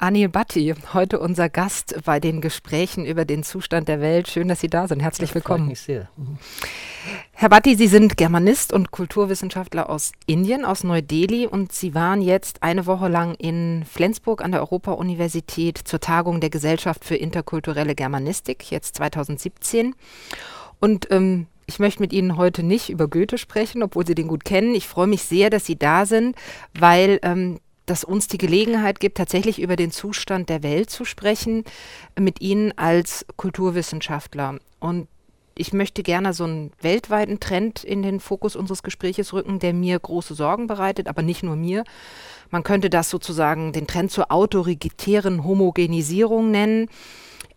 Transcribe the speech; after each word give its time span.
Anil 0.00 0.28
Bhatti, 0.28 0.76
heute 0.94 1.18
unser 1.18 1.48
Gast 1.48 2.02
bei 2.04 2.20
den 2.20 2.40
Gesprächen 2.40 3.04
über 3.04 3.24
den 3.24 3.42
Zustand 3.42 3.88
der 3.88 4.00
Welt. 4.00 4.28
Schön, 4.28 4.46
dass 4.46 4.60
Sie 4.60 4.68
da 4.68 4.86
sind. 4.86 5.00
Herzlich 5.00 5.34
willkommen. 5.34 5.64
Freut 5.64 5.70
mich 5.70 5.80
sehr. 5.80 6.08
Mhm. 6.16 6.38
Herr 7.32 7.48
Bhatti, 7.48 7.74
Sie 7.74 7.88
sind 7.88 8.16
Germanist 8.16 8.72
und 8.72 8.92
Kulturwissenschaftler 8.92 9.90
aus 9.90 10.12
Indien, 10.26 10.64
aus 10.64 10.84
Neu-Delhi 10.84 11.48
und 11.48 11.72
Sie 11.72 11.96
waren 11.96 12.22
jetzt 12.22 12.62
eine 12.62 12.86
Woche 12.86 13.08
lang 13.08 13.34
in 13.34 13.84
Flensburg 13.90 14.40
an 14.40 14.52
der 14.52 14.60
Europa-Universität 14.60 15.78
zur 15.78 15.98
Tagung 15.98 16.40
der 16.40 16.50
Gesellschaft 16.50 17.04
für 17.04 17.16
interkulturelle 17.16 17.96
Germanistik, 17.96 18.70
jetzt 18.70 18.94
2017. 18.94 19.96
Und 20.78 21.10
ähm, 21.10 21.48
ich 21.66 21.80
möchte 21.80 22.00
mit 22.00 22.12
Ihnen 22.12 22.36
heute 22.36 22.62
nicht 22.62 22.88
über 22.88 23.08
Goethe 23.08 23.36
sprechen, 23.36 23.82
obwohl 23.82 24.06
Sie 24.06 24.14
den 24.14 24.28
gut 24.28 24.44
kennen. 24.44 24.76
Ich 24.76 24.86
freue 24.86 25.08
mich 25.08 25.24
sehr, 25.24 25.50
dass 25.50 25.66
Sie 25.66 25.76
da 25.76 26.06
sind, 26.06 26.36
weil 26.72 27.18
ähm, 27.22 27.58
das 27.90 28.04
uns 28.04 28.28
die 28.28 28.38
Gelegenheit 28.38 29.00
gibt, 29.00 29.18
tatsächlich 29.18 29.60
über 29.60 29.76
den 29.76 29.90
Zustand 29.90 30.48
der 30.48 30.62
Welt 30.62 30.90
zu 30.90 31.04
sprechen, 31.04 31.64
mit 32.18 32.40
Ihnen 32.40 32.76
als 32.76 33.26
Kulturwissenschaftler. 33.36 34.58
Und 34.80 35.08
ich 35.54 35.72
möchte 35.72 36.02
gerne 36.02 36.32
so 36.32 36.44
einen 36.44 36.70
weltweiten 36.80 37.40
Trend 37.40 37.82
in 37.82 38.02
den 38.02 38.20
Fokus 38.20 38.54
unseres 38.54 38.84
Gespräches 38.84 39.32
rücken, 39.32 39.58
der 39.58 39.74
mir 39.74 39.98
große 39.98 40.34
Sorgen 40.34 40.68
bereitet, 40.68 41.08
aber 41.08 41.22
nicht 41.22 41.42
nur 41.42 41.56
mir. 41.56 41.82
Man 42.50 42.62
könnte 42.62 42.88
das 42.90 43.10
sozusagen 43.10 43.72
den 43.72 43.86
Trend 43.86 44.12
zur 44.12 44.30
autoritären 44.30 45.44
Homogenisierung 45.44 46.50
nennen. 46.50 46.88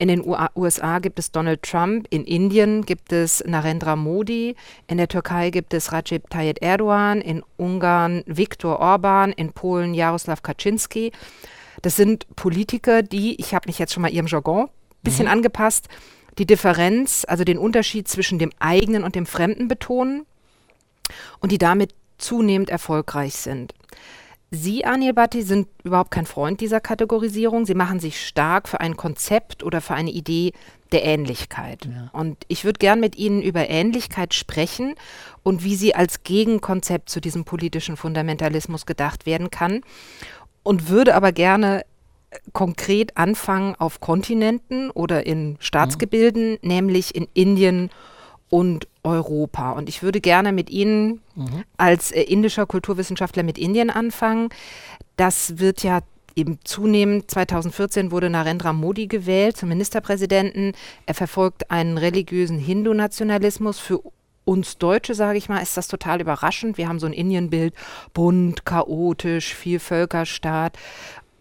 In 0.02 0.08
den 0.08 0.24
USA 0.56 0.98
gibt 0.98 1.20
es 1.20 1.32
Donald 1.32 1.62
Trump, 1.62 2.08
in 2.10 2.24
Indien 2.24 2.84
gibt 2.84 3.14
es 3.14 3.44
Narendra 3.46 3.96
Modi, 3.96 4.56
in 4.88 4.98
der 4.98 5.08
Türkei 5.08 5.52
gibt 5.52 5.76
es 5.76 5.92
Recep 5.92 6.28
Tayyip 6.28 6.58
Erdogan, 6.60 7.22
in 7.22 7.44
Ungarn 7.58 8.24
Viktor 8.26 8.80
Orban, 8.80 9.32
in 9.32 9.54
Polen 9.54 9.94
Jaroslaw 9.94 10.42
Kaczynski. 10.42 11.12
Das 11.84 11.98
sind 11.98 12.26
Politiker, 12.36 13.04
die, 13.04 13.40
ich 13.40 13.54
habe 13.54 13.68
mich 13.68 13.78
jetzt 13.78 13.94
schon 13.94 14.02
mal 14.02 14.12
ihrem 14.12 14.26
Jargon 14.26 14.64
ein 14.64 14.70
bisschen 15.04 15.26
mhm. 15.26 15.34
angepasst, 15.34 15.88
die 16.40 16.48
Differenz, 16.48 17.24
also 17.28 17.44
den 17.44 17.60
Unterschied 17.60 18.08
zwischen 18.08 18.40
dem 18.40 18.50
eigenen 18.58 19.04
und 19.04 19.14
dem 19.14 19.28
Fremden 19.28 19.68
betonen 19.68 20.26
und 21.42 21.52
die 21.52 21.60
damit 21.60 21.94
zunehmend 22.18 22.72
erfolgreich 22.72 23.36
sind. 23.36 23.76
Sie, 24.54 24.84
Anil 24.84 25.14
Bhatti, 25.14 25.44
sind 25.44 25.70
überhaupt 25.84 26.12
kein 26.12 26.26
Freund 26.26 26.60
dieser 26.60 26.82
Kategorisierung. 26.82 27.66
Sie 27.66 27.74
machen 27.74 28.02
sich 28.02 28.26
stark 28.26 28.68
für 28.68 28.82
ein 28.82 28.98
Konzept 28.98 29.64
oder 29.64 29.80
für 29.80 29.94
eine 29.94 30.12
Idee 30.12 30.52
der 30.92 31.06
Ähnlichkeit. 31.06 31.86
Ja. 31.86 32.10
Und 32.12 32.44
ich 32.50 32.66
würde 32.66 32.80
gern 32.80 33.00
mit 33.00 33.16
Ihnen 33.16 33.42
über 33.42 33.70
Ähnlichkeit 33.70 34.34
sprechen 34.34 34.96
und 35.42 35.64
wie 35.64 35.76
sie 35.76 35.96
als 35.96 36.24
Gegenkonzept 36.24 37.10
zu 37.10 37.22
diesem 37.22 37.46
politischen 37.46 37.96
Fundamentalismus 37.96 38.86
gedacht 38.86 39.26
werden 39.26 39.52
kann. 39.52 39.84
Und 40.64 40.90
würde 40.90 41.16
aber 41.16 41.32
gerne 41.32 41.86
konkret 42.52 43.18
anfangen 43.18 43.76
auf 43.76 44.02
Kontinenten 44.02 44.92
oder 44.92 45.26
in 45.26 45.58
Staatsgebilden, 45.60 46.52
mhm. 46.52 46.58
nämlich 46.62 47.16
in 47.16 47.28
Indien 47.34 47.90
und 48.52 48.88
Europa. 49.04 49.72
Und 49.72 49.90
ich 49.90 50.04
würde 50.04 50.22
gerne 50.22 50.52
mit 50.52 50.70
Ihnen 50.70 51.22
mhm. 51.36 51.64
als 51.78 52.12
äh, 52.12 52.22
indischer 52.22 52.68
Kulturwissenschaftler 52.68 53.42
mit 53.42 53.58
Indien 53.58 53.90
anfangen. 53.90 54.50
Das 55.16 55.58
wird 55.58 55.82
ja 55.82 56.02
eben 56.36 56.60
zunehmend. 56.64 57.32
2014 57.32 58.12
wurde 58.12 58.30
Narendra 58.30 58.74
Modi 58.74 59.08
gewählt 59.08 59.58
zum 59.58 59.70
Ministerpräsidenten. 59.70 60.74
Er 61.06 61.14
verfolgt 61.14 61.72
einen 61.72 61.98
religiösen 61.98 62.60
Hindu-Nationalismus. 62.60 63.80
Für 63.80 64.02
uns 64.44 64.78
Deutsche, 64.78 65.16
sage 65.16 65.38
ich 65.38 65.48
mal, 65.48 65.62
ist 65.62 65.78
das 65.78 65.88
total 65.88 66.20
überraschend. 66.20 66.78
Wir 66.78 66.90
haben 66.90 67.00
so 67.00 67.06
ein 67.06 67.14
Indienbild, 67.14 67.74
bunt, 68.14 68.66
chaotisch, 68.66 69.56
viel 69.56 69.80
Völkerstaat 69.80 70.78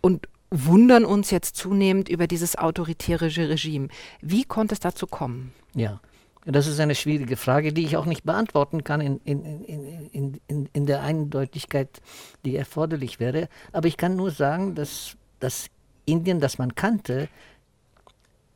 und 0.00 0.28
wundern 0.50 1.04
uns 1.04 1.30
jetzt 1.30 1.56
zunehmend 1.56 2.08
über 2.08 2.28
dieses 2.28 2.56
autoritäre 2.56 3.26
Regime. 3.26 3.88
Wie 4.20 4.44
konnte 4.44 4.74
es 4.74 4.80
dazu 4.80 5.06
kommen? 5.06 5.52
Ja, 5.74 6.00
das 6.44 6.66
ist 6.66 6.80
eine 6.80 6.94
schwierige 6.94 7.36
Frage, 7.36 7.72
die 7.72 7.84
ich 7.84 7.96
auch 7.96 8.06
nicht 8.06 8.24
beantworten 8.24 8.82
kann 8.82 9.00
in, 9.00 9.20
in, 9.24 10.40
in, 10.46 10.68
in, 10.72 10.86
der 10.86 11.02
Eindeutigkeit, 11.02 12.00
die 12.44 12.56
erforderlich 12.56 13.20
wäre. 13.20 13.48
Aber 13.72 13.88
ich 13.88 13.96
kann 13.96 14.16
nur 14.16 14.30
sagen, 14.30 14.74
dass 14.74 15.16
das 15.38 15.66
Indien, 16.06 16.40
das 16.40 16.58
man 16.58 16.74
kannte, 16.74 17.28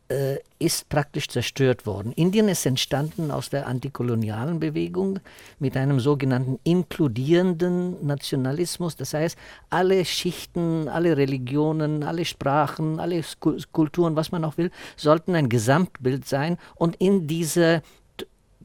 äh, 0.08 0.36
ist 0.58 0.88
praktisch 0.88 1.28
zerstört 1.28 1.86
worden. 1.86 2.12
Indien 2.12 2.48
ist 2.48 2.66
entstanden 2.66 3.30
aus 3.30 3.50
der 3.50 3.66
antikolonialen 3.66 4.60
Bewegung 4.60 5.18
mit 5.58 5.76
einem 5.76 5.98
sogenannten 6.00 6.58
inkludierenden 6.62 8.06
Nationalismus. 8.06 8.96
Das 8.96 9.14
heißt, 9.14 9.38
alle 9.70 10.04
Schichten, 10.04 10.88
alle 10.88 11.16
Religionen, 11.16 12.02
alle 12.02 12.24
Sprachen, 12.24 13.00
alle 13.00 13.22
Kulturen, 13.72 14.14
was 14.16 14.30
man 14.30 14.44
auch 14.44 14.58
will, 14.58 14.70
sollten 14.96 15.34
ein 15.34 15.48
Gesamtbild 15.48 16.26
sein 16.26 16.58
und 16.74 16.96
in 16.96 17.26
dieser 17.26 17.82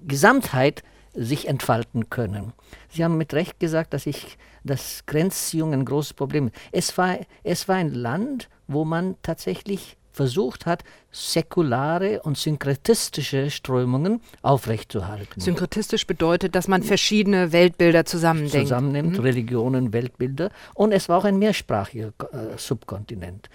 Gesamtheit 0.07 0.83
sich 1.13 1.47
entfalten 1.47 2.09
können. 2.09 2.53
Sie 2.89 3.03
haben 3.03 3.17
mit 3.17 3.33
Recht 3.33 3.59
gesagt, 3.59 3.93
dass 3.93 4.05
ich 4.05 4.37
das 4.63 5.05
Grenzziehung 5.05 5.73
ein 5.73 5.85
großes 5.85 6.13
Problem 6.13 6.47
ist. 6.47 6.55
Es 6.71 6.97
war, 6.97 7.17
es 7.43 7.67
war 7.67 7.75
ein 7.75 7.93
Land, 7.93 8.49
wo 8.67 8.85
man 8.85 9.15
tatsächlich 9.23 9.97
versucht 10.19 10.65
hat, 10.65 10.83
säkulare 11.13 12.21
und 12.23 12.37
synkretistische 12.37 13.49
Strömungen 13.49 14.19
aufrechtzuerhalten. 14.41 15.39
Synkretistisch 15.39 16.05
bedeutet, 16.05 16.55
dass 16.55 16.67
man 16.67 16.83
verschiedene 16.83 17.53
Weltbilder 17.53 18.03
zusammendenkt. 18.03 18.67
Zusammennimmt, 18.67 19.17
mhm. 19.17 19.23
Religionen, 19.23 19.93
Weltbilder. 19.93 20.51
Und 20.73 20.91
es 20.91 21.07
war 21.07 21.19
auch 21.19 21.23
ein 21.23 21.39
mehrsprachiger 21.39 22.11
äh, 22.33 22.57
Subkontinent. 22.57 23.49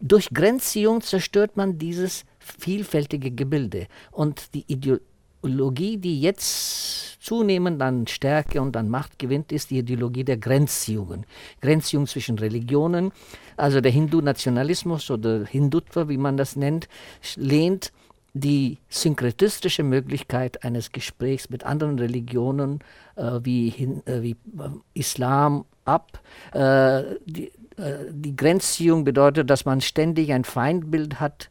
Durch 0.00 0.28
Grenzziehung 0.34 1.00
zerstört 1.00 1.56
man 1.56 1.78
dieses 1.78 2.26
vielfältige 2.38 3.30
Gebilde. 3.30 3.86
Und 4.10 4.52
die 4.52 4.64
Ideologie 4.66 5.11
Ideologie, 5.42 5.98
die 5.98 6.20
jetzt 6.20 7.20
zunehmend 7.20 7.80
an 7.82 8.06
Stärke 8.06 8.60
und 8.60 8.76
an 8.76 8.88
Macht 8.88 9.18
gewinnt, 9.18 9.52
ist 9.52 9.70
die 9.70 9.78
Ideologie 9.78 10.24
der 10.24 10.36
Grenzziehungen. 10.36 11.24
Grenzziehung 11.60 12.06
zwischen 12.06 12.38
Religionen, 12.38 13.12
also 13.56 13.80
der 13.80 13.92
Hindu-Nationalismus 13.92 15.10
oder 15.10 15.44
Hindutva, 15.44 16.08
wie 16.08 16.16
man 16.16 16.36
das 16.36 16.56
nennt, 16.56 16.88
lehnt 17.36 17.92
die 18.34 18.78
synkretistische 18.88 19.82
Möglichkeit 19.82 20.64
eines 20.64 20.90
Gesprächs 20.90 21.50
mit 21.50 21.64
anderen 21.64 21.98
Religionen 21.98 22.80
äh, 23.16 23.40
wie, 23.42 23.68
äh, 24.06 24.22
wie 24.22 24.30
äh, 24.30 24.70
Islam 24.94 25.66
ab. 25.84 26.20
Äh, 26.52 27.02
die, 27.26 27.52
äh, 27.76 28.06
die 28.10 28.34
Grenzziehung 28.34 29.04
bedeutet, 29.04 29.50
dass 29.50 29.64
man 29.64 29.80
ständig 29.80 30.32
ein 30.32 30.44
Feindbild 30.44 31.20
hat 31.20 31.50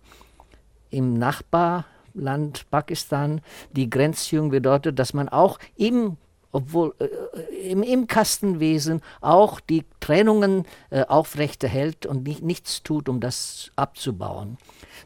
im 0.90 1.14
Nachbar, 1.14 1.86
Land 2.14 2.70
Pakistan 2.70 3.42
die 3.72 3.90
Grenzziehung 3.90 4.50
bedeutet, 4.50 5.00
dass 5.00 5.14
man 5.14 5.30
auch 5.30 5.60
im 5.78 6.18
obwohl 6.52 6.94
äh, 7.00 7.70
im, 7.70 7.84
im, 7.84 8.08
Kastenwesen 8.08 9.02
auch 9.22 9.60
die 9.60 9.86
Trennungen 10.00 10.66
äh, 10.90 11.06
aufrechterhält 11.06 12.06
und 12.06 12.24
nicht, 12.24 12.44
nichts 12.44 12.84
tut, 12.84 13.08
um 13.10 13.20
das 13.20 13.72
abzubauen. 13.76 14.58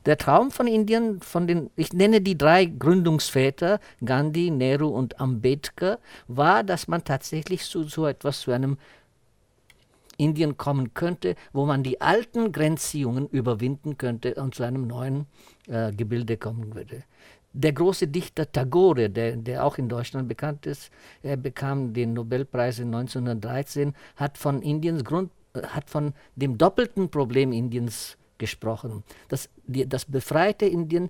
Der 0.05 0.17
Traum 0.17 0.51
von 0.51 0.67
Indien, 0.67 1.21
von 1.21 1.47
den, 1.47 1.69
ich 1.75 1.93
nenne 1.93 2.21
die 2.21 2.38
drei 2.38 2.66
Gründungsväter, 2.66 3.79
Gandhi, 4.03 4.51
Nehru 4.51 4.87
und 4.87 5.19
Ambedkar, 5.19 5.99
war, 6.27 6.63
dass 6.63 6.87
man 6.87 7.03
tatsächlich 7.03 7.63
zu 7.63 7.83
so 7.83 8.05
etwas, 8.07 8.41
zu 8.41 8.51
einem 8.51 8.77
Indien 10.18 10.58
kommen 10.58 10.94
könnte, 10.94 11.36
wo 11.53 11.66
man 11.66 11.84
die 11.84 12.02
alten 12.02 12.52
Grenzziehungen 12.52 13.28
überwinden 13.28 13.98
könnte 13.98 14.36
und 14.36 14.56
zu 14.56 14.64
einem 14.64 14.88
neuen 14.88 15.26
äh, 15.68 15.92
Gebilde 15.92 16.38
kommen 16.38 16.76
würde. 16.76 17.03
Der 17.53 17.72
große 17.72 18.08
Dichter 18.08 18.52
Tagore, 18.52 19.09
der, 19.09 19.38
der 19.38 19.64
auch 19.64 19.78
in 19.78 19.88
Deutschland 19.88 20.28
bekannt 20.28 20.66
ist, 20.66 20.92
er 21.24 21.38
bekam 21.38 21.94
den 21.94 22.14
Nobelpreis 22.14 22.80
in 22.80 22.94
1913, 22.94 23.96
hat 24.18 24.38
von 24.38 24.62
Indiens 24.62 25.06
Grund, 25.06 25.31
äh, 25.53 25.62
hat 25.62 25.90
von 25.90 26.14
dem 26.36 26.58
doppelten 26.58 27.09
Problem 27.09 27.52
Indiens 27.53 28.18
gesprochen. 28.38 29.03
Das, 29.29 29.50
die, 29.66 29.88
das 29.88 30.06
befreite 30.06 30.66
Indien 30.66 31.09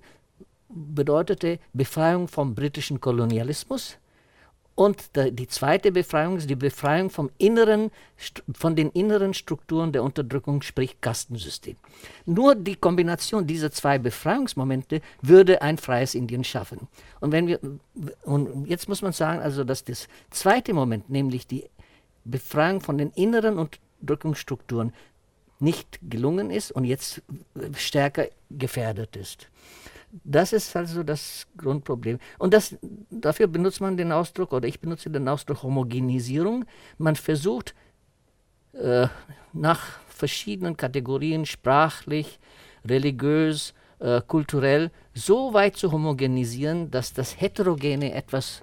bedeutete 0.68 1.58
Befreiung 1.72 2.28
vom 2.28 2.54
britischen 2.54 3.00
Kolonialismus, 3.00 3.98
und 4.76 5.10
die 5.16 5.48
zweite 5.48 5.90
Befreiung 5.90 6.36
ist 6.36 6.50
die 6.50 6.54
Befreiung 6.54 7.08
vom 7.08 7.30
inneren, 7.38 7.90
von 8.52 8.76
den 8.76 8.90
inneren 8.90 9.32
Strukturen 9.32 9.90
der 9.90 10.04
Unterdrückung, 10.04 10.60
sprich 10.60 11.00
Kastensystem. 11.00 11.76
Nur 12.26 12.54
die 12.54 12.76
Kombination 12.76 13.46
dieser 13.46 13.72
zwei 13.72 13.98
Befreiungsmomente 13.98 15.00
würde 15.22 15.62
ein 15.62 15.78
freies 15.78 16.14
Indien 16.14 16.44
schaffen. 16.44 16.88
Und 17.20 17.32
wenn 17.32 17.46
wir, 17.46 17.58
und 18.22 18.66
jetzt 18.66 18.86
muss 18.86 19.00
man 19.00 19.12
sagen, 19.12 19.40
also, 19.40 19.64
dass 19.64 19.82
das 19.82 20.08
zweite 20.30 20.74
Moment, 20.74 21.08
nämlich 21.08 21.46
die 21.46 21.64
Befreiung 22.26 22.82
von 22.82 22.98
den 22.98 23.12
inneren 23.12 23.58
Unterdrückungsstrukturen, 23.58 24.92
nicht 25.58 25.98
gelungen 26.02 26.50
ist 26.50 26.70
und 26.70 26.84
jetzt 26.84 27.22
stärker 27.76 28.26
gefährdet 28.50 29.16
ist. 29.16 29.48
Das 30.24 30.52
ist 30.52 30.74
also 30.76 31.02
das 31.02 31.46
Grundproblem. 31.56 32.18
Und 32.38 32.54
das, 32.54 32.76
dafür 33.10 33.46
benutzt 33.46 33.80
man 33.80 33.96
den 33.96 34.12
Ausdruck, 34.12 34.52
oder 34.52 34.66
ich 34.68 34.80
benutze 34.80 35.10
den 35.10 35.28
Ausdruck 35.28 35.62
Homogenisierung. 35.62 36.64
Man 36.98 37.16
versucht, 37.16 37.74
äh, 38.72 39.08
nach 39.52 39.80
verschiedenen 40.08 40.76
Kategorien, 40.76 41.46
sprachlich, 41.46 42.38
religiös, 42.84 43.74
äh, 43.98 44.20
kulturell, 44.26 44.90
so 45.14 45.52
weit 45.52 45.76
zu 45.76 45.92
homogenisieren, 45.92 46.90
dass 46.90 47.12
das 47.12 47.40
Heterogene 47.40 48.12
etwas, 48.12 48.62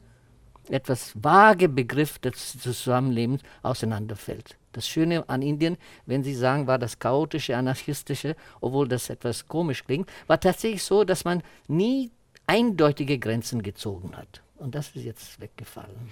etwas 0.69 1.13
vage 1.15 1.69
Begriff 1.69 2.19
des 2.19 2.59
Zusammenlebens 2.59 3.41
auseinanderfällt. 3.63 4.57
Das 4.73 4.87
Schöne 4.87 5.27
an 5.29 5.41
Indien, 5.41 5.77
wenn 6.05 6.23
Sie 6.23 6.35
sagen, 6.35 6.67
war 6.67 6.77
das 6.77 6.99
chaotische, 6.99 7.55
anarchistische, 7.55 8.35
obwohl 8.59 8.87
das 8.87 9.09
etwas 9.09 9.47
komisch 9.47 9.85
klingt, 9.85 10.09
war 10.27 10.39
tatsächlich 10.39 10.83
so, 10.83 11.03
dass 11.03 11.23
man 11.23 11.41
nie 11.67 12.11
eindeutige 12.47 13.17
Grenzen 13.19 13.63
gezogen 13.63 14.17
hat. 14.17 14.41
Und 14.57 14.75
das 14.75 14.95
ist 14.95 15.03
jetzt 15.03 15.39
weggefallen. 15.39 16.11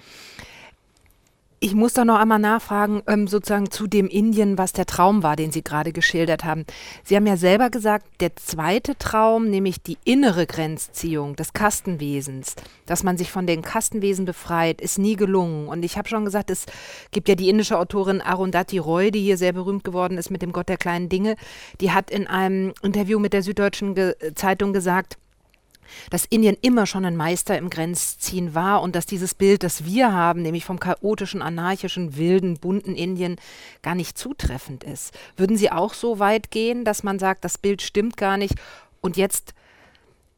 Ich 1.64 1.76
muss 1.76 1.92
da 1.92 2.04
noch 2.04 2.18
einmal 2.18 2.40
nachfragen, 2.40 3.04
ähm, 3.06 3.28
sozusagen 3.28 3.70
zu 3.70 3.86
dem 3.86 4.08
Indien, 4.08 4.58
was 4.58 4.72
der 4.72 4.84
Traum 4.84 5.22
war, 5.22 5.36
den 5.36 5.52
Sie 5.52 5.62
gerade 5.62 5.92
geschildert 5.92 6.42
haben. 6.42 6.64
Sie 7.04 7.14
haben 7.14 7.24
ja 7.24 7.36
selber 7.36 7.70
gesagt, 7.70 8.04
der 8.20 8.34
zweite 8.34 8.98
Traum, 8.98 9.48
nämlich 9.48 9.80
die 9.80 9.96
innere 10.02 10.48
Grenzziehung 10.48 11.36
des 11.36 11.52
Kastenwesens, 11.52 12.56
dass 12.84 13.04
man 13.04 13.16
sich 13.16 13.30
von 13.30 13.46
den 13.46 13.62
Kastenwesen 13.62 14.24
befreit, 14.24 14.80
ist 14.80 14.98
nie 14.98 15.14
gelungen. 15.14 15.68
Und 15.68 15.84
ich 15.84 15.96
habe 15.96 16.08
schon 16.08 16.24
gesagt, 16.24 16.50
es 16.50 16.66
gibt 17.12 17.28
ja 17.28 17.36
die 17.36 17.48
indische 17.48 17.78
Autorin 17.78 18.20
Arundhati 18.20 18.78
Roy, 18.78 19.12
die 19.12 19.20
hier 19.20 19.38
sehr 19.38 19.52
berühmt 19.52 19.84
geworden 19.84 20.18
ist 20.18 20.30
mit 20.30 20.42
dem 20.42 20.50
Gott 20.50 20.68
der 20.68 20.78
kleinen 20.78 21.08
Dinge. 21.08 21.36
Die 21.80 21.92
hat 21.92 22.10
in 22.10 22.26
einem 22.26 22.72
Interview 22.82 23.20
mit 23.20 23.32
der 23.32 23.44
Süddeutschen 23.44 23.94
Ge 23.94 24.16
Zeitung 24.34 24.72
gesagt, 24.72 25.16
dass 26.10 26.24
Indien 26.24 26.56
immer 26.60 26.86
schon 26.86 27.04
ein 27.04 27.16
Meister 27.16 27.56
im 27.58 27.70
Grenzziehen 27.70 28.54
war 28.54 28.82
und 28.82 28.96
dass 28.96 29.06
dieses 29.06 29.34
Bild, 29.34 29.62
das 29.62 29.84
wir 29.84 30.12
haben, 30.12 30.42
nämlich 30.42 30.64
vom 30.64 30.80
chaotischen, 30.80 31.42
anarchischen, 31.42 32.16
wilden, 32.16 32.58
bunten 32.58 32.94
Indien, 32.94 33.36
gar 33.82 33.94
nicht 33.94 34.18
zutreffend 34.18 34.84
ist. 34.84 35.12
Würden 35.36 35.56
Sie 35.56 35.70
auch 35.70 35.94
so 35.94 36.18
weit 36.18 36.50
gehen, 36.50 36.84
dass 36.84 37.02
man 37.02 37.18
sagt, 37.18 37.44
das 37.44 37.58
Bild 37.58 37.82
stimmt 37.82 38.16
gar 38.16 38.36
nicht 38.36 38.54
und 39.00 39.16
jetzt 39.16 39.54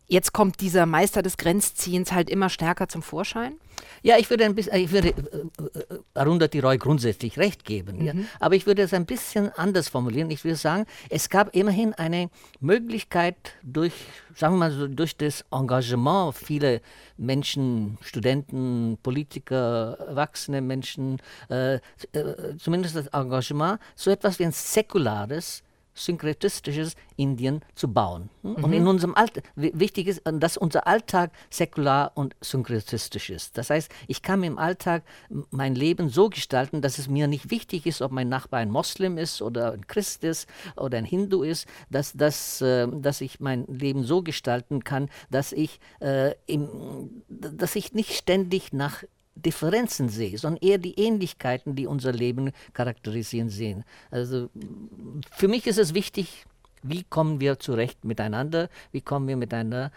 jetzt 0.06 0.32
kommt 0.32 0.60
dieser 0.60 0.86
Meister 0.86 1.22
des 1.22 1.36
Grenzziehens 1.36 2.12
halt 2.12 2.30
immer 2.30 2.48
stärker 2.48 2.88
zum 2.88 3.02
Vorschein? 3.02 3.54
Ja, 4.02 4.18
ich 4.18 4.28
würde 4.30 4.44
ein 4.44 4.54
bisschen, 4.54 4.74
ich 4.76 4.92
würde 4.92 5.08
äh, 5.08 5.12
äh 5.12 5.98
Arundhati 6.14 6.60
Roy 6.60 6.78
grundsätzlich 6.78 7.38
recht 7.38 7.64
geben, 7.64 7.98
mhm. 7.98 8.04
ja. 8.04 8.12
aber 8.38 8.54
ich 8.54 8.66
würde 8.66 8.82
es 8.82 8.92
ein 8.92 9.06
bisschen 9.06 9.50
anders 9.50 9.88
formulieren. 9.88 10.30
Ich 10.30 10.44
würde 10.44 10.56
sagen, 10.56 10.84
es 11.08 11.28
gab 11.28 11.54
immerhin 11.56 11.94
eine 11.94 12.30
Möglichkeit 12.60 13.36
durch, 13.62 13.94
sagen 14.34 14.54
wir 14.54 14.58
mal 14.58 14.70
so, 14.70 14.86
durch 14.88 15.16
das 15.16 15.44
Engagement 15.50 16.34
vieler 16.34 16.80
Menschen, 17.16 17.98
Studenten, 18.02 18.98
Politiker, 19.02 19.96
erwachsene 20.06 20.60
Menschen, 20.60 21.20
äh, 21.48 21.76
äh, 21.76 21.80
zumindest 22.58 22.96
das 22.96 23.06
Engagement, 23.08 23.80
so 23.96 24.10
etwas 24.10 24.38
wie 24.38 24.44
ein 24.44 24.52
säkulares 24.52 25.62
synkretistisches 25.94 26.96
Indien 27.17 27.62
zu 27.75 27.93
bauen. 27.93 28.29
Mhm. 28.43 28.56
Und 28.56 28.73
in 28.73 28.87
unserem 28.87 29.14
Alltag, 29.14 29.44
wichtig 29.55 30.08
ist, 30.08 30.23
dass 30.25 30.56
unser 30.56 30.87
Alltag 30.87 31.31
säkular 31.50 32.12
und 32.14 32.35
synkretistisch 32.41 33.31
ist. 33.31 33.56
Das 33.56 33.70
heißt, 33.70 33.91
ich 34.08 34.23
kann 34.23 34.43
im 34.43 34.58
Alltag 34.58 35.05
mein 35.50 35.75
Leben 35.75 36.08
so 36.08 36.29
gestalten, 36.29 36.82
dass 36.82 36.99
es 36.99 37.08
mir 37.08 37.29
nicht 37.29 37.50
wichtig 37.50 37.87
ist, 37.87 38.02
ob 38.02 38.11
mein 38.12 38.29
Nachbar 38.29 38.61
ein 38.61 38.70
Moslem 38.70 39.19
ist 39.19 39.41
oder 39.41 39.73
ein 39.73 39.87
Christ 39.87 40.25
ist 40.25 40.49
oder 40.76 40.99
ein 40.99 41.05
Hindu 41.05 41.43
ist, 41.43 41.67
dass, 41.91 42.12
dass, 42.12 42.61
äh, 42.61 42.88
dass 42.88 43.20
ich 43.20 43.40
mein 43.40 43.64
Leben 43.67 44.05
so 44.05 44.23
gestalten 44.23 44.85
kann, 44.85 45.08
dass 45.31 45.52
ich, 45.52 45.79
äh, 46.00 46.35
im, 46.47 47.23
dass 47.29 47.76
ich 47.76 47.93
nicht 47.93 48.12
ständig 48.12 48.73
nach 48.73 49.05
Differenzen 49.36 50.08
sehe, 50.08 50.38
sondern 50.38 50.62
eher 50.62 50.78
die 50.78 50.98
Ähnlichkeiten, 50.98 51.75
die 51.75 51.86
unser 51.86 52.12
Leben 52.12 52.52
charakterisieren, 52.72 53.48
sehen. 53.50 53.84
Also 54.10 54.48
für 55.31 55.48
mich 55.48 55.66
ist 55.66 55.78
es 55.78 55.94
wichtig, 55.94 56.46
wie 56.84 57.02
kommen 57.02 57.40
wir 57.40 57.58
zurecht 57.58 58.04
miteinander, 58.04 58.69
wie 58.92 59.00
kommen 59.00 59.26
wir 59.26 59.36
miteinander 59.36 59.90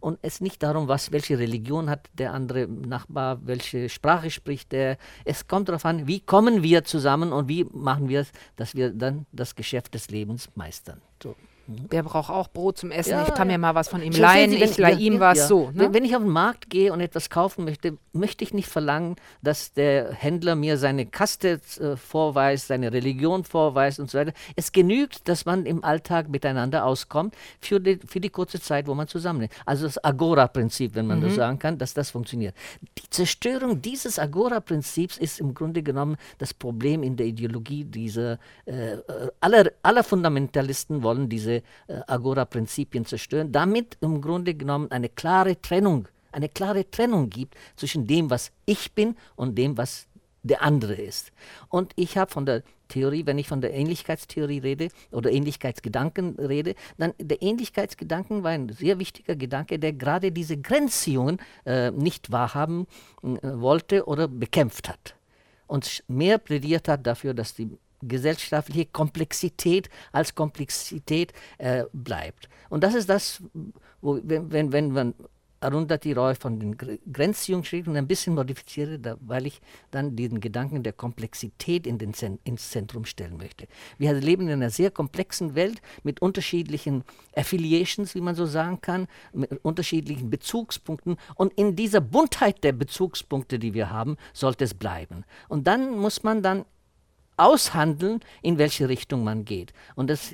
und 0.00 0.18
es 0.22 0.40
nicht 0.40 0.62
darum, 0.62 0.86
was, 0.86 1.10
welche 1.10 1.38
Religion 1.38 1.88
hat 1.88 2.08
der 2.12 2.34
andere 2.34 2.68
Nachbar, 2.68 3.40
welche 3.46 3.88
Sprache 3.88 4.30
spricht 4.30 4.72
der. 4.72 4.98
Es 5.24 5.48
kommt 5.48 5.68
darauf 5.68 5.86
an, 5.86 6.06
wie 6.06 6.20
kommen 6.20 6.62
wir 6.62 6.84
zusammen 6.84 7.32
und 7.32 7.48
wie 7.48 7.64
machen 7.64 8.08
wir 8.08 8.20
es, 8.20 8.32
dass 8.56 8.74
wir 8.74 8.92
dann 8.92 9.26
das 9.32 9.56
Geschäft 9.56 9.94
des 9.94 10.10
Lebens 10.10 10.50
meistern. 10.54 11.00
So. 11.22 11.34
Mhm. 11.68 11.88
Der 11.90 12.02
braucht 12.02 12.30
auch 12.30 12.48
Brot 12.48 12.78
zum 12.78 12.90
Essen. 12.90 13.10
Ja, 13.10 13.26
ich 13.28 13.34
kann 13.34 13.50
ja. 13.50 13.58
mir 13.58 13.60
mal 13.60 13.74
was 13.74 13.88
von 13.88 14.02
ihm 14.02 14.12
leihen. 14.12 14.50
Sie, 14.50 14.56
ich 14.56 14.78
leihe 14.78 14.96
ihm 14.96 15.14
ja, 15.14 15.20
was 15.20 15.48
so. 15.48 15.70
Ne? 15.72 15.92
Wenn 15.92 16.04
ich 16.04 16.16
auf 16.16 16.22
den 16.22 16.30
Markt 16.30 16.70
gehe 16.70 16.92
und 16.92 17.00
etwas 17.00 17.28
kaufen 17.28 17.64
möchte, 17.64 17.98
möchte 18.12 18.42
ich 18.42 18.54
nicht 18.54 18.68
verlangen, 18.68 19.16
dass 19.42 19.72
der 19.74 20.12
Händler 20.12 20.54
mir 20.54 20.78
seine 20.78 21.04
Kaste 21.04 21.60
äh, 21.78 21.96
vorweist, 21.96 22.68
seine 22.68 22.92
Religion 22.92 23.44
vorweist 23.44 24.00
und 24.00 24.10
so 24.10 24.18
weiter. 24.18 24.32
Es 24.56 24.72
genügt, 24.72 25.28
dass 25.28 25.44
man 25.44 25.66
im 25.66 25.84
Alltag 25.84 26.30
miteinander 26.30 26.86
auskommt 26.86 27.34
für 27.60 27.80
die, 27.80 27.98
für 28.06 28.20
die 28.20 28.30
kurze 28.30 28.60
Zeit, 28.60 28.86
wo 28.86 28.94
man 28.94 29.06
zusammen 29.06 29.42
ist. 29.42 29.52
Also 29.66 29.84
das 29.84 30.02
Agora-Prinzip, 30.02 30.94
wenn 30.94 31.06
man 31.06 31.18
mhm. 31.18 31.24
das 31.24 31.34
sagen 31.34 31.58
kann, 31.58 31.76
dass 31.76 31.92
das 31.92 32.10
funktioniert. 32.10 32.54
Die 32.80 33.10
Zerstörung 33.10 33.82
dieses 33.82 34.18
Agora-Prinzips 34.18 35.18
ist 35.18 35.38
im 35.38 35.52
Grunde 35.52 35.82
genommen 35.82 36.16
das 36.38 36.54
Problem 36.54 37.02
in 37.02 37.16
der 37.16 37.26
Ideologie 37.26 37.84
dieser 37.84 38.38
äh, 38.64 38.94
äh 38.94 39.00
aller, 39.40 39.70
aller 39.82 40.02
Fundamentalisten 40.02 41.02
wollen 41.02 41.28
diese 41.28 41.57
äh, 41.86 42.00
Agora-Prinzipien 42.06 43.04
zerstören, 43.04 43.52
damit 43.52 43.96
im 44.00 44.20
Grunde 44.20 44.54
genommen 44.54 44.90
eine 44.90 45.08
klare 45.08 45.60
Trennung, 45.60 46.08
eine 46.32 46.48
klare 46.48 46.90
Trennung 46.90 47.30
gibt 47.30 47.54
zwischen 47.76 48.06
dem, 48.06 48.30
was 48.30 48.52
ich 48.66 48.92
bin 48.92 49.16
und 49.36 49.56
dem, 49.56 49.76
was 49.76 50.06
der 50.42 50.62
andere 50.62 50.94
ist. 50.94 51.32
Und 51.68 51.92
ich 51.96 52.16
habe 52.16 52.30
von 52.30 52.46
der 52.46 52.62
Theorie, 52.88 53.26
wenn 53.26 53.38
ich 53.38 53.48
von 53.48 53.60
der 53.60 53.74
Ähnlichkeitstheorie 53.74 54.58
rede 54.58 54.88
oder 55.12 55.30
Ähnlichkeitsgedanken 55.30 56.36
rede, 56.38 56.74
dann 56.96 57.12
der 57.18 57.42
Ähnlichkeitsgedanken 57.42 58.42
war 58.42 58.52
ein 58.52 58.70
sehr 58.70 58.98
wichtiger 58.98 59.36
Gedanke, 59.36 59.78
der 59.78 59.92
gerade 59.92 60.32
diese 60.32 60.56
Grenzziehungen 60.56 61.38
äh, 61.66 61.90
nicht 61.90 62.32
wahrhaben 62.32 62.86
äh, 63.22 63.26
wollte 63.42 64.06
oder 64.06 64.26
bekämpft 64.26 64.88
hat. 64.88 65.14
Und 65.66 66.02
mehr 66.08 66.38
plädiert 66.38 66.88
hat 66.88 67.06
dafür, 67.06 67.34
dass 67.34 67.54
die 67.54 67.76
gesellschaftliche 68.02 68.86
Komplexität 68.86 69.88
als 70.12 70.34
Komplexität 70.34 71.32
äh, 71.58 71.84
bleibt. 71.92 72.48
Und 72.68 72.84
das 72.84 72.94
ist 72.94 73.08
das, 73.08 73.42
wo, 74.00 74.20
wenn, 74.22 74.52
wenn, 74.52 74.72
wenn 74.72 74.92
man 74.92 75.14
Arundhati 75.60 76.12
Roy 76.12 76.34
von 76.34 76.60
den 76.60 76.76
Grenzziehungen 77.12 77.64
schrieb 77.64 77.88
und 77.88 77.96
ein 77.96 78.06
bisschen 78.06 78.34
modifiziere, 78.34 78.98
da, 78.98 79.16
weil 79.20 79.46
ich 79.46 79.60
dann 79.90 80.14
diesen 80.14 80.40
Gedanken 80.40 80.82
der 80.82 80.92
Komplexität 80.92 81.86
in 81.86 81.98
den 81.98 82.14
Zen 82.14 82.38
ins 82.44 82.70
Zentrum 82.70 83.04
stellen 83.04 83.36
möchte. 83.36 83.66
Wir 83.98 84.12
leben 84.14 84.44
in 84.44 84.52
einer 84.52 84.70
sehr 84.70 84.90
komplexen 84.90 85.54
Welt 85.54 85.80
mit 86.04 86.22
unterschiedlichen 86.22 87.02
Affiliations, 87.34 88.14
wie 88.14 88.20
man 88.20 88.34
so 88.34 88.46
sagen 88.46 88.80
kann, 88.80 89.08
mit 89.32 89.52
unterschiedlichen 89.64 90.30
Bezugspunkten 90.30 91.16
und 91.34 91.52
in 91.54 91.74
dieser 91.74 92.00
Buntheit 92.00 92.62
der 92.62 92.72
Bezugspunkte, 92.72 93.58
die 93.58 93.74
wir 93.74 93.90
haben, 93.90 94.16
sollte 94.32 94.64
es 94.64 94.74
bleiben. 94.74 95.24
Und 95.48 95.66
dann 95.66 95.98
muss 95.98 96.22
man 96.22 96.42
dann 96.42 96.64
aushandeln, 97.38 98.20
in 98.42 98.58
welche 98.58 98.88
Richtung 98.88 99.24
man 99.24 99.44
geht. 99.44 99.72
Und, 99.94 100.10
das, 100.10 100.32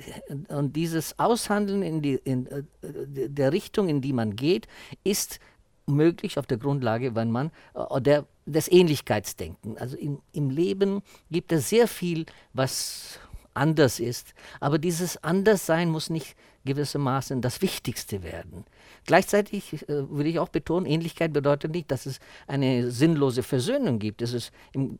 und 0.49 0.75
dieses 0.75 1.17
Aushandeln 1.19 1.81
in, 1.83 2.01
die, 2.01 2.15
in 2.23 2.47
äh, 2.47 2.63
der 2.81 3.53
Richtung, 3.53 3.87
in 3.87 4.01
die 4.01 4.13
man 4.13 4.35
geht, 4.35 4.67
ist 5.03 5.39
möglich 5.87 6.37
auf 6.37 6.47
der 6.47 6.57
Grundlage, 6.57 7.15
wenn 7.15 7.31
man 7.31 7.51
äh, 7.73 8.01
der, 8.01 8.25
des 8.45 8.71
Ähnlichkeitsdenken. 8.71 9.77
Also 9.77 9.97
im, 9.97 10.19
im 10.33 10.49
Leben 10.49 11.01
gibt 11.31 11.51
es 11.51 11.69
sehr 11.69 11.87
viel, 11.87 12.25
was 12.53 13.19
anders 13.53 13.99
ist, 13.99 14.33
aber 14.59 14.77
dieses 14.77 15.23
Anderssein 15.23 15.89
muss 15.89 16.09
nicht 16.09 16.35
gewissermaßen 16.65 17.41
das 17.41 17.61
Wichtigste 17.61 18.23
werden. 18.23 18.65
Gleichzeitig 19.05 19.87
äh, 19.87 20.09
würde 20.09 20.29
ich 20.29 20.39
auch 20.39 20.49
betonen, 20.49 20.85
Ähnlichkeit 20.85 21.31
bedeutet 21.31 21.71
nicht, 21.71 21.91
dass 21.91 22.05
es 22.05 22.19
eine 22.47 22.91
sinnlose 22.91 23.43
Versöhnung 23.43 23.99
gibt. 23.99 24.21
Es 24.21 24.33
ist, 24.33 24.51
im, 24.73 24.99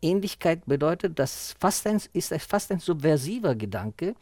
Ähnlichkeit 0.00 0.66
bedeutet, 0.66 1.18
dass 1.18 1.54
fast 1.60 1.86
ein, 1.86 2.00
ist 2.12 2.34
fast 2.42 2.72
ein 2.72 2.80
subversiver 2.80 3.54
Gedanke, 3.54 4.14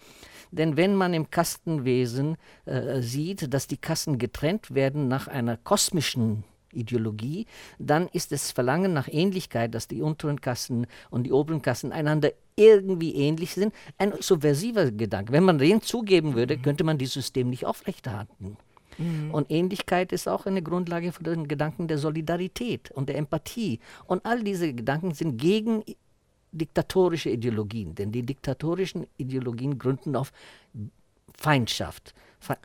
denn 0.50 0.76
wenn 0.76 0.94
man 0.94 1.14
im 1.14 1.30
Kastenwesen 1.30 2.36
äh, 2.66 3.00
sieht, 3.00 3.52
dass 3.54 3.66
die 3.66 3.76
Kassen 3.76 4.18
getrennt 4.18 4.74
werden 4.74 5.08
nach 5.08 5.28
einer 5.28 5.56
kosmischen 5.56 6.44
Ideologie, 6.72 7.46
dann 7.78 8.08
ist 8.08 8.32
das 8.32 8.52
Verlangen 8.52 8.92
nach 8.92 9.08
Ähnlichkeit, 9.08 9.74
dass 9.74 9.88
die 9.88 10.02
unteren 10.02 10.40
Kassen 10.40 10.86
und 11.10 11.24
die 11.24 11.32
oberen 11.32 11.62
Kassen 11.62 11.92
einander 11.92 12.32
irgendwie 12.56 13.14
ähnlich 13.14 13.54
sind, 13.54 13.74
ein 13.98 14.12
subversiver 14.20 14.90
Gedanke. 14.90 15.32
Wenn 15.32 15.44
man 15.44 15.58
den 15.58 15.80
zugeben 15.80 16.34
würde, 16.34 16.56
mhm. 16.56 16.62
könnte 16.62 16.84
man 16.84 16.98
dieses 16.98 17.14
System 17.14 17.48
nicht 17.48 17.64
aufrechterhalten. 17.64 18.56
Mhm. 19.00 19.30
Und 19.32 19.50
Ähnlichkeit 19.50 20.12
ist 20.12 20.28
auch 20.28 20.46
eine 20.46 20.62
Grundlage 20.62 21.12
für 21.12 21.22
den 21.22 21.48
Gedanken 21.48 21.88
der 21.88 21.98
Solidarität 21.98 22.90
und 22.90 23.08
der 23.08 23.16
Empathie. 23.16 23.80
Und 24.06 24.24
all 24.24 24.42
diese 24.42 24.72
Gedanken 24.72 25.14
sind 25.14 25.38
gegen 25.38 25.82
diktatorische 26.52 27.30
Ideologien, 27.30 27.94
denn 27.94 28.12
die 28.12 28.22
diktatorischen 28.22 29.06
Ideologien 29.16 29.78
gründen 29.78 30.16
auf 30.16 30.32
Feindschaft. 31.36 32.14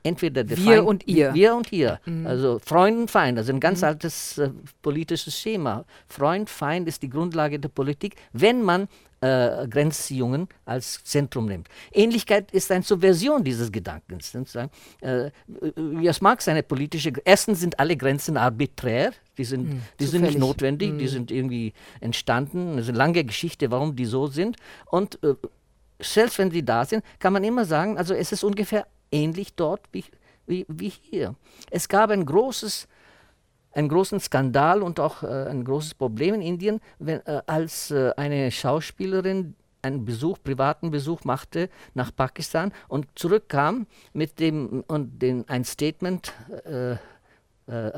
Entweder 0.03 0.47
wir 0.47 0.57
Feind, 0.57 0.87
und 0.87 1.07
ihr. 1.07 1.33
Wir 1.33 1.53
und 1.53 1.71
ihr. 1.73 1.99
Mhm. 2.05 2.25
Also 2.25 2.59
Freund 2.59 2.97
und 2.97 3.11
Feind, 3.11 3.37
also 3.37 3.51
ein 3.51 3.59
ganz 3.59 3.81
mhm. 3.81 3.87
altes 3.87 4.37
äh, 4.37 4.49
politisches 4.81 5.37
Schema. 5.37 5.83
Freund, 6.07 6.49
Feind 6.49 6.87
ist 6.87 7.03
die 7.03 7.09
Grundlage 7.09 7.59
der 7.59 7.69
Politik, 7.69 8.15
wenn 8.31 8.61
man 8.61 8.87
äh, 9.21 9.67
Grenzziehungen 9.67 10.47
als 10.65 11.03
Zentrum 11.03 11.45
nimmt. 11.45 11.67
Ähnlichkeit 11.91 12.51
ist 12.51 12.71
eine 12.71 12.83
Subversion 12.83 13.43
dieses 13.43 13.71
Gedankens. 13.71 14.35
Äh, 15.01 15.31
es 16.03 16.21
mag 16.21 16.41
seine 16.41 16.63
politische. 16.63 17.13
Erstens 17.23 17.59
sind 17.59 17.79
alle 17.79 17.95
Grenzen 17.97 18.37
arbiträr, 18.37 19.13
die 19.37 19.45
sind, 19.45 19.69
hm, 19.69 19.81
die 19.99 20.05
sind 20.05 20.21
nicht 20.21 20.37
notwendig, 20.37 20.91
hm. 20.91 20.97
die 20.97 21.07
sind 21.07 21.31
irgendwie 21.31 21.73
entstanden. 22.01 22.77
Es 22.77 22.85
ist 22.85 22.89
eine 22.89 22.97
lange 22.97 23.23
Geschichte, 23.23 23.71
warum 23.71 23.95
die 23.95 24.05
so 24.05 24.27
sind. 24.27 24.57
Und 24.85 25.21
äh, 25.23 25.35
selbst 25.99 26.37
wenn 26.37 26.51
sie 26.51 26.63
da 26.63 26.85
sind, 26.85 27.03
kann 27.19 27.33
man 27.33 27.43
immer 27.43 27.65
sagen, 27.65 27.97
also 27.97 28.13
es 28.13 28.31
ist 28.31 28.43
ungefähr 28.43 28.87
ähnlich 29.11 29.55
dort 29.55 29.81
wie, 29.91 30.03
wie, 30.45 30.65
wie 30.67 30.89
hier. 30.89 31.35
Es 31.71 31.87
gab 31.87 32.09
ein 32.09 32.25
großes 32.25 32.87
einen 33.75 33.89
großen 33.89 34.19
Skandal 34.19 34.81
und 34.81 34.99
auch 34.99 35.23
äh, 35.23 35.27
ein 35.27 35.63
großes 35.63 35.93
Problem 35.95 36.35
in 36.35 36.41
Indien, 36.41 36.81
wenn, 36.99 37.25
äh, 37.25 37.41
als 37.45 37.91
äh, 37.91 38.11
eine 38.17 38.51
Schauspielerin 38.51 39.55
einen 39.81 40.03
Besuch, 40.03 40.39
privaten 40.43 40.89
Besuch 40.89 41.23
machte 41.25 41.69
nach 41.93 42.15
Pakistan 42.15 42.73
und 42.87 43.07
zurückkam 43.15 43.85
mit 44.13 44.39
dem 44.39 44.83
und 44.87 45.21
den, 45.21 45.47
ein 45.47 45.63
Statement 45.63 46.33
äh, 46.65 46.93
äh, 47.67 47.91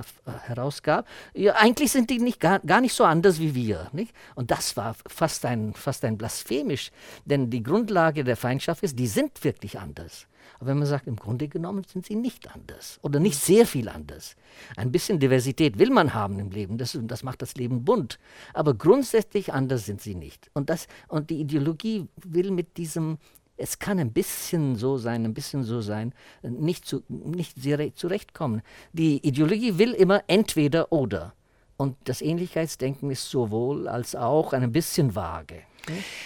herausgab. 0.43 1.07
Ja, 1.33 1.55
eigentlich 1.55 1.91
sind 1.91 2.09
die 2.09 2.19
nicht, 2.19 2.39
gar, 2.39 2.59
gar 2.59 2.81
nicht 2.81 2.93
so 2.93 3.03
anders 3.03 3.39
wie 3.39 3.53
wir. 3.53 3.89
Nicht? 3.91 4.13
Und 4.35 4.49
das 4.51 4.77
war 4.77 4.95
fast 5.07 5.45
ein, 5.45 5.73
fast 5.73 6.05
ein 6.05 6.17
blasphemisch, 6.17 6.91
denn 7.25 7.49
die 7.49 7.63
Grundlage 7.63 8.23
der 8.23 8.37
Feindschaft 8.37 8.83
ist, 8.83 8.97
die 8.97 9.07
sind 9.07 9.43
wirklich 9.43 9.79
anders. 9.79 10.27
Aber 10.59 10.69
wenn 10.69 10.79
man 10.79 10.87
sagt, 10.87 11.07
im 11.07 11.15
Grunde 11.15 11.47
genommen 11.47 11.83
sind 11.85 12.05
sie 12.05 12.15
nicht 12.15 12.53
anders 12.53 12.99
oder 13.01 13.19
nicht 13.19 13.37
sehr 13.37 13.65
viel 13.65 13.89
anders. 13.89 14.35
Ein 14.75 14.91
bisschen 14.91 15.19
Diversität 15.19 15.77
will 15.79 15.89
man 15.89 16.13
haben 16.13 16.39
im 16.39 16.49
Leben, 16.49 16.77
das, 16.77 16.97
das 17.01 17.23
macht 17.23 17.41
das 17.41 17.55
Leben 17.55 17.85
bunt. 17.85 18.19
Aber 18.53 18.73
grundsätzlich 18.73 19.53
anders 19.53 19.85
sind 19.85 20.01
sie 20.01 20.15
nicht. 20.15 20.49
Und, 20.53 20.69
das, 20.69 20.87
und 21.07 21.29
die 21.29 21.39
Ideologie 21.41 22.07
will 22.23 22.51
mit 22.51 22.77
diesem 22.77 23.17
es 23.57 23.79
kann 23.79 23.97
ein 23.97 24.13
bisschen 24.13 24.75
so 24.75 24.97
sein, 24.97 25.25
ein 25.25 25.33
bisschen 25.33 25.63
so 25.63 25.81
sein, 25.81 26.13
nicht, 26.43 26.85
zu, 26.85 27.01
nicht 27.09 27.55
zurechtkommen. 27.95 28.61
Die 28.93 29.17
Ideologie 29.27 29.79
will 29.79 29.93
immer 29.93 30.23
entweder 30.27 30.91
oder. 30.91 31.33
Und 31.75 31.95
das 32.05 32.21
Ähnlichkeitsdenken 32.21 33.11
ist 33.11 33.29
sowohl 33.29 33.87
als 33.87 34.15
auch 34.15 34.53
ein 34.53 34.71
bisschen 34.71 35.15
vage. 35.15 35.63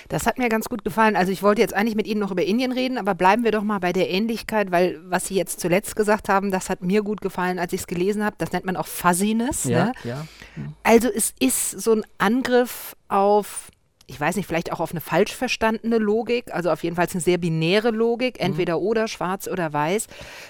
Das 0.09 0.27
hat 0.27 0.37
mir 0.37 0.49
ganz 0.49 0.69
gut 0.69 0.83
gefallen. 0.83 1.15
Also 1.15 1.31
ich 1.31 1.43
wollte 1.43 1.61
jetzt 1.61 1.73
eigentlich 1.73 1.95
mit 1.95 2.07
Ihnen 2.07 2.19
noch 2.19 2.31
über 2.31 2.43
Indien 2.43 2.71
reden, 2.71 2.97
aber 2.97 3.15
bleiben 3.15 3.43
wir 3.43 3.51
doch 3.51 3.63
mal 3.63 3.79
bei 3.79 3.93
der 3.93 4.09
Ähnlichkeit, 4.09 4.71
weil 4.71 4.99
was 5.05 5.27
Sie 5.27 5.35
jetzt 5.35 5.59
zuletzt 5.59 5.95
gesagt 5.95 6.29
haben, 6.29 6.51
das 6.51 6.69
hat 6.69 6.81
mir 6.81 7.03
gut 7.03 7.21
gefallen, 7.21 7.59
als 7.59 7.73
ich 7.73 7.81
es 7.81 7.87
gelesen 7.87 8.23
habe. 8.23 8.35
Das 8.37 8.51
nennt 8.51 8.65
man 8.65 8.75
auch 8.75 8.87
Fuzziness. 8.87 9.65
Ja, 9.65 9.85
ne? 9.85 9.93
ja. 10.03 10.25
Also 10.83 11.09
es 11.13 11.33
ist 11.39 11.71
so 11.71 11.93
ein 11.93 12.03
Angriff 12.17 12.95
auf 13.07 13.71
ich 14.11 14.19
weiß 14.19 14.35
nicht, 14.35 14.45
vielleicht 14.45 14.73
auch 14.73 14.81
auf 14.81 14.91
eine 14.91 14.99
falsch 14.99 15.33
verstandene 15.33 15.97
Logik, 15.97 16.53
also 16.53 16.69
auf 16.69 16.83
jeden 16.83 16.97
Fall 16.97 17.07
eine 17.09 17.21
sehr 17.21 17.37
binäre 17.37 17.91
Logik, 17.91 18.39
mhm. 18.39 18.47
entweder 18.47 18.77
mhm. 18.77 18.85
oder, 18.85 19.07
schwarz 19.07 19.47
oder 19.47 19.71
weiß, 19.71 20.07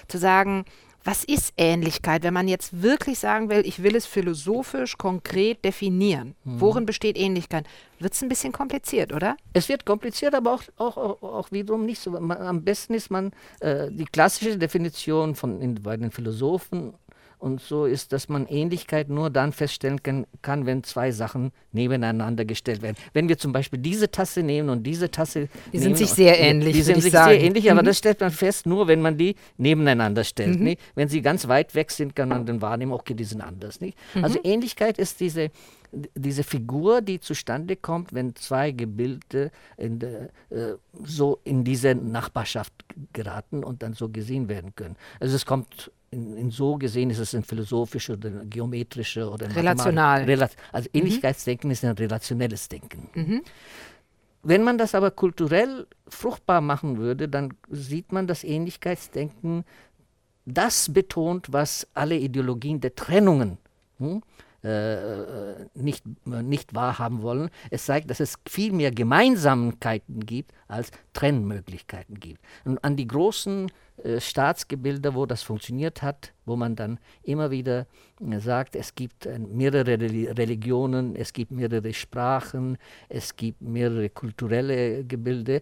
zu 0.08 0.18
sagen, 0.18 0.64
was 1.04 1.24
ist 1.24 1.52
Ähnlichkeit, 1.56 2.22
wenn 2.22 2.34
man 2.34 2.48
jetzt 2.48 2.82
wirklich 2.82 3.18
sagen 3.18 3.50
will, 3.50 3.66
ich 3.66 3.82
will 3.82 3.96
es 3.96 4.06
philosophisch 4.06 4.96
konkret 4.96 5.64
definieren? 5.64 6.34
Mhm. 6.44 6.60
Worin 6.60 6.86
besteht 6.86 7.16
Ähnlichkeit? 7.16 7.66
Wird 7.98 8.14
es 8.14 8.22
ein 8.22 8.28
bisschen 8.28 8.52
kompliziert, 8.52 9.12
oder? 9.12 9.36
Es 9.52 9.68
wird 9.68 9.84
kompliziert, 9.84 10.34
aber 10.34 10.54
auch, 10.54 10.62
auch, 10.76 10.96
auch, 10.96 11.22
auch 11.22 11.52
wiederum 11.52 11.86
nicht 11.86 12.00
so. 12.00 12.10
Man, 12.10 12.38
am 12.38 12.62
besten 12.62 12.94
ist 12.94 13.10
man 13.10 13.32
äh, 13.60 13.90
die 13.90 14.04
klassische 14.04 14.58
Definition 14.58 15.34
von 15.34 15.60
den 15.60 16.10
Philosophen 16.10 16.94
und 17.42 17.60
so 17.60 17.86
ist, 17.86 18.12
dass 18.12 18.28
man 18.28 18.46
Ähnlichkeit 18.46 19.08
nur 19.08 19.28
dann 19.28 19.52
feststellen 19.52 20.00
kann, 20.42 20.66
wenn 20.66 20.84
zwei 20.84 21.10
Sachen 21.10 21.50
nebeneinander 21.72 22.44
gestellt 22.44 22.82
werden. 22.82 22.96
Wenn 23.14 23.28
wir 23.28 23.36
zum 23.36 23.52
Beispiel 23.52 23.80
diese 23.80 24.08
Tasse 24.08 24.44
nehmen 24.44 24.68
und 24.68 24.84
diese 24.84 25.10
Tasse. 25.10 25.48
Die 25.72 25.80
sind 25.80 25.98
sich 25.98 26.10
sehr 26.10 26.38
ähnlich. 26.38 26.76
Die 26.76 26.82
sind 26.82 27.02
sich 27.02 27.10
sagen. 27.10 27.32
sehr 27.32 27.42
ähnlich, 27.42 27.68
aber 27.68 27.82
mhm. 27.82 27.86
das 27.86 27.98
stellt 27.98 28.20
man 28.20 28.30
fest, 28.30 28.64
nur 28.64 28.86
wenn 28.86 29.02
man 29.02 29.18
die 29.18 29.34
nebeneinander 29.56 30.22
stellt. 30.22 30.60
Mhm. 30.60 30.76
Wenn 30.94 31.08
sie 31.08 31.20
ganz 31.20 31.48
weit 31.48 31.74
weg 31.74 31.90
sind, 31.90 32.14
kann 32.14 32.28
man 32.28 32.46
dann 32.46 32.62
wahrnehmen, 32.62 32.92
okay, 32.92 33.14
die 33.14 33.24
sind 33.24 33.40
anders. 33.40 33.80
Nicht? 33.80 33.98
Mhm. 34.14 34.24
Also 34.24 34.38
Ähnlichkeit 34.44 34.98
ist 34.98 35.18
diese, 35.18 35.50
diese 36.14 36.44
Figur, 36.44 37.00
die 37.00 37.18
zustande 37.18 37.74
kommt, 37.74 38.14
wenn 38.14 38.36
zwei 38.36 38.70
Gebilde 38.70 39.50
in 39.76 39.98
de, 39.98 40.28
äh, 40.50 40.74
so 41.02 41.40
in 41.42 41.64
diese 41.64 41.96
Nachbarschaft 41.96 42.72
geraten 43.12 43.64
und 43.64 43.82
dann 43.82 43.94
so 43.94 44.10
gesehen 44.10 44.48
werden 44.48 44.76
können. 44.76 44.94
Also 45.18 45.34
es 45.34 45.44
kommt 45.44 45.90
in, 46.12 46.36
in, 46.36 46.50
so 46.50 46.76
gesehen 46.76 47.10
ist 47.10 47.18
es 47.18 47.34
ein 47.34 47.42
philosophisches 47.42 48.16
oder 48.16 48.28
ein 48.28 48.50
geometrisches 48.50 49.26
oder 49.26 49.46
ein 49.46 49.52
Relational. 49.52 50.24
Rela 50.24 50.48
also 50.70 50.88
mhm. 50.92 51.00
Ähnlichkeitsdenken 51.00 51.68
mhm. 51.68 51.72
ist 51.72 51.84
ein 51.84 51.96
relationelles 51.96 52.68
Denken. 52.68 53.08
Mhm. 53.14 53.42
Wenn 54.44 54.62
man 54.62 54.76
das 54.76 54.94
aber 54.94 55.10
kulturell 55.10 55.86
fruchtbar 56.08 56.60
machen 56.60 56.98
würde, 56.98 57.28
dann 57.28 57.54
sieht 57.70 58.12
man 58.12 58.26
das 58.26 58.44
Ähnlichkeitsdenken, 58.44 59.64
das 60.44 60.92
betont, 60.92 61.52
was 61.52 61.86
alle 61.94 62.16
Ideologien 62.16 62.80
der 62.80 62.94
Trennungen 62.94 63.58
hm, 63.98 64.22
äh, 64.62 65.66
nicht, 65.74 66.04
nicht 66.24 66.74
wahrhaben 66.74 67.22
wollen. 67.22 67.50
Es 67.70 67.86
zeigt, 67.86 68.10
dass 68.10 68.20
es 68.20 68.36
viel 68.48 68.72
mehr 68.72 68.90
Gemeinsamkeiten 68.90 70.20
gibt, 70.20 70.52
als 70.68 70.90
Trennmöglichkeiten 71.12 72.20
gibt. 72.20 72.40
Und 72.64 72.82
an 72.84 72.96
die 72.96 73.06
großen 73.06 73.70
äh, 74.02 74.20
Staatsgebilde, 74.20 75.14
wo 75.14 75.26
das 75.26 75.42
funktioniert 75.42 76.02
hat, 76.02 76.32
wo 76.44 76.56
man 76.56 76.76
dann 76.76 76.98
immer 77.22 77.50
wieder 77.50 77.86
äh, 78.20 78.38
sagt, 78.38 78.74
es 78.74 78.94
gibt 78.94 79.26
äh, 79.26 79.38
mehrere 79.38 79.98
Religionen, 80.00 81.14
es 81.14 81.32
gibt 81.32 81.52
mehrere 81.52 81.92
Sprachen, 81.92 82.78
es 83.08 83.36
gibt 83.36 83.60
mehrere 83.60 84.08
kulturelle 84.08 85.04
Gebilde, 85.04 85.60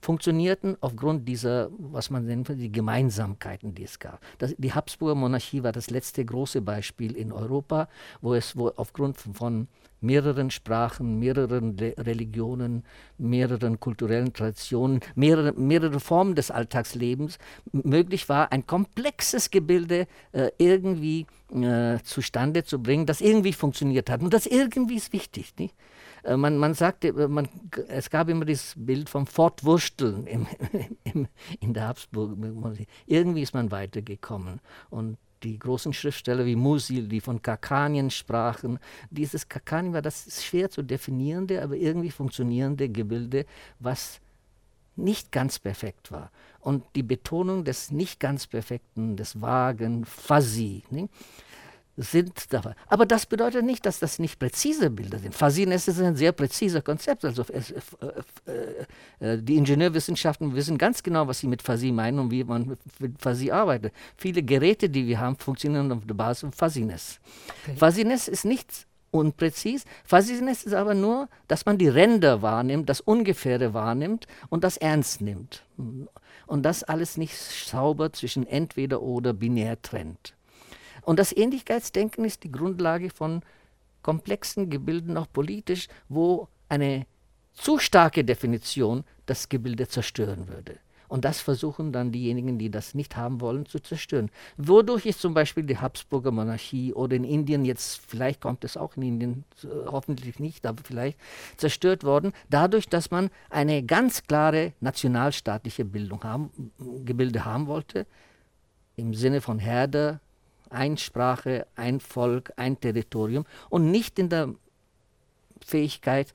funktionierten 0.00 0.76
aufgrund 0.80 1.28
dieser, 1.28 1.70
was 1.78 2.10
man 2.10 2.26
nennt, 2.26 2.48
die 2.48 2.72
Gemeinsamkeiten, 2.72 3.74
die 3.74 3.84
es 3.84 3.98
gab. 3.98 4.20
Das, 4.38 4.54
die 4.56 4.72
Habsburger 4.72 5.14
Monarchie 5.14 5.62
war 5.62 5.72
das 5.72 5.90
letzte 5.90 6.24
große 6.24 6.62
Beispiel 6.62 7.16
in 7.16 7.32
Europa, 7.32 7.88
wo 8.20 8.34
es 8.34 8.56
wo 8.56 8.68
aufgrund 8.76 9.18
von 9.18 9.68
mehreren 10.00 10.50
Sprachen, 10.50 11.18
mehreren 11.18 11.78
Re 11.78 11.94
Religionen, 11.98 12.84
mehreren 13.18 13.78
kulturellen 13.78 14.32
Traditionen, 14.32 15.00
mehrere, 15.14 15.52
mehrere 15.52 16.00
Formen 16.00 16.34
des 16.34 16.50
Alltagslebens 16.50 17.38
möglich 17.72 18.28
war, 18.28 18.50
ein 18.52 18.66
komplexes 18.66 19.50
Gebilde 19.50 20.06
äh, 20.32 20.50
irgendwie 20.58 21.26
äh, 21.52 21.98
zustande 22.02 22.64
zu 22.64 22.82
bringen, 22.82 23.06
das 23.06 23.20
irgendwie 23.20 23.52
funktioniert 23.52 24.08
hat. 24.08 24.22
Und 24.22 24.32
das 24.32 24.46
irgendwie 24.46 24.96
ist 24.96 25.12
wichtig. 25.12 25.52
Nicht? 25.58 25.74
Äh, 26.24 26.36
man, 26.36 26.58
man 26.58 26.74
sagte, 26.74 27.08
äh, 27.08 27.28
man, 27.28 27.48
es 27.88 28.10
gab 28.10 28.28
immer 28.28 28.44
dieses 28.44 28.74
Bild 28.76 29.08
vom 29.08 29.26
Fortwursteln 29.26 30.26
im, 30.26 30.46
im, 31.04 31.28
in 31.60 31.74
der 31.74 31.88
Habsburg. 31.88 32.36
Irgendwie 33.06 33.42
ist 33.42 33.54
man 33.54 33.70
weitergekommen. 33.70 34.60
Und 34.90 35.18
die 35.42 35.58
großen 35.58 35.92
Schriftsteller 35.92 36.44
wie 36.44 36.56
Musil, 36.56 37.08
die 37.08 37.20
von 37.20 37.40
Kakanien 37.40 38.10
sprachen. 38.10 38.78
Dieses 39.10 39.48
Kakanien 39.48 39.94
war 39.94 40.02
das 40.02 40.44
schwer 40.44 40.70
zu 40.70 40.82
definierende, 40.82 41.62
aber 41.62 41.76
irgendwie 41.76 42.10
funktionierende 42.10 42.88
Gebilde, 42.88 43.46
was 43.78 44.20
nicht 44.96 45.32
ganz 45.32 45.58
perfekt 45.58 46.12
war. 46.12 46.30
Und 46.60 46.84
die 46.94 47.02
Betonung 47.02 47.64
des 47.64 47.90
nicht 47.90 48.20
ganz 48.20 48.46
perfekten, 48.46 49.16
des 49.16 49.40
vagen, 49.40 50.04
fuzzy, 50.04 50.84
ne? 50.90 51.08
Sind 51.96 52.52
dabei. 52.52 52.74
Aber 52.86 53.06
das 53.06 53.26
bedeutet 53.26 53.64
nicht, 53.64 53.84
dass 53.84 53.98
das 53.98 54.18
nicht 54.18 54.38
präzise 54.38 54.90
Bilder 54.90 55.18
sind. 55.18 55.34
Fuzziness 55.34 55.88
ist 55.88 56.00
ein 56.00 56.16
sehr 56.16 56.32
präziser 56.32 56.82
Konzept. 56.82 57.24
Also 57.24 57.44
es, 57.52 57.70
äh, 57.70 57.74
äh, 59.20 59.42
die 59.42 59.56
Ingenieurwissenschaften 59.56 60.54
wissen 60.54 60.78
ganz 60.78 61.02
genau, 61.02 61.26
was 61.26 61.40
sie 61.40 61.46
mit 61.46 61.62
Fuzzy 61.62 61.92
meinen 61.92 62.18
und 62.18 62.30
wie 62.30 62.44
man 62.44 62.78
mit 62.98 63.20
Fuzzy 63.20 63.50
arbeitet. 63.50 63.92
Viele 64.16 64.42
Geräte, 64.42 64.88
die 64.88 65.06
wir 65.06 65.20
haben, 65.20 65.36
funktionieren 65.36 65.92
auf 65.92 66.06
der 66.06 66.14
Basis 66.14 66.40
von 66.40 66.52
Fuzziness. 66.52 67.20
Okay. 67.64 67.76
Fuzziness 67.76 68.28
ist 68.28 68.44
nichts 68.44 68.86
unpräzis. 69.10 69.84
Fuzziness 70.04 70.62
ist 70.64 70.74
aber 70.74 70.94
nur, 70.94 71.28
dass 71.48 71.66
man 71.66 71.78
die 71.78 71.88
Ränder 71.88 72.42
wahrnimmt, 72.42 72.88
das 72.88 73.00
Ungefähre 73.00 73.74
wahrnimmt 73.74 74.26
und 74.48 74.64
das 74.64 74.76
ernst 74.76 75.20
nimmt. 75.20 75.64
Und 76.46 76.62
das 76.62 76.82
alles 76.82 77.16
nicht 77.16 77.36
sauber 77.36 78.12
zwischen 78.12 78.46
entweder 78.46 79.02
oder 79.02 79.32
binär 79.32 79.80
trennt. 79.82 80.34
Und 81.02 81.18
das 81.18 81.36
Ähnlichkeitsdenken 81.36 82.24
ist 82.24 82.44
die 82.44 82.52
Grundlage 82.52 83.10
von 83.10 83.42
komplexen 84.02 84.70
Gebilden, 84.70 85.16
auch 85.16 85.26
politisch, 85.32 85.88
wo 86.08 86.48
eine 86.68 87.06
zu 87.52 87.78
starke 87.78 88.24
Definition 88.24 89.04
das 89.26 89.48
Gebilde 89.48 89.88
zerstören 89.88 90.48
würde. 90.48 90.78
Und 91.10 91.24
das 91.24 91.40
versuchen 91.40 91.92
dann 91.92 92.12
diejenigen, 92.12 92.56
die 92.56 92.70
das 92.70 92.94
nicht 92.94 93.16
haben 93.16 93.40
wollen, 93.40 93.66
zu 93.66 93.80
zerstören. 93.80 94.30
Wodurch 94.56 95.06
ist 95.06 95.20
zum 95.20 95.34
Beispiel 95.34 95.64
die 95.64 95.76
Habsburger 95.76 96.30
Monarchie 96.30 96.94
oder 96.94 97.16
in 97.16 97.24
Indien, 97.24 97.64
jetzt 97.64 98.00
vielleicht 98.06 98.40
kommt 98.40 98.62
es 98.62 98.76
auch 98.76 98.96
in 98.96 99.02
Indien, 99.02 99.44
äh, 99.64 99.66
hoffentlich 99.86 100.38
nicht, 100.38 100.64
aber 100.66 100.84
vielleicht 100.84 101.18
zerstört 101.56 102.04
worden, 102.04 102.32
dadurch, 102.48 102.88
dass 102.88 103.10
man 103.10 103.30
eine 103.50 103.82
ganz 103.82 104.22
klare 104.22 104.72
nationalstaatliche 104.78 105.84
Bildung 105.84 106.22
haben, 106.22 106.70
Gebilde 107.04 107.44
haben 107.44 107.66
wollte, 107.66 108.06
im 108.94 109.12
Sinne 109.12 109.40
von 109.40 109.58
Herde, 109.58 110.20
ein 110.70 110.96
Sprache, 110.96 111.66
ein 111.76 112.00
Volk, 112.00 112.52
ein 112.56 112.80
Territorium 112.80 113.44
und 113.68 113.90
nicht 113.90 114.18
in 114.18 114.28
der 114.28 114.54
Fähigkeit, 115.64 116.32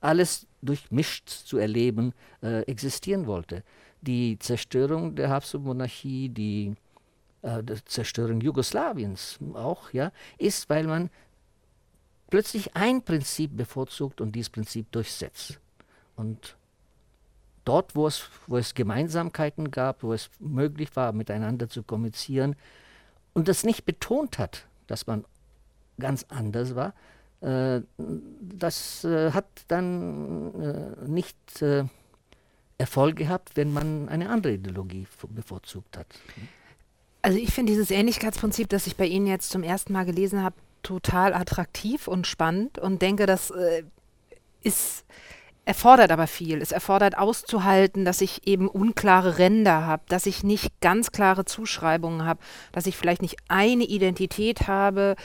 alles 0.00 0.46
durchmischt 0.62 1.28
zu 1.28 1.58
erleben, 1.58 2.12
äh, 2.42 2.62
existieren 2.62 3.26
wollte. 3.26 3.62
Die 4.02 4.38
Zerstörung 4.38 5.14
der 5.16 5.30
Habsburg-Monarchie, 5.30 6.28
die, 6.28 6.74
äh, 7.42 7.62
Zerstörung 7.86 8.40
Jugoslawiens 8.40 9.38
auch, 9.54 9.92
ja, 9.92 10.12
ist, 10.38 10.68
weil 10.68 10.86
man 10.86 11.10
plötzlich 12.28 12.74
ein 12.76 13.02
Prinzip 13.02 13.56
bevorzugt 13.56 14.20
und 14.20 14.32
dieses 14.32 14.50
Prinzip 14.50 14.90
durchsetzt. 14.92 15.60
Und 16.16 16.56
dort, 17.64 17.94
wo 17.94 18.06
es, 18.06 18.28
wo 18.46 18.56
es 18.56 18.74
Gemeinsamkeiten 18.74 19.70
gab, 19.70 20.02
wo 20.02 20.12
es 20.12 20.30
möglich 20.38 20.94
war, 20.94 21.12
miteinander 21.12 21.68
zu 21.68 21.82
kommunizieren 21.82 22.56
und 23.36 23.48
das 23.48 23.64
nicht 23.64 23.84
betont 23.84 24.38
hat, 24.38 24.66
dass 24.86 25.06
man 25.06 25.26
ganz 26.00 26.24
anders 26.30 26.74
war, 26.74 26.94
äh, 27.42 27.82
das 28.40 29.04
äh, 29.04 29.32
hat 29.32 29.44
dann 29.68 30.54
äh, 30.58 31.06
nicht 31.06 31.36
Erfolg 32.78 33.16
gehabt, 33.16 33.56
wenn 33.56 33.74
man 33.74 34.08
eine 34.08 34.30
andere 34.30 34.54
Ideologie 34.54 35.06
bevorzugt 35.28 35.98
hat. 35.98 36.06
Also 37.20 37.36
ich 37.36 37.52
finde 37.52 37.72
dieses 37.72 37.90
Ähnlichkeitsprinzip, 37.90 38.70
das 38.70 38.86
ich 38.86 38.96
bei 38.96 39.04
Ihnen 39.04 39.26
jetzt 39.26 39.50
zum 39.50 39.62
ersten 39.62 39.92
Mal 39.92 40.06
gelesen 40.06 40.42
habe, 40.42 40.56
total 40.82 41.34
attraktiv 41.34 42.08
und 42.08 42.26
spannend 42.26 42.78
und 42.78 43.02
denke, 43.02 43.26
das 43.26 43.50
äh, 43.50 43.82
ist 44.62 45.04
erfordert 45.66 46.12
aber 46.12 46.28
viel. 46.28 46.62
Es 46.62 46.70
erfordert 46.72 47.18
auszuhalten, 47.18 48.04
dass 48.04 48.20
ich 48.20 48.46
eben 48.46 48.68
unklare 48.68 49.38
Ränder 49.38 49.84
habe, 49.84 50.04
dass 50.08 50.24
ich 50.24 50.44
nicht 50.44 50.80
ganz 50.80 51.10
klare 51.10 51.44
Zuschreibungen 51.44 52.24
habe, 52.24 52.40
dass 52.72 52.86
ich 52.86 52.96
vielleicht 52.96 53.20
nicht 53.20 53.36
eine 53.48 53.84
Identität 53.84 54.68
habe, 54.68 55.16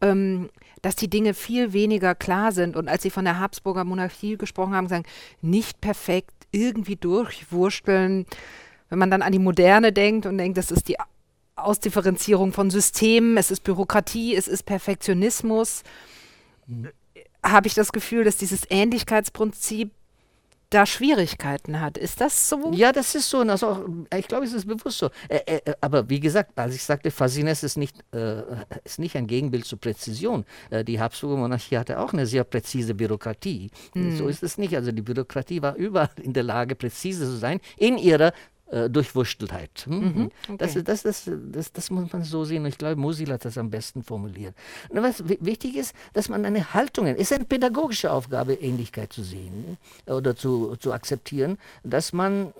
ähm, 0.00 0.48
dass 0.80 0.96
die 0.96 1.10
Dinge 1.10 1.34
viel 1.34 1.74
weniger 1.74 2.14
klar 2.14 2.50
sind. 2.50 2.76
Und 2.76 2.88
als 2.88 3.02
Sie 3.02 3.10
von 3.10 3.26
der 3.26 3.38
Habsburger 3.38 3.84
Monarchie 3.84 4.38
gesprochen 4.38 4.74
haben, 4.74 4.88
sagen, 4.88 5.04
nicht 5.42 5.82
perfekt, 5.82 6.32
irgendwie 6.50 6.96
durchwursteln. 6.96 8.24
Wenn 8.88 8.98
man 8.98 9.10
dann 9.10 9.22
an 9.22 9.32
die 9.32 9.38
Moderne 9.38 9.92
denkt 9.92 10.24
und 10.24 10.38
denkt, 10.38 10.56
das 10.56 10.70
ist 10.70 10.88
die 10.88 10.96
Ausdifferenzierung 11.56 12.54
von 12.54 12.70
Systemen, 12.70 13.36
es 13.36 13.50
ist 13.50 13.64
Bürokratie, 13.64 14.34
es 14.34 14.48
ist 14.48 14.64
Perfektionismus, 14.64 15.82
mhm. 16.66 16.88
Habe 17.44 17.66
ich 17.66 17.74
das 17.74 17.92
Gefühl, 17.92 18.24
dass 18.24 18.36
dieses 18.36 18.62
Ähnlichkeitsprinzip 18.70 19.92
da 20.70 20.86
Schwierigkeiten 20.86 21.80
hat. 21.80 21.98
Ist 21.98 22.20
das 22.20 22.48
so? 22.48 22.70
Ja, 22.72 22.92
das 22.92 23.14
ist 23.16 23.28
so. 23.28 23.40
Also, 23.40 23.86
ich 24.16 24.28
glaube, 24.28 24.46
es 24.46 24.52
ist 24.52 24.66
bewusst 24.66 24.98
so. 24.98 25.10
Äh, 25.28 25.40
äh, 25.56 25.74
aber 25.80 26.08
wie 26.08 26.20
gesagt, 26.20 26.56
als 26.56 26.76
ich 26.76 26.84
sagte, 26.84 27.10
Fasines 27.10 27.64
ist 27.64 27.76
nicht, 27.76 27.96
äh, 28.14 28.42
ist 28.84 29.00
nicht 29.00 29.16
ein 29.16 29.26
Gegenbild 29.26 29.64
zur 29.64 29.80
Präzision. 29.80 30.44
Äh, 30.70 30.84
die 30.84 31.00
Habsburger 31.00 31.36
Monarchie 31.36 31.76
hatte 31.76 31.98
auch 31.98 32.12
eine 32.12 32.24
sehr 32.24 32.44
präzise 32.44 32.94
Bürokratie. 32.94 33.70
Hm. 33.94 34.16
So 34.16 34.28
ist 34.28 34.44
es 34.44 34.58
nicht. 34.58 34.76
Also 34.76 34.92
die 34.92 35.02
Bürokratie 35.02 35.60
war 35.60 35.74
überall 35.74 36.10
in 36.22 36.32
der 36.32 36.44
Lage, 36.44 36.76
präzise 36.76 37.24
zu 37.24 37.36
sein 37.36 37.60
in 37.76 37.98
ihrer 37.98 38.32
äh, 38.70 38.88
Durchwursteltheit. 38.88 39.86
Hm? 39.86 39.98
Mhm, 39.98 40.14
hm. 40.14 40.30
okay. 40.48 40.56
das, 40.58 40.74
das, 40.74 41.02
das, 41.02 41.30
das, 41.52 41.72
das, 41.72 41.90
muss 41.90 42.12
man 42.12 42.24
so 42.24 42.44
sehen. 42.44 42.64
Ich 42.66 42.78
glaube, 42.78 42.96
Musil 42.96 43.32
hat 43.32 43.44
das 43.44 43.58
am 43.58 43.70
besten 43.70 44.02
formuliert. 44.02 44.54
Und 44.88 45.02
was 45.02 45.28
wichtig 45.28 45.76
ist, 45.76 45.94
dass 46.12 46.28
man 46.28 46.44
eine 46.44 46.72
Haltung, 46.72 47.06
es 47.06 47.18
ist 47.18 47.32
eine 47.32 47.44
pädagogische 47.44 48.12
Aufgabe, 48.12 48.54
Ähnlichkeit 48.54 49.12
zu 49.12 49.22
sehen 49.22 49.76
ne? 50.06 50.14
oder 50.14 50.36
zu, 50.36 50.76
zu 50.76 50.92
akzeptieren, 50.92 51.58
dass 51.82 52.12
man 52.12 52.48
äh, 52.48 52.52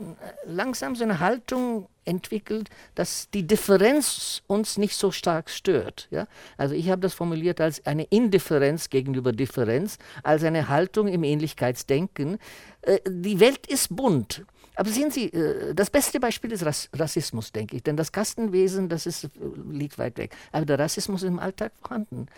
langsam 0.46 0.96
so 0.96 1.04
eine 1.04 1.20
Haltung 1.20 1.86
entwickelt, 2.04 2.70
dass 2.94 3.30
die 3.30 3.46
Differenz 3.46 4.42
uns 4.46 4.78
nicht 4.78 4.96
so 4.96 5.12
stark 5.12 5.50
stört. 5.50 6.08
Ja? 6.10 6.26
Also 6.56 6.74
ich 6.74 6.90
habe 6.90 7.02
das 7.02 7.14
formuliert 7.14 7.60
als 7.60 7.86
eine 7.86 8.04
Indifferenz 8.04 8.90
gegenüber 8.90 9.32
Differenz, 9.32 9.98
als 10.22 10.42
eine 10.42 10.68
Haltung 10.68 11.08
im 11.08 11.22
Ähnlichkeitsdenken. 11.22 12.38
Äh, 12.82 12.98
die 13.08 13.38
Welt 13.40 13.66
ist 13.66 13.94
bunt. 13.94 14.44
Aber 14.80 14.88
sehen 14.88 15.10
Sie, 15.10 15.26
äh, 15.26 15.74
das 15.74 15.90
beste 15.90 16.18
Beispiel 16.18 16.52
ist 16.52 16.64
Rassismus, 16.64 17.52
denke 17.52 17.76
ich. 17.76 17.82
Denn 17.82 17.98
das 17.98 18.12
Kastenwesen, 18.12 18.88
das 18.88 19.04
ist, 19.04 19.24
äh, 19.24 19.28
liegt 19.70 19.98
weit 19.98 20.16
weg. 20.16 20.34
Aber 20.52 20.64
der 20.64 20.78
Rassismus 20.78 21.22
ist 21.22 21.28
im 21.28 21.38
Alltag 21.38 21.72
vorhanden. 21.82 22.28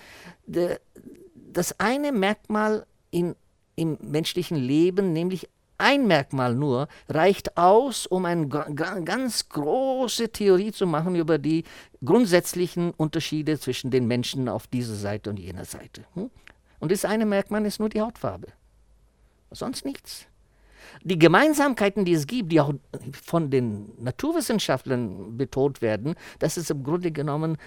Das 0.45 1.79
eine 1.79 2.11
Merkmal 2.11 2.85
in, 3.13 3.37
im 3.77 3.97
menschlichen 4.01 4.57
Leben, 4.57 5.13
nämlich 5.13 5.49
ein 5.79 6.09
Merkmal 6.09 6.57
nur, 6.57 6.89
reicht 7.09 7.57
aus, 7.57 8.09
um 8.09 8.25
eine 8.25 8.49
ganz 8.49 9.49
große 9.49 10.31
Theorie 10.31 10.73
zu 10.73 10.89
machen 10.89 11.15
über 11.15 11.39
die 11.39 11.63
grundsätzlichen 12.05 12.91
Unterschiede 12.91 13.61
zwischen 13.61 13.93
den 13.93 14.09
Menschen 14.09 14.49
auf 14.49 14.67
dieser 14.67 14.97
Seite 14.97 15.31
und 15.31 15.39
jener 15.39 15.65
Seite. 15.65 16.03
Hm? 16.15 16.29
Und 16.81 16.91
das 16.91 17.05
eine 17.05 17.25
Merkmal 17.25 17.65
ist 17.67 17.79
nur 17.79 17.89
die 17.89 18.01
Hautfarbe. 18.01 18.49
Sonst 19.53 19.85
nichts. 19.85 20.27
Die 21.03 21.19
Gemeinsamkeiten, 21.19 22.05
die 22.05 22.13
es 22.13 22.27
gibt, 22.27 22.53
die 22.53 22.61
auch 22.61 22.73
von 23.13 23.51
den 23.51 23.93
Naturwissenschaftlern 24.03 25.37
betont 25.37 25.83
werden, 25.83 26.15
das 26.39 26.57
ist 26.57 26.71
im 26.71 26.83
Grunde 26.83 27.13
genommen 27.13 27.59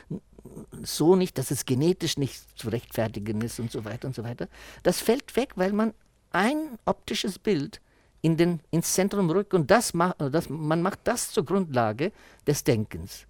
so 0.83 1.15
nicht, 1.15 1.37
dass 1.37 1.51
es 1.51 1.65
genetisch 1.65 2.17
nicht 2.17 2.57
zu 2.57 2.69
rechtfertigen 2.69 3.41
ist 3.41 3.59
und 3.59 3.71
so 3.71 3.83
weiter 3.85 4.07
und 4.07 4.15
so 4.15 4.23
weiter. 4.23 4.47
Das 4.83 4.99
fällt 4.99 5.35
weg, 5.35 5.53
weil 5.55 5.73
man 5.73 5.93
ein 6.31 6.77
optisches 6.85 7.39
Bild 7.39 7.81
in 8.21 8.37
den, 8.37 8.59
ins 8.71 8.93
Zentrum 8.93 9.29
rückt 9.29 9.53
und 9.53 9.69
das, 9.71 9.93
das, 10.17 10.49
man 10.49 10.81
macht 10.81 10.99
das 11.03 11.31
zur 11.31 11.45
Grundlage 11.45 12.11
des 12.47 12.63
Denkens. 12.63 13.25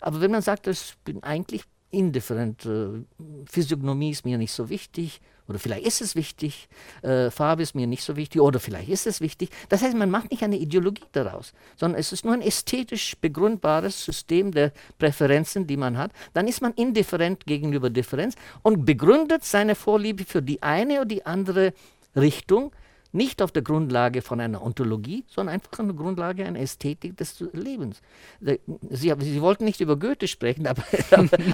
Aber 0.00 0.20
wenn 0.20 0.30
man 0.30 0.42
sagt, 0.42 0.66
ich 0.66 0.94
bin 1.04 1.22
eigentlich 1.22 1.64
indifferent, 1.90 2.64
äh, 2.64 3.04
Physiognomie 3.46 4.10
ist 4.10 4.24
mir 4.24 4.38
nicht 4.38 4.52
so 4.52 4.68
wichtig, 4.68 5.20
oder 5.48 5.58
vielleicht 5.58 5.86
ist 5.86 6.00
es 6.00 6.16
wichtig, 6.16 6.68
äh, 7.02 7.30
Farbe 7.30 7.62
ist 7.62 7.74
mir 7.74 7.86
nicht 7.86 8.02
so 8.02 8.16
wichtig, 8.16 8.40
oder 8.40 8.60
vielleicht 8.60 8.88
ist 8.88 9.06
es 9.06 9.20
wichtig. 9.20 9.50
Das 9.68 9.82
heißt, 9.82 9.96
man 9.96 10.10
macht 10.10 10.30
nicht 10.30 10.42
eine 10.42 10.56
Ideologie 10.56 11.04
daraus, 11.12 11.52
sondern 11.76 12.00
es 12.00 12.12
ist 12.12 12.24
nur 12.24 12.34
ein 12.34 12.42
ästhetisch 12.42 13.16
begründbares 13.20 14.04
System 14.04 14.52
der 14.52 14.72
Präferenzen, 14.98 15.66
die 15.66 15.76
man 15.76 15.98
hat. 15.98 16.12
Dann 16.32 16.48
ist 16.48 16.62
man 16.62 16.72
indifferent 16.74 17.46
gegenüber 17.46 17.90
Differenz 17.90 18.34
und 18.62 18.84
begründet 18.84 19.44
seine 19.44 19.74
Vorliebe 19.74 20.24
für 20.24 20.42
die 20.42 20.62
eine 20.62 20.96
oder 20.96 21.06
die 21.06 21.26
andere 21.26 21.72
Richtung 22.14 22.72
nicht 23.16 23.42
auf 23.42 23.50
der 23.50 23.62
Grundlage 23.62 24.22
von 24.22 24.40
einer 24.40 24.62
Ontologie, 24.62 25.24
sondern 25.26 25.54
einfach 25.54 25.78
auf 25.78 25.86
der 25.86 25.94
Grundlage 25.94 26.44
einer 26.44 26.60
Ästhetik 26.60 27.16
des 27.16 27.42
Lebens. 27.52 28.02
Sie, 28.40 29.12
Sie 29.18 29.40
wollten 29.40 29.64
nicht 29.64 29.80
über 29.80 29.96
Goethe 29.96 30.28
sprechen, 30.28 30.66
aber 30.68 30.84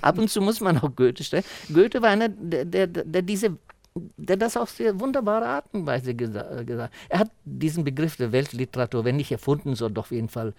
ab 0.02 0.18
und 0.18 0.28
zu 0.28 0.40
muss 0.40 0.61
man 0.61 0.78
auch 0.78 0.94
Goethe 0.94 1.22
sprechen. 1.24 1.46
Goethe 1.72 2.02
war 2.02 2.11
einer, 2.11 2.28
der, 2.28 2.64
der, 2.64 2.87
der 2.88 3.22
diese 3.22 3.57
der 3.94 4.37
das 4.37 4.57
auf 4.57 4.70
sehr 4.70 4.98
wunderbare 4.98 5.46
Art 5.46 5.66
und 5.72 5.87
Weise 5.87 6.14
gesagt 6.14 6.81
hat. 6.81 6.90
Er 7.09 7.18
hat 7.18 7.31
diesen 7.44 7.85
Begriff 7.85 8.16
der 8.16 8.33
Weltliteratur, 8.33 9.05
wenn 9.05 9.16
nicht 9.16 9.31
erfunden, 9.31 9.74
so 9.74 9.88
doch 9.88 10.05
auf 10.05 10.11
jeden 10.11 10.28
Fall 10.28 10.55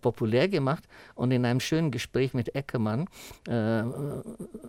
populär 0.00 0.48
gemacht. 0.48 0.84
Und 1.14 1.30
in 1.30 1.44
einem 1.44 1.60
schönen 1.60 1.90
Gespräch 1.90 2.34
mit 2.34 2.54
Eckermann 2.54 3.06
äh, 3.48 3.82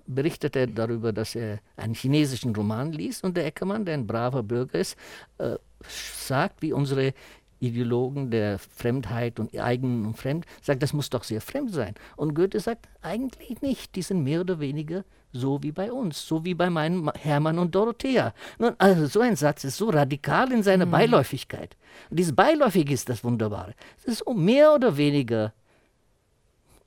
berichtet 0.06 0.56
er 0.56 0.68
darüber, 0.68 1.12
dass 1.12 1.36
er 1.36 1.60
einen 1.76 1.96
chinesischen 1.96 2.56
Roman 2.56 2.92
liest 2.92 3.24
und 3.24 3.36
der 3.36 3.46
Eckermann, 3.46 3.86
der 3.86 3.96
ein 3.96 4.08
braver 4.08 4.44
Bürger 4.44 4.80
ist, 4.80 4.96
äh, 5.40 5.56
sagt, 5.90 6.62
wie 6.62 6.74
unsere 6.74 7.14
Ideologen 7.60 8.30
der 8.30 8.60
Fremdheit 8.60 9.40
und 9.40 9.58
Eigen 9.58 10.06
und 10.06 10.18
Fremd, 10.18 10.46
sagt, 10.62 10.84
das 10.84 10.94
muss 10.94 11.10
doch 11.10 11.24
sehr 11.24 11.42
fremd 11.42 11.74
sein. 11.74 11.96
Und 12.16 12.36
Goethe 12.36 12.60
sagt, 12.60 12.88
eigentlich 13.02 13.62
nicht, 13.62 13.96
die 13.96 14.04
sind 14.04 14.24
mehr 14.24 14.42
oder 14.42 14.60
weniger 14.60 15.04
so 15.34 15.62
wie 15.62 15.72
bei 15.72 15.92
uns, 15.92 16.26
so 16.26 16.44
wie 16.46 16.54
bei 16.54 16.70
meinen 16.70 17.10
Hermann 17.12 17.60
und 17.60 17.74
Dorothea. 17.76 18.34
Nun, 18.58 18.76
also 18.78 19.08
so 19.08 19.20
ein 19.22 19.36
Satz 19.36 19.64
ist 19.64 19.78
so 19.78 19.90
radikal 19.90 20.52
in 20.52 20.64
seiner 20.64 20.86
mhm. 20.86 20.92
Beiläufigkeit. 20.92 21.76
Und 22.10 22.20
dieses 22.20 22.36
Beiläufig 22.36 22.90
ist 22.92 23.10
das 23.10 23.24
Wunderbare. 23.24 23.74
Es 23.98 24.06
ist 24.06 24.24
mehr 24.30 24.74
oder 24.74 24.96
weniger 24.98 25.54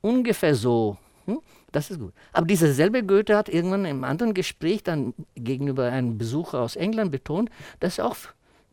ungefähr 0.01 0.55
so. 0.55 0.97
Hm? 1.25 1.39
Das 1.71 1.89
ist 1.89 1.99
gut. 1.99 2.13
Aber 2.33 2.45
dieser 2.45 2.73
selbe 2.73 3.03
Goethe 3.03 3.37
hat 3.37 3.47
irgendwann 3.47 3.85
im 3.85 4.03
anderen 4.03 4.33
Gespräch 4.33 4.83
dann 4.83 5.13
gegenüber 5.35 5.85
einem 5.85 6.17
Besucher 6.17 6.59
aus 6.59 6.75
England 6.75 7.11
betont, 7.11 7.49
dass 7.79 7.97
er 7.97 8.07
auch 8.07 8.17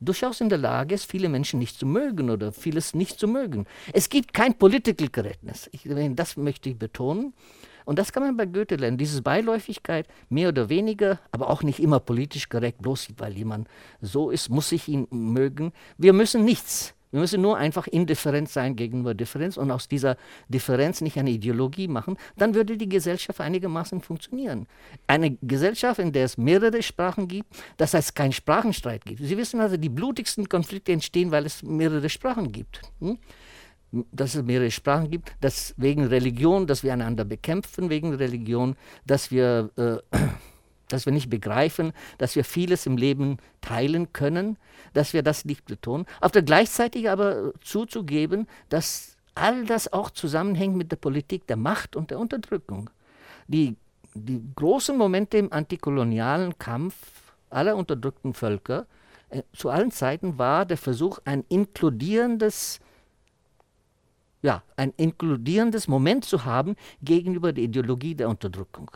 durchaus 0.00 0.40
in 0.40 0.48
der 0.48 0.58
Lage 0.58 0.94
ist, 0.94 1.10
viele 1.10 1.28
Menschen 1.28 1.58
nicht 1.58 1.78
zu 1.78 1.86
mögen 1.86 2.30
oder 2.30 2.52
vieles 2.52 2.94
nicht 2.94 3.18
zu 3.18 3.28
mögen. 3.28 3.66
Es 3.92 4.08
gibt 4.08 4.32
kein 4.32 4.54
Political 4.54 5.08
Correctness. 5.08 5.68
Ich, 5.72 5.88
das 6.14 6.36
möchte 6.36 6.70
ich 6.70 6.78
betonen. 6.78 7.34
Und 7.88 7.98
das 7.98 8.12
kann 8.12 8.22
man 8.22 8.36
bei 8.36 8.44
Goethe 8.44 8.76
lernen. 8.76 8.98
Diese 8.98 9.22
Beiläufigkeit, 9.22 10.06
mehr 10.28 10.50
oder 10.50 10.68
weniger, 10.68 11.20
aber 11.32 11.48
auch 11.48 11.62
nicht 11.62 11.80
immer 11.80 12.00
politisch 12.00 12.50
korrekt, 12.50 12.82
bloß 12.82 13.08
weil 13.16 13.32
jemand 13.32 13.66
so 14.02 14.28
ist, 14.28 14.50
muss 14.50 14.72
ich 14.72 14.88
ihn 14.88 15.08
mögen. 15.10 15.72
Wir 15.96 16.12
müssen 16.12 16.44
nichts 16.44 16.94
Wir 17.10 17.20
müssen 17.20 17.40
nur 17.40 17.56
einfach 17.56 17.86
indifferent 17.86 18.50
sein 18.50 18.76
gegenüber 18.76 19.14
Differenz 19.14 19.56
und 19.56 19.70
aus 19.70 19.88
dieser 19.88 20.18
Differenz 20.48 21.00
nicht 21.00 21.18
eine 21.18 21.30
Ideologie 21.30 21.88
machen, 21.88 22.18
dann 22.36 22.54
würde 22.54 22.76
die 22.76 22.90
Gesellschaft 22.90 23.40
einigermaßen 23.40 24.02
funktionieren. 24.02 24.66
Eine 25.06 25.38
Gesellschaft, 25.40 25.98
in 25.98 26.12
der 26.12 26.26
es 26.26 26.36
mehrere 26.36 26.82
Sprachen 26.82 27.26
gibt, 27.26 27.48
das 27.78 27.94
heißt 27.94 28.14
keinen 28.14 28.32
Sprachenstreit 28.32 29.06
gibt. 29.06 29.22
Sie 29.22 29.38
wissen 29.38 29.60
also, 29.60 29.78
die 29.78 29.88
blutigsten 29.88 30.50
Konflikte 30.50 30.92
entstehen, 30.92 31.30
weil 31.30 31.46
es 31.46 31.62
mehrere 31.62 32.10
Sprachen 32.10 32.52
gibt. 32.52 32.82
Hm? 33.00 33.16
Dass 34.12 34.34
es 34.34 34.42
mehrere 34.42 34.70
Sprachen 34.70 35.10
gibt, 35.10 35.32
dass 35.40 35.74
wegen 35.76 36.04
Religion, 36.04 36.66
dass 36.66 36.82
wir 36.82 36.92
einander 36.92 37.24
bekämpfen 37.24 37.88
wegen 37.88 38.14
Religion, 38.14 38.76
dass 39.06 39.30
wir 39.30 39.70
äh, 39.76 40.16
dass 40.88 41.06
wir 41.06 41.12
nicht 41.12 41.28
begreifen, 41.28 41.92
dass 42.16 42.34
wir 42.34 42.44
vieles 42.44 42.86
im 42.86 42.96
Leben 42.96 43.36
teilen 43.60 44.12
können, 44.12 44.56
dass 44.94 45.12
wir 45.12 45.22
das 45.22 45.44
nicht 45.44 45.66
betonen. 45.66 46.06
Auf 46.20 46.32
der 46.32 46.42
gleichzeitig 46.42 47.10
aber 47.10 47.52
zuzugeben, 47.60 48.46
dass 48.70 49.16
all 49.34 49.66
das 49.66 49.92
auch 49.92 50.10
zusammenhängt 50.10 50.76
mit 50.76 50.90
der 50.90 50.96
Politik 50.96 51.46
der 51.46 51.56
Macht 51.56 51.94
und 51.94 52.10
der 52.10 52.18
Unterdrückung. 52.18 52.90
Die, 53.46 53.76
die 54.14 54.42
großen 54.56 54.96
Momente 54.96 55.38
im 55.38 55.52
antikolonialen 55.52 56.58
Kampf 56.58 56.94
aller 57.50 57.76
unterdrückten 57.76 58.34
Völker 58.34 58.86
äh, 59.30 59.42
zu 59.54 59.70
allen 59.70 59.90
Zeiten 59.90 60.38
war 60.38 60.66
der 60.66 60.76
Versuch, 60.76 61.18
ein 61.24 61.44
inkludierendes 61.48 62.80
ja, 64.42 64.62
ein 64.76 64.92
inkludierendes 64.96 65.88
Moment 65.88 66.24
zu 66.24 66.44
haben 66.44 66.76
gegenüber 67.02 67.52
der 67.52 67.64
Ideologie 67.64 68.14
der 68.14 68.28
Unterdrückung. 68.28 68.90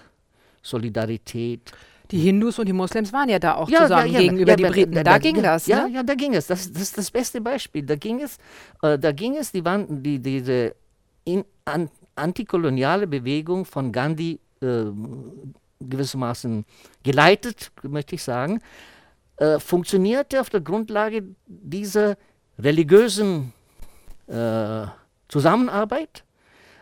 Solidarität. 0.62 1.72
Die 2.10 2.18
Hindus 2.18 2.58
und 2.58 2.66
die 2.66 2.72
Moslems 2.72 3.12
waren 3.12 3.28
ja 3.28 3.38
da 3.38 3.54
auch 3.54 3.68
ja, 3.68 3.82
zusammen 3.82 4.08
ja, 4.08 4.12
ja, 4.12 4.20
gegenüber 4.20 4.54
die 4.54 4.64
Briten. 4.64 4.92
Da, 4.92 5.02
da, 5.02 5.12
da 5.12 5.18
ging 5.18 5.42
das. 5.42 5.66
Ja, 5.66 5.86
ne? 5.86 5.94
ja, 5.94 6.02
da 6.02 6.14
ging 6.14 6.34
es. 6.34 6.46
Das, 6.46 6.70
das 6.70 6.82
ist 6.82 6.98
das 6.98 7.10
beste 7.10 7.40
Beispiel. 7.40 7.84
Da 7.84 7.96
ging 7.96 8.20
es, 8.20 8.38
äh, 8.82 8.98
da 8.98 9.12
ging 9.12 9.36
es, 9.36 9.50
die 9.50 9.64
waren, 9.64 10.02
die, 10.02 10.18
diese 10.18 10.74
in, 11.24 11.44
an, 11.64 11.88
antikoloniale 12.14 13.06
Bewegung 13.06 13.64
von 13.64 13.92
Gandhi 13.92 14.38
äh, 14.60 14.84
gewissermaßen 15.80 16.64
geleitet, 17.02 17.72
möchte 17.82 18.14
ich 18.14 18.22
sagen, 18.22 18.60
äh, 19.38 19.58
funktionierte 19.58 20.40
auf 20.40 20.50
der 20.50 20.60
Grundlage 20.60 21.24
dieser 21.46 22.16
religiösen 22.58 23.52
äh, 24.28 24.86
Zusammenarbeit, 25.32 26.24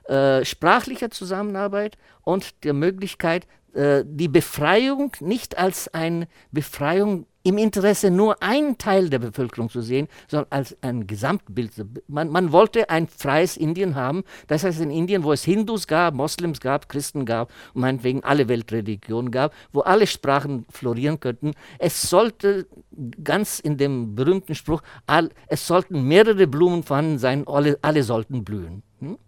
äh, 0.08 0.44
sprachlicher 0.44 1.12
Zusammenarbeit 1.12 1.96
und 2.22 2.64
der 2.64 2.72
Möglichkeit, 2.72 3.46
äh, 3.74 4.02
die 4.04 4.26
Befreiung 4.26 5.12
nicht 5.20 5.56
als 5.56 5.94
eine 5.94 6.26
Befreiung 6.50 7.26
im 7.42 7.58
Interesse 7.58 8.10
nur 8.10 8.42
einen 8.42 8.76
Teil 8.78 9.08
der 9.08 9.18
Bevölkerung 9.18 9.70
zu 9.70 9.80
sehen, 9.80 10.08
sondern 10.28 10.48
als 10.50 10.76
ein 10.82 11.06
Gesamtbild. 11.06 11.72
Man, 12.06 12.28
man, 12.28 12.52
wollte 12.52 12.90
ein 12.90 13.08
freies 13.08 13.56
Indien 13.56 13.94
haben. 13.94 14.24
Das 14.46 14.64
heißt, 14.64 14.80
in 14.80 14.90
Indien, 14.90 15.24
wo 15.24 15.32
es 15.32 15.44
Hindus 15.44 15.86
gab, 15.86 16.14
Moslems 16.14 16.60
gab, 16.60 16.88
Christen 16.88 17.24
gab 17.24 17.50
und 17.74 17.82
meinetwegen 17.82 18.24
alle 18.24 18.48
Weltreligionen 18.48 19.30
gab, 19.30 19.54
wo 19.72 19.80
alle 19.80 20.06
Sprachen 20.06 20.66
florieren 20.70 21.20
könnten, 21.20 21.52
es 21.78 22.02
sollte 22.02 22.66
ganz 23.24 23.58
in 23.58 23.76
dem 23.76 24.14
berühmten 24.14 24.54
Spruch, 24.54 24.82
all, 25.06 25.30
es 25.48 25.66
sollten 25.66 26.02
mehrere 26.02 26.46
Blumen 26.46 26.82
vorhanden 26.82 27.18
sein, 27.18 27.46
alle, 27.46 27.78
alle 27.82 28.02
sollten 28.02 28.44
blühen. 28.44 28.82
Hm? 29.00 29.18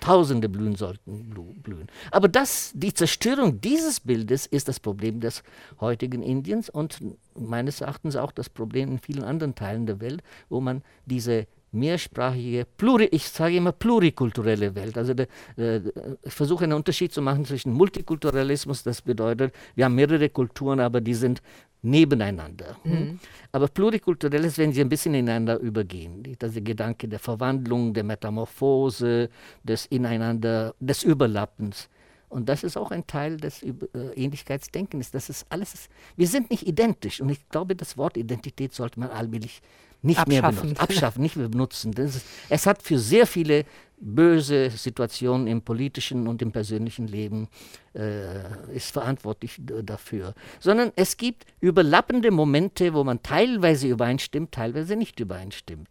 Tausende 0.00 0.48
blühen 0.48 0.76
sollten 0.76 1.34
blühen. 1.62 1.88
Aber 2.10 2.28
das, 2.28 2.72
die 2.74 2.94
Zerstörung 2.94 3.60
dieses 3.60 4.00
Bildes 4.00 4.46
ist 4.46 4.68
das 4.68 4.80
Problem 4.80 5.20
des 5.20 5.42
heutigen 5.80 6.22
Indiens 6.22 6.68
und 6.70 6.98
meines 7.34 7.80
Erachtens 7.80 8.16
auch 8.16 8.32
das 8.32 8.48
Problem 8.48 8.92
in 8.92 8.98
vielen 8.98 9.24
anderen 9.24 9.54
Teilen 9.54 9.86
der 9.86 10.00
Welt, 10.00 10.22
wo 10.48 10.60
man 10.60 10.82
diese 11.06 11.46
mehrsprachige, 11.72 12.66
pluri, 12.76 13.08
ich 13.10 13.28
sage 13.28 13.56
immer 13.56 13.72
plurikulturelle 13.72 14.74
Welt. 14.74 14.96
Also 14.98 15.14
der, 15.14 15.26
äh, 15.56 15.80
ich 16.22 16.32
versuche 16.32 16.64
einen 16.64 16.74
Unterschied 16.74 17.12
zu 17.12 17.22
machen 17.22 17.44
zwischen 17.44 17.72
Multikulturalismus, 17.72 18.82
das 18.82 19.00
bedeutet, 19.00 19.54
wir 19.74 19.86
haben 19.86 19.94
mehrere 19.94 20.28
Kulturen, 20.28 20.80
aber 20.80 21.00
die 21.00 21.14
sind 21.14 21.42
nebeneinander. 21.82 22.76
Hm? 22.84 22.92
Mhm. 22.92 23.18
Aber 23.50 23.68
plurikulturell 23.68 24.44
ist, 24.44 24.58
wenn 24.58 24.72
sie 24.72 24.80
ein 24.80 24.88
bisschen 24.88 25.14
ineinander 25.14 25.58
übergehen. 25.58 26.22
Der 26.22 26.50
Gedanke 26.50 27.08
der 27.08 27.18
Verwandlung, 27.18 27.92
der 27.92 28.04
Metamorphose, 28.04 29.28
des 29.62 29.86
Ineinander, 29.86 30.74
des 30.80 31.02
Überlappens. 31.02 31.88
Und 32.28 32.48
das 32.48 32.64
ist 32.64 32.78
auch 32.78 32.90
ein 32.92 33.06
Teil 33.06 33.36
des 33.36 33.62
äh, 33.62 33.72
Ähnlichkeitsdenkens. 34.14 35.10
Das 35.10 35.28
ist 35.28 35.44
alles, 35.50 35.88
wir 36.16 36.26
sind 36.26 36.50
nicht 36.50 36.66
identisch. 36.66 37.20
Und 37.20 37.28
ich 37.28 37.46
glaube, 37.50 37.76
das 37.76 37.98
Wort 37.98 38.16
Identität 38.16 38.72
sollte 38.72 38.98
man 39.00 39.10
allmählich 39.10 39.60
nicht 40.00 40.18
abschaffen. 40.18 40.42
mehr 40.42 40.62
benutzen. 40.62 40.80
Abschaffen, 40.80 41.22
nicht 41.22 41.36
mehr 41.36 41.48
benutzen. 41.48 41.92
Ist, 41.92 42.24
es 42.48 42.66
hat 42.66 42.82
für 42.82 42.98
sehr 42.98 43.26
viele 43.26 43.64
böse 44.02 44.70
Situationen 44.70 45.46
im 45.46 45.62
politischen 45.62 46.26
und 46.26 46.42
im 46.42 46.50
persönlichen 46.50 47.06
Leben 47.06 47.48
äh, 47.94 48.74
ist 48.74 48.90
verantwortlich 48.90 49.60
dafür. 49.60 50.34
Sondern 50.60 50.90
es 50.96 51.16
gibt 51.16 51.46
überlappende 51.60 52.30
Momente, 52.30 52.92
wo 52.94 53.04
man 53.04 53.22
teilweise 53.22 53.86
übereinstimmt, 53.86 54.52
teilweise 54.52 54.96
nicht 54.96 55.20
übereinstimmt. 55.20 55.88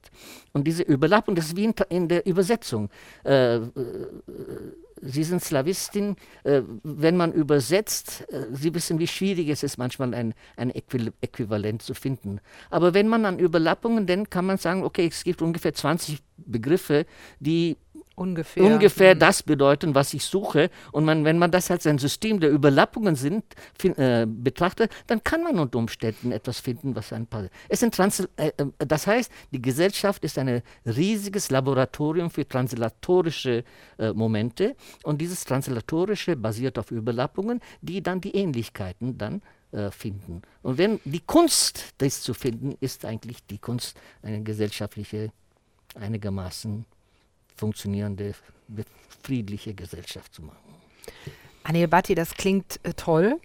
Und 0.52 0.68
diese 0.68 0.84
Überlappung, 0.84 1.36
das 1.36 1.46
ist 1.46 1.56
wie 1.56 1.66
in, 1.66 1.74
in 1.90 2.08
der 2.10 2.26
Übersetzung. 2.26 2.90
Äh, 3.24 3.56
äh, 3.56 3.70
Sie 5.04 5.24
sind 5.24 5.44
Slawistin. 5.44 6.16
Äh, 6.44 6.62
wenn 6.84 7.18
man 7.18 7.34
übersetzt, 7.34 8.26
äh, 8.30 8.46
Sie 8.52 8.74
wissen, 8.74 9.00
wie 9.00 9.08
schwierig 9.08 9.50
es 9.50 9.64
ist, 9.64 9.78
manchmal 9.78 10.14
ein, 10.14 10.34
ein 10.58 10.72
Äquivalent 10.72 11.82
zu 11.82 11.94
finden. 11.94 12.40
Aber 12.70 12.94
wenn 12.94 13.08
man 13.08 13.26
an 13.26 13.40
Überlappungen 13.40 14.06
denkt, 14.06 14.32
kann 14.32 14.46
man 14.46 14.58
sagen, 14.58 14.84
okay, 14.84 15.08
es 15.08 15.24
gibt 15.24 15.42
ungefähr 15.42 15.74
20 15.74 16.20
Begriffe, 16.38 17.06
die 17.40 17.78
ungefähr, 18.22 18.64
ungefähr 18.64 19.16
mhm. 19.16 19.20
das 19.20 19.44
bedeuten, 19.44 19.96
was 19.96 20.14
ich 20.14 20.24
suche. 20.24 20.70
Und 20.92 21.06
man, 21.06 21.26
wenn 21.26 21.38
man 21.38 21.52
das 21.52 21.72
als 21.72 21.86
ein 21.88 21.98
System 21.98 22.40
der 22.40 22.52
Überlappungen 22.52 23.16
sind, 23.16 23.44
find, 23.78 23.98
äh, 23.98 24.26
betrachtet, 24.28 24.92
dann 25.08 25.24
kann 25.24 25.44
man 25.44 25.60
unter 25.60 25.80
Umständen 25.80 26.32
etwas 26.32 26.60
finden, 26.60 26.96
was 26.96 27.12
ein 27.12 27.28
paar. 27.28 27.48
Es 27.68 27.80
sind 27.80 27.96
Trans 27.96 28.20
äh, 28.38 28.52
äh, 28.58 28.66
das 28.78 29.08
heißt, 29.08 29.32
die 29.52 29.62
Gesellschaft 29.62 30.24
ist 30.24 30.38
ein 30.38 30.62
riesiges 30.86 31.50
Laboratorium 31.50 32.30
für 32.30 32.48
translatorische 32.48 33.64
äh, 33.98 34.14
Momente. 34.14 34.76
Und 35.04 35.20
dieses 35.20 35.44
Translatorische 35.44 36.36
basiert 36.36 36.78
auf 36.78 36.92
Überlappungen, 36.92 37.60
die 37.82 38.02
dann 38.02 38.22
die 38.22 38.36
Ähnlichkeiten 38.36 39.18
dann 39.18 39.42
äh, 39.72 39.90
finden. 39.92 40.42
Und 40.62 40.78
wenn 40.78 41.00
die 41.06 41.22
Kunst, 41.22 41.94
das 41.98 42.22
zu 42.22 42.34
finden, 42.34 42.76
ist 42.80 43.06
eigentlich 43.06 43.46
die 43.48 43.58
Kunst, 43.58 43.98
eine 44.22 44.44
gesellschaftliche 44.44 45.32
einigermaßen 45.96 46.86
funktionierende, 47.62 48.34
friedliche 49.22 49.76
Gesellschaft 49.76 50.34
zu 50.34 50.42
machen. 50.42 50.58
Anil 51.64 51.88
Bhatti, 51.88 52.16
das 52.16 52.34
klingt 52.34 52.80
äh, 52.82 52.94
toll. 52.96 53.36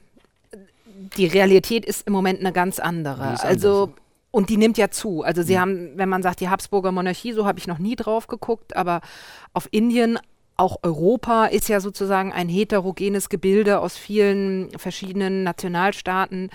Die 1.19 1.27
Realität 1.27 1.85
ist 1.85 2.07
im 2.07 2.15
Moment 2.15 2.41
eine 2.41 2.53
ganz 2.53 2.79
andere. 2.79 3.39
Also 3.43 3.93
und 4.31 4.49
die 4.49 4.57
nimmt 4.57 4.79
ja 4.79 4.91
zu. 4.91 5.23
Also 5.23 5.43
sie 5.43 5.55
ja. 5.55 5.61
haben, 5.61 5.93
wenn 5.97 6.09
man 6.09 6.23
sagt, 6.23 6.41
die 6.41 6.49
Habsburger 6.49 6.93
Monarchie, 6.93 7.33
so 7.33 7.47
habe 7.47 7.59
ich 7.59 7.67
noch 7.67 7.79
nie 7.79 7.95
drauf 7.95 8.27
geguckt, 8.27 8.75
aber 8.75 9.03
auf 9.53 9.69
Indien, 9.71 10.19
auch 10.57 10.79
Europa 10.83 11.47
ist 11.47 11.69
ja 11.69 11.81
sozusagen 11.81 12.33
ein 12.33 12.49
heterogenes 12.49 13.29
Gebilde 13.29 13.81
aus 13.81 13.99
vielen 13.99 14.71
verschiedenen 14.79 15.43
Nationalstaaten. 15.43 16.49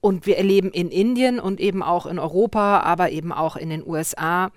Und 0.00 0.26
wir 0.26 0.38
erleben 0.38 0.70
in 0.70 0.90
Indien 0.90 1.40
und 1.40 1.58
eben 1.58 1.82
auch 1.82 2.06
in 2.06 2.20
Europa, 2.20 2.80
aber 2.80 3.10
eben 3.10 3.32
auch 3.32 3.56
in 3.56 3.70
den 3.70 3.84
USA 3.84 4.52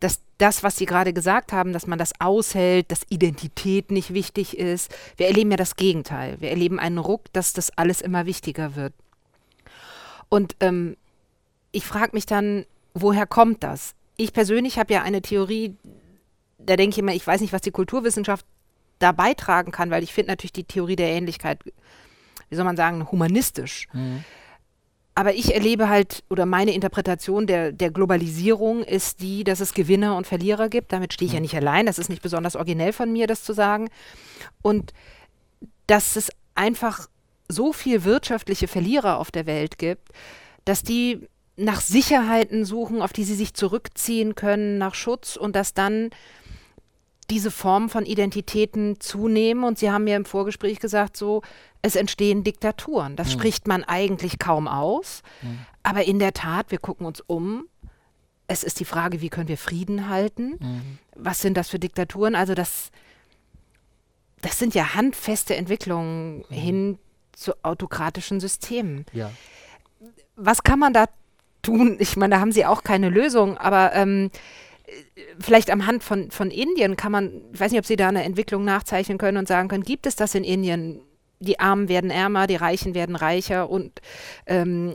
dass 0.00 0.20
das, 0.38 0.62
was 0.62 0.76
Sie 0.76 0.86
gerade 0.86 1.12
gesagt 1.12 1.52
haben, 1.52 1.72
dass 1.72 1.86
man 1.86 1.98
das 1.98 2.12
aushält, 2.20 2.90
dass 2.90 3.06
Identität 3.08 3.90
nicht 3.90 4.14
wichtig 4.14 4.56
ist. 4.56 4.94
Wir 5.16 5.26
erleben 5.26 5.50
ja 5.50 5.56
das 5.56 5.76
Gegenteil. 5.76 6.40
Wir 6.40 6.50
erleben 6.50 6.78
einen 6.78 6.98
Ruck, 6.98 7.32
dass 7.32 7.52
das 7.52 7.76
alles 7.76 8.00
immer 8.00 8.26
wichtiger 8.26 8.76
wird. 8.76 8.92
Und 10.28 10.56
ähm, 10.60 10.96
ich 11.72 11.84
frage 11.84 12.10
mich 12.12 12.26
dann, 12.26 12.66
woher 12.94 13.26
kommt 13.26 13.62
das? 13.62 13.94
Ich 14.16 14.32
persönlich 14.32 14.78
habe 14.78 14.92
ja 14.92 15.02
eine 15.02 15.22
Theorie, 15.22 15.76
da 16.58 16.76
denke 16.76 16.94
ich 16.94 16.98
immer, 16.98 17.14
ich 17.14 17.26
weiß 17.26 17.40
nicht, 17.40 17.52
was 17.52 17.62
die 17.62 17.70
Kulturwissenschaft 17.70 18.46
da 18.98 19.12
beitragen 19.12 19.72
kann, 19.72 19.90
weil 19.90 20.02
ich 20.02 20.12
finde 20.12 20.32
natürlich 20.32 20.52
die 20.52 20.64
Theorie 20.64 20.96
der 20.96 21.10
Ähnlichkeit, 21.10 21.60
wie 22.48 22.56
soll 22.56 22.64
man 22.64 22.76
sagen, 22.76 23.10
humanistisch. 23.10 23.86
Mhm. 23.92 24.24
Aber 25.18 25.34
ich 25.34 25.52
erlebe 25.52 25.88
halt, 25.88 26.22
oder 26.30 26.46
meine 26.46 26.72
Interpretation 26.72 27.48
der, 27.48 27.72
der 27.72 27.90
Globalisierung 27.90 28.84
ist 28.84 29.20
die, 29.20 29.42
dass 29.42 29.58
es 29.58 29.74
Gewinner 29.74 30.16
und 30.16 30.28
Verlierer 30.28 30.68
gibt. 30.68 30.92
Damit 30.92 31.12
stehe 31.12 31.26
ich 31.26 31.32
ja 31.32 31.40
nicht 31.40 31.56
allein. 31.56 31.86
Das 31.86 31.98
ist 31.98 32.08
nicht 32.08 32.22
besonders 32.22 32.54
originell 32.54 32.92
von 32.92 33.10
mir, 33.10 33.26
das 33.26 33.42
zu 33.42 33.52
sagen. 33.52 33.90
Und 34.62 34.92
dass 35.88 36.14
es 36.14 36.30
einfach 36.54 37.08
so 37.48 37.72
viel 37.72 38.04
wirtschaftliche 38.04 38.68
Verlierer 38.68 39.18
auf 39.18 39.32
der 39.32 39.46
Welt 39.46 39.76
gibt, 39.76 40.06
dass 40.64 40.84
die 40.84 41.26
nach 41.56 41.80
Sicherheiten 41.80 42.64
suchen, 42.64 43.02
auf 43.02 43.12
die 43.12 43.24
sie 43.24 43.34
sich 43.34 43.54
zurückziehen 43.54 44.36
können, 44.36 44.78
nach 44.78 44.94
Schutz 44.94 45.34
und 45.34 45.56
dass 45.56 45.74
dann 45.74 46.10
diese 47.30 47.50
Form 47.50 47.88
von 47.88 48.06
Identitäten 48.06 49.00
zunehmen. 49.00 49.64
Und 49.64 49.78
Sie 49.78 49.90
haben 49.90 50.04
mir 50.04 50.14
im 50.14 50.24
Vorgespräch 50.24 50.78
gesagt, 50.78 51.16
so, 51.16 51.42
es 51.82 51.96
entstehen 51.96 52.44
Diktaturen. 52.44 53.16
Das 53.16 53.28
mhm. 53.28 53.32
spricht 53.32 53.68
man 53.68 53.84
eigentlich 53.84 54.38
kaum 54.38 54.68
aus. 54.68 55.22
Mhm. 55.42 55.58
Aber 55.82 56.04
in 56.04 56.18
der 56.18 56.32
Tat, 56.32 56.70
wir 56.70 56.78
gucken 56.78 57.06
uns 57.06 57.20
um, 57.20 57.66
es 58.46 58.64
ist 58.64 58.80
die 58.80 58.84
Frage, 58.84 59.20
wie 59.20 59.28
können 59.28 59.48
wir 59.48 59.58
Frieden 59.58 60.08
halten? 60.08 60.56
Mhm. 60.58 60.98
Was 61.14 61.40
sind 61.40 61.56
das 61.56 61.68
für 61.68 61.78
Diktaturen? 61.78 62.34
Also 62.34 62.54
das, 62.54 62.90
das 64.40 64.58
sind 64.58 64.74
ja 64.74 64.94
handfeste 64.94 65.54
Entwicklungen 65.54 66.44
mhm. 66.48 66.54
hin 66.54 66.98
zu 67.32 67.52
autokratischen 67.62 68.40
Systemen. 68.40 69.04
Ja. 69.12 69.30
Was 70.34 70.62
kann 70.62 70.78
man 70.78 70.92
da 70.92 71.06
tun? 71.62 71.96
Ich 72.00 72.16
meine, 72.16 72.34
da 72.36 72.40
haben 72.40 72.52
Sie 72.52 72.64
auch 72.64 72.82
keine 72.82 73.10
Lösung, 73.10 73.58
aber 73.58 73.92
ähm, 73.94 74.30
vielleicht 75.38 75.70
am 75.70 75.86
Hand 75.86 76.02
von, 76.02 76.30
von 76.30 76.50
Indien 76.50 76.96
kann 76.96 77.12
man, 77.12 77.42
ich 77.52 77.60
weiß 77.60 77.70
nicht, 77.70 77.80
ob 77.80 77.86
Sie 77.86 77.96
da 77.96 78.08
eine 78.08 78.24
Entwicklung 78.24 78.64
nachzeichnen 78.64 79.18
können 79.18 79.38
und 79.38 79.46
sagen 79.46 79.68
können, 79.68 79.84
gibt 79.84 80.06
es 80.06 80.16
das 80.16 80.34
in 80.34 80.44
Indien? 80.44 81.00
Die 81.40 81.60
Armen 81.60 81.88
werden 81.88 82.10
ärmer, 82.10 82.46
die 82.46 82.56
Reichen 82.56 82.94
werden 82.94 83.16
reicher 83.16 83.70
und 83.70 84.00
ähm, 84.46 84.92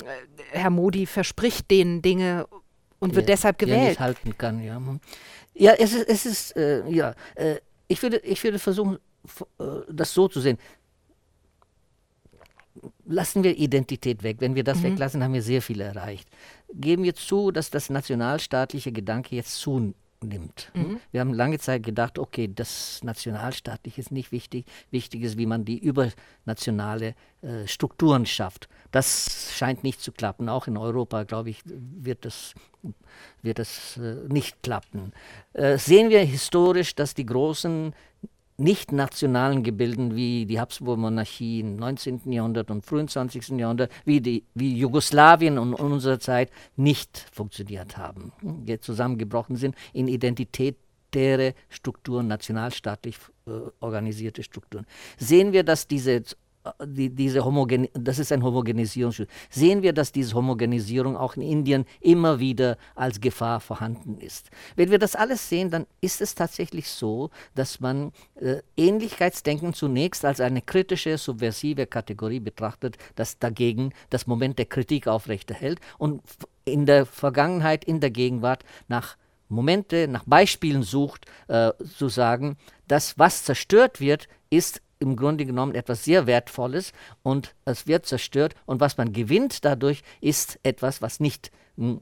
Herr 0.51 0.69
Modi 0.69 1.06
verspricht 1.06 1.71
denen 1.71 2.01
Dinge 2.01 2.47
und 2.99 3.15
wird 3.15 3.29
deshalb 3.29 3.58
gewählt. 3.58 3.89
Nicht 3.89 3.99
halten 3.99 4.38
kann, 4.38 4.63
ja. 4.63 4.82
Ja, 5.53 5.73
es 5.73 5.93
ist, 5.93 6.08
es 6.08 6.25
ist 6.25 6.58
äh, 6.58 6.88
ja, 6.89 7.13
äh, 7.36 7.58
ich, 7.88 8.01
würde, 8.01 8.17
ich 8.19 8.43
würde 8.43 8.60
versuchen, 8.60 8.97
äh, 9.60 9.63
das 9.89 10.13
so 10.13 10.27
zu 10.27 10.41
sehen. 10.41 10.58
Lassen 13.06 13.43
wir 13.43 13.56
Identität 13.58 14.23
weg. 14.23 14.38
Wenn 14.39 14.56
wir 14.56 14.63
das 14.63 14.79
mhm. 14.79 14.84
weglassen, 14.84 15.23
haben 15.23 15.34
wir 15.34 15.43
sehr 15.43 15.62
viel 15.62 15.79
erreicht. 15.82 16.27
Geben 16.73 17.03
wir 17.03 17.13
zu, 17.13 17.51
dass 17.51 17.69
das 17.69 17.89
nationalstaatliche 17.89 18.91
Gedanke 18.91 19.36
jetzt 19.36 19.60
zunimmt. 20.23 20.71
Mhm. 20.73 20.99
Wir 21.12 21.21
haben 21.21 21.33
lange 21.33 21.59
Zeit 21.59 21.83
gedacht, 21.83 22.17
okay, 22.17 22.49
das 22.53 23.03
Nationalstaatliche 23.03 23.99
ist 24.01 24.12
nicht 24.12 24.31
wichtig. 24.31 24.65
Wichtig 24.91 25.23
ist, 25.23 25.38
wie 25.38 25.45
man 25.45 25.65
die 25.65 25.77
übernationale 25.77 27.15
äh, 27.41 27.67
Strukturen 27.67 28.25
schafft. 28.25 28.69
Das 28.91 29.51
scheint 29.53 29.83
nicht 29.83 30.01
zu 30.01 30.12
klappen. 30.12 30.49
Auch 30.49 30.67
in 30.67 30.77
Europa, 30.77 31.23
glaube 31.23 31.49
ich, 31.49 31.62
wird 31.65 32.25
das, 32.25 32.53
wird 33.41 33.59
das 33.59 33.97
äh, 33.97 34.15
nicht 34.27 34.63
klappen. 34.63 35.13
Äh, 35.53 35.77
sehen 35.77 36.09
wir 36.09 36.21
historisch, 36.21 36.95
dass 36.95 37.13
die 37.13 37.25
großen 37.25 37.93
nicht 38.63 38.91
nationalen 38.91 39.62
Gebilden 39.62 40.15
wie 40.15 40.45
die 40.45 40.60
Habsburg-Monarchie 40.60 41.60
im 41.60 41.76
19. 41.76 42.32
Jahrhundert 42.32 42.71
und 42.71 42.86
frühen 42.86 43.08
20. 43.08 43.60
Jahrhundert, 43.60 43.91
wie, 44.06 44.21
die, 44.21 44.45
wie 44.56 44.76
Jugoslawien 44.76 45.58
und 45.58 45.73
unserer 45.73 46.19
Zeit 46.19 46.49
nicht 46.78 47.26
funktioniert 47.32 47.97
haben, 47.97 48.32
jetzt 48.65 48.86
zusammengebrochen 48.86 49.58
sind 49.58 49.76
in 49.91 50.08
identitäre 50.08 51.54
Strukturen, 51.69 52.28
nationalstaatlich 52.28 53.17
äh, 53.45 53.52
organisierte 53.82 54.43
Strukturen. 54.43 54.86
Sehen 55.17 55.52
wir, 55.52 55.63
dass 55.63 55.88
diese 55.88 56.23
die, 56.86 57.10
diese 57.10 57.43
Homogen 57.43 57.88
das 57.93 58.19
ist 58.19 58.32
ein 58.32 58.43
Homogenisierungsschutz. 58.43 59.30
Sehen 59.49 59.82
wir, 59.82 59.93
dass 59.93 60.12
diese 60.12 60.34
Homogenisierung 60.36 61.17
auch 61.17 61.36
in 61.36 61.41
Indien 61.41 61.86
immer 62.02 62.39
wieder 62.39 62.78
als 62.95 63.19
Gefahr 63.19 63.60
vorhanden 63.60 64.17
ist. 64.19 64.49
Wenn 64.76 64.91
wir 64.91 64.99
das 64.99 65.15
alles 65.15 65.47
sehen, 65.49 65.69
dann 65.71 65.86
ist 66.02 66.21
es 66.21 66.36
tatsächlich 66.36 66.89
so, 66.89 67.30
dass 67.56 67.80
man 67.80 68.12
äh, 68.36 68.62
Ähnlichkeitsdenken 68.78 69.73
zunächst 69.73 70.26
als 70.26 70.39
eine 70.39 70.62
kritische, 70.62 71.17
subversive 71.17 71.86
Kategorie 71.86 72.39
betrachtet, 72.39 72.97
das 73.15 73.39
dagegen 73.39 73.93
das 74.10 74.28
Moment 74.28 74.58
der 74.58 74.65
Kritik 74.65 75.08
aufrechterhält 75.08 75.80
und 75.97 76.21
in 76.65 76.86
der 76.86 77.06
Vergangenheit, 77.06 77.84
in 77.84 77.99
der 77.99 78.12
Gegenwart 78.12 78.63
nach 78.88 79.17
Momente, 79.49 80.08
nach 80.08 80.23
Beispielen 80.26 80.84
sucht, 80.84 81.26
äh, 81.47 81.71
zu 81.97 82.10
sagen, 82.10 82.58
dass 82.88 83.19
was 83.19 83.43
zerstört 83.43 83.99
wird, 83.99 84.28
ist 84.49 84.82
im 84.99 85.15
Grunde 85.15 85.45
genommen 85.45 85.75
etwas 85.75 86.03
sehr 86.03 86.27
Wertvolles 86.27 86.93
und 87.23 87.56
es 87.65 87.88
wird 87.88 88.06
zerstört 88.06 88.56
und 88.65 88.79
was 88.79 88.97
man 88.97 89.13
gewinnt 89.13 89.65
dadurch 89.65 90.03
ist 90.21 90.60
etwas, 90.63 91.01
was 91.01 91.19
nicht 91.19 91.51
äh, 91.77 91.95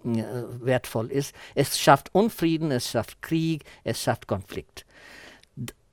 wertvoll 0.59 1.11
ist. 1.11 1.33
Es 1.55 1.79
schafft 1.79 2.13
Unfrieden, 2.13 2.71
es 2.71 2.89
schafft 2.89 3.21
Krieg, 3.21 3.63
es 3.83 4.01
schafft 4.01 4.27
Konflikt. 4.27 4.85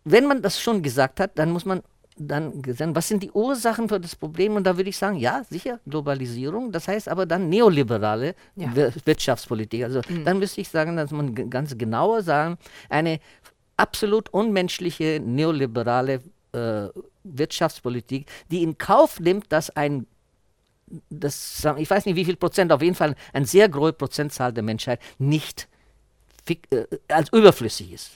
Wenn 0.04 0.26
man 0.26 0.42
das 0.42 0.61
schon 0.61 0.82
gesagt 0.82 1.20
hat, 1.20 1.38
dann 1.38 1.50
muss 1.50 1.64
man 1.64 1.82
dann 2.18 2.62
gesehen, 2.62 2.94
was 2.96 3.08
sind 3.08 3.22
die 3.22 3.30
Ursachen 3.30 3.88
für 3.88 4.00
das 4.00 4.16
Problem? 4.16 4.56
Und 4.56 4.64
da 4.64 4.76
würde 4.76 4.90
ich 4.90 4.96
sagen, 4.96 5.16
ja, 5.16 5.44
sicher, 5.48 5.78
Globalisierung, 5.87 6.72
das 6.72 6.88
heißt 6.88 7.08
aber 7.08 7.26
dann 7.26 7.48
neoliberale 7.48 8.34
ja. 8.56 8.74
Wirtschaftspolitik. 8.74 9.84
Also 9.84 10.00
mhm. 10.08 10.24
dann 10.24 10.38
müsste 10.38 10.61
ich 10.61 10.68
sagen, 10.68 10.96
dass 10.96 11.11
man 11.11 11.34
ganz 11.48 11.76
genauer 11.78 12.22
sagen, 12.22 12.58
eine 12.88 13.20
absolut 13.76 14.28
unmenschliche 14.30 15.20
neoliberale 15.24 16.20
äh, 16.94 17.01
Wirtschaftspolitik, 17.25 18.27
die 18.51 18.62
in 18.62 18.79
Kauf 18.79 19.21
nimmt, 19.21 19.53
dass 19.53 19.71
ein 19.71 20.07
das, 21.11 21.66
ich 21.77 21.90
weiß 21.90 22.07
nicht 22.07 22.16
wie 22.16 22.25
viel 22.25 22.37
Prozent, 22.37 22.73
auf 22.73 22.83
jeden 22.83 22.94
Fall 22.94 23.14
eine 23.33 23.47
sehr 23.47 23.68
große 23.68 23.92
Prozentzahl 23.92 24.53
der 24.53 24.62
Menschheit 24.62 25.01
nicht 25.18 25.68
äh, 26.49 26.85
als 27.09 27.31
überflüssig 27.33 27.92
ist. 27.92 28.11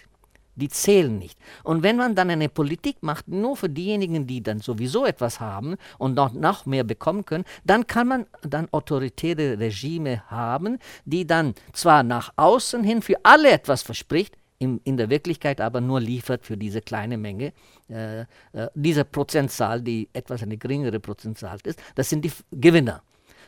Die 0.55 0.69
zählen 0.69 1.19
nicht. 1.19 1.39
Und 1.65 1.83
wenn 1.83 1.97
man 1.97 2.15
dann 2.15 2.29
eine 2.29 2.51
Politik 2.51 3.03
macht, 3.03 3.27
nur 3.27 3.57
für 3.57 3.71
diejenigen, 3.71 4.27
die 4.27 4.43
dann 4.43 4.61
sowieso 4.61 5.07
etwas 5.07 5.41
haben 5.41 5.77
und 5.97 6.15
noch, 6.15 6.35
noch 6.35 6.67
mehr 6.67 6.85
bekommen 6.85 7.25
können, 7.25 7.45
dann 7.65 7.87
kann 7.87 8.07
man 8.07 8.27
dann 8.43 8.69
autoritäre 8.71 9.59
Regime 9.59 10.23
haben, 10.31 10.79
die 11.07 11.27
dann 11.27 11.55
zwar 11.73 12.03
nach 12.03 12.35
außen 12.37 12.85
hin 12.85 13.01
für 13.01 13.17
alle 13.23 13.51
etwas 13.51 13.83
verspricht, 13.83 14.37
in, 14.63 14.81
in 14.85 14.97
der 14.97 15.11
Wirklichkeit 15.11 15.61
aber 15.61 15.81
nur 15.81 16.01
liefert 16.01 16.47
für 16.47 16.57
diese 16.57 16.81
kleine 16.81 17.19
Menge, 17.19 17.53
äh, 17.91 18.21
äh, 18.21 18.69
diese 18.75 19.05
Prozentzahl, 19.05 19.83
die 19.83 20.09
etwas 20.13 20.43
eine 20.43 20.57
geringere 20.57 21.01
Prozentzahl 21.01 21.59
ist, 21.65 21.83
das 21.97 22.09
sind 22.09 22.25
die 22.25 22.31
Gewinner. 22.53 23.03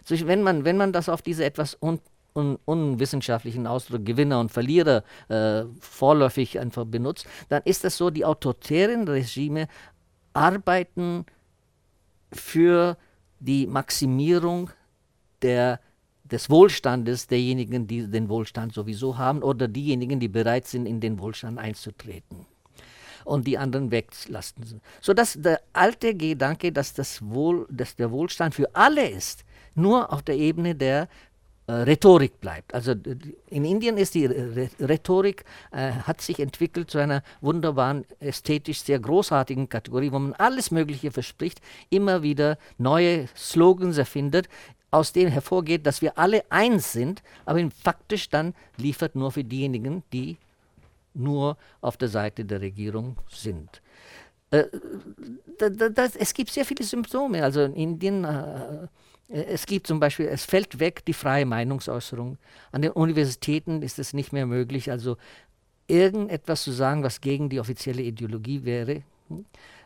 So, 0.05 0.15
wenn, 0.27 0.43
man, 0.43 0.65
wenn 0.65 0.77
man 0.77 0.93
das 0.93 1.09
auf 1.09 1.23
diese 1.23 1.45
etwas 1.45 1.79
un, 1.81 2.01
un, 2.35 2.59
unwissenschaftlichen 2.65 3.69
Ausdruck 3.69 4.05
Gewinner 4.05 4.41
und 4.41 4.51
Verlierer 4.51 5.05
äh, 5.29 5.63
vorläufig 5.79 6.59
einfach 6.59 6.85
benutzt, 6.85 7.27
dann 7.49 7.63
ist 7.65 7.85
das 7.85 7.97
so, 7.97 8.11
die 8.11 8.25
autoritären 8.25 9.07
Regime 9.07 9.69
arbeiten 10.33 11.27
für 12.33 12.97
die 13.39 13.69
Maximierung 13.69 14.71
der 15.43 15.79
des 16.25 16.49
Wohlstandes 16.49 17.27
derjenigen, 17.27 17.87
die 17.87 18.07
den 18.11 18.29
Wohlstand 18.29 18.73
sowieso 18.73 19.19
haben 19.19 19.43
oder 19.43 19.69
diejenigen, 19.69 20.21
die 20.21 20.29
bereit 20.29 20.67
sind, 20.67 20.87
in 20.87 21.01
den 21.01 21.19
Wohlstand 21.19 21.59
einzutreten 21.59 22.47
und 23.25 23.47
die 23.47 23.59
anderen 23.59 23.91
weglassen. 23.91 24.81
Sodass 25.01 25.35
der 25.41 25.61
alte 25.73 26.15
Gedanke, 26.15 26.73
dass, 26.73 26.95
das 26.95 27.23
Wohl, 27.23 27.67
dass 27.71 27.97
der 27.97 28.11
Wohlstand 28.11 28.55
für 28.55 28.75
alle 28.75 29.09
ist, 29.09 29.45
nur 29.75 30.13
auf 30.13 30.23
der 30.23 30.37
Ebene 30.37 30.75
der 30.75 31.09
äh, 31.67 31.73
Rhetorik 31.73 32.41
bleibt. 32.41 32.75
Also 32.75 32.93
in 33.49 33.65
Indien 33.65 33.97
ist 33.97 34.15
die 34.15 34.27
Rhetorik, 34.27 35.45
äh, 35.73 35.93
hat 35.93 36.21
sich 36.21 36.39
entwickelt 36.39 36.91
zu 36.91 36.99
einer 36.99 37.23
wunderbaren, 37.41 38.05
ästhetisch 38.21 38.83
sehr 38.83 38.99
großartigen 38.99 39.69
Kategorie, 39.69 40.13
wo 40.13 40.19
man 40.19 40.35
alles 40.35 40.71
Mögliche 40.71 41.11
verspricht, 41.11 41.61
immer 41.89 42.23
wieder 42.23 42.59
neue 42.77 43.29
Slogans 43.35 43.97
erfindet, 43.97 44.49
aus 44.95 45.13
dem 45.13 45.29
hervorgeht, 45.29 45.87
dass 45.87 46.03
wir 46.03 46.19
alle 46.19 46.45
eins 46.51 46.93
sind, 46.93 47.23
aber 47.45 47.69
faktisch 47.71 48.29
dann 48.29 48.55
liefert 48.77 49.17
nur 49.17 49.33
für 49.33 49.45
diejenigen, 49.45 50.05
die 50.13 50.39
nur 51.15 51.57
auf 51.81 51.97
der 51.97 52.09
Seite 52.09 52.45
der 52.45 52.61
Regierung 52.61 53.17
sind. 53.29 53.83
Äh, 54.51 54.65
das, 55.59 55.93
das, 55.93 56.17
es 56.17 56.33
gibt 56.33 56.51
sehr 56.51 56.65
viele 56.65 56.85
Symptome. 56.85 57.43
Also 57.43 57.63
in 57.63 57.75
Indien, 57.75 58.25
äh, 58.25 58.87
es 59.29 59.67
gibt 59.67 59.87
zum 59.87 59.99
Beispiel, 59.99 60.27
es 60.27 60.45
fällt 60.45 60.79
weg 60.79 61.05
die 61.05 61.13
freie 61.13 61.47
Meinungsäußerung. 61.47 62.39
An 62.71 62.83
den 62.83 62.93
Universitäten 62.93 63.83
ist 63.83 63.99
es 63.99 64.13
nicht 64.13 64.33
mehr 64.33 64.47
möglich, 64.47 64.91
also 64.91 65.17
irgendetwas 65.89 66.63
zu 66.63 66.71
sagen, 66.71 67.03
was 67.03 67.21
gegen 67.21 67.49
die 67.49 67.59
offizielle 67.59 68.03
Ideologie 68.03 68.65
wäre. 68.65 69.03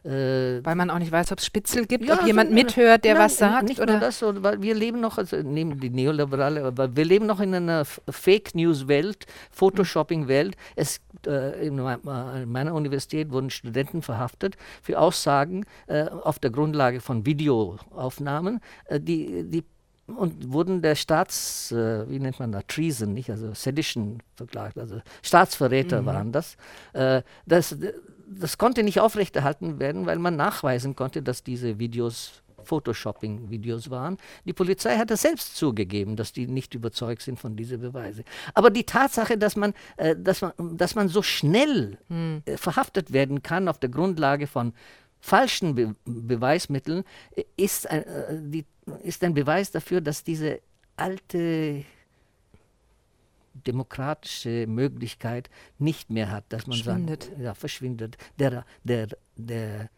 Äh, 0.05 0.65
weil 0.65 0.75
man 0.75 0.91
auch 0.91 0.99
nicht 0.99 1.13
weiß, 1.13 1.33
ob 1.33 1.39
es 1.39 1.47
Spitzel 1.47 1.87
gibt, 1.87 2.05
ja, 2.05 2.15
ob 2.15 2.27
jemand 2.27 2.53
mithört, 2.53 3.05
der 3.05 3.15
nein, 3.15 3.25
was 3.25 3.39
sagt. 3.39 3.69
Nicht 3.69 3.81
oder? 3.81 3.93
nur 3.93 4.01
das, 4.01 4.23
weil 4.23 4.63
wir 4.63 4.75
leben 4.75 5.01
noch, 5.01 5.19
also 5.19 5.37
neben 5.43 5.81
die 5.81 5.91
Neoliberale, 5.91 6.65
aber 6.65 6.97
wir 6.97 7.05
leben 7.05 7.27
noch 7.27 7.41
in 7.41 7.55
einer 7.55 7.85
Fake 7.85 8.55
News 8.55 8.89
Welt, 8.89 9.27
Photoshopping 9.51 10.29
Welt. 10.29 10.57
Es 10.77 11.01
äh, 11.27 11.67
in 11.67 11.77
meiner 11.77 12.75
Universität 12.75 13.31
wurden 13.33 13.51
Studenten 13.51 14.03
verhaftet 14.03 14.57
für 14.83 14.99
Aussagen 14.99 15.65
äh, 15.87 16.05
auf 16.05 16.39
der 16.39 16.51
Grundlage 16.51 17.01
von 17.01 17.27
Videoaufnahmen, 17.27 18.61
äh, 18.87 19.01
die, 19.01 19.45
die 19.45 19.65
und 20.17 20.53
wurden 20.53 20.81
der 20.81 20.95
Staats, 20.95 21.71
äh, 21.71 22.09
wie 22.09 22.19
nennt 22.19 22.39
man 22.39 22.53
da, 22.53 22.63
Treason, 22.63 23.13
nicht, 23.13 23.31
also 23.31 23.53
Sedition 23.53 24.23
verklagt, 24.35 24.79
also 24.79 25.01
Staatsverräter 25.23 26.03
mhm. 26.03 26.07
waren 26.07 26.33
das. 26.33 26.57
Äh, 26.95 27.23
das 27.47 27.77
das 28.31 28.59
konnte 28.59 28.83
nicht 28.83 29.01
aufrechterhalten 29.01 29.79
werden, 29.79 30.07
weil 30.07 30.19
man 30.19 30.37
nachweisen 30.37 30.95
konnte, 30.95 31.23
dass 31.23 31.43
diese 31.43 31.79
Videos 31.79 32.43
Photoshopping-Videos 32.65 33.91
waren. 33.91 34.19
Die 34.45 34.53
Polizei 34.53 34.97
hat 34.99 35.11
das 35.11 35.23
selbst 35.23 35.57
zugegeben, 35.57 36.17
dass 36.17 36.33
die 36.33 36.47
nicht 36.47 36.75
überzeugt 36.75 37.23
sind 37.23 37.39
von 37.39 37.57
diesen 37.57 37.81
Beweisen. 37.81 38.25
Aber 38.55 38.71
die 38.71 38.85
Tatsache, 38.85 39.39
dass 39.39 39.57
man, 39.57 39.73
äh, 39.97 40.15
dass 40.17 40.43
man, 40.43 40.53
dass 40.77 40.95
man 40.95 41.09
so 41.09 41.23
schnell 41.23 41.99
hm. 42.09 42.43
äh, 42.45 42.57
verhaftet 42.57 43.13
werden 43.13 43.43
kann 43.43 43.69
auf 43.69 43.79
der 43.79 43.89
Grundlage 43.89 44.47
von 44.47 44.75
falschen 45.21 45.75
Be 45.75 45.95
Beweismitteln, 46.05 47.05
äh, 47.35 47.45
ist, 47.57 47.89
ein, 47.89 48.03
äh, 48.03 48.41
die, 48.41 48.67
ist 49.03 49.25
ein 49.25 49.35
Beweis 49.35 49.71
dafür, 49.71 50.01
dass 50.01 50.23
diese 50.23 50.61
alte 50.97 51.85
demokratische 53.67 54.67
Möglichkeit 54.67 55.51
nicht 55.79 56.11
mehr 56.11 56.31
hat, 56.31 56.45
dass 56.51 56.67
man 56.67 56.79
verschwindet. 56.79 57.25
sagt, 57.25 57.39
ja, 57.41 57.55
verschwindet. 57.55 58.17
Der, 58.39 58.65
der, 58.85 59.09
der 59.37 59.91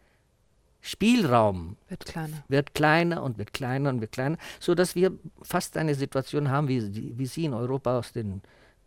Spielraum 0.81 1.77
wird 1.89 2.05
kleiner. 2.05 2.43
wird 2.47 2.73
kleiner 2.73 3.23
und 3.23 3.37
wird 3.37 3.53
kleiner 3.53 3.89
und 3.89 4.01
wird 4.01 4.11
kleiner, 4.11 4.37
sodass 4.59 4.95
wir 4.95 5.11
fast 5.41 5.77
eine 5.77 5.95
Situation 5.95 6.49
haben, 6.49 6.67
wie, 6.67 7.17
wie 7.17 7.25
sie 7.25 7.45
in 7.45 7.53
Europa 7.53 7.99
aus 7.99 8.11
den 8.11 8.41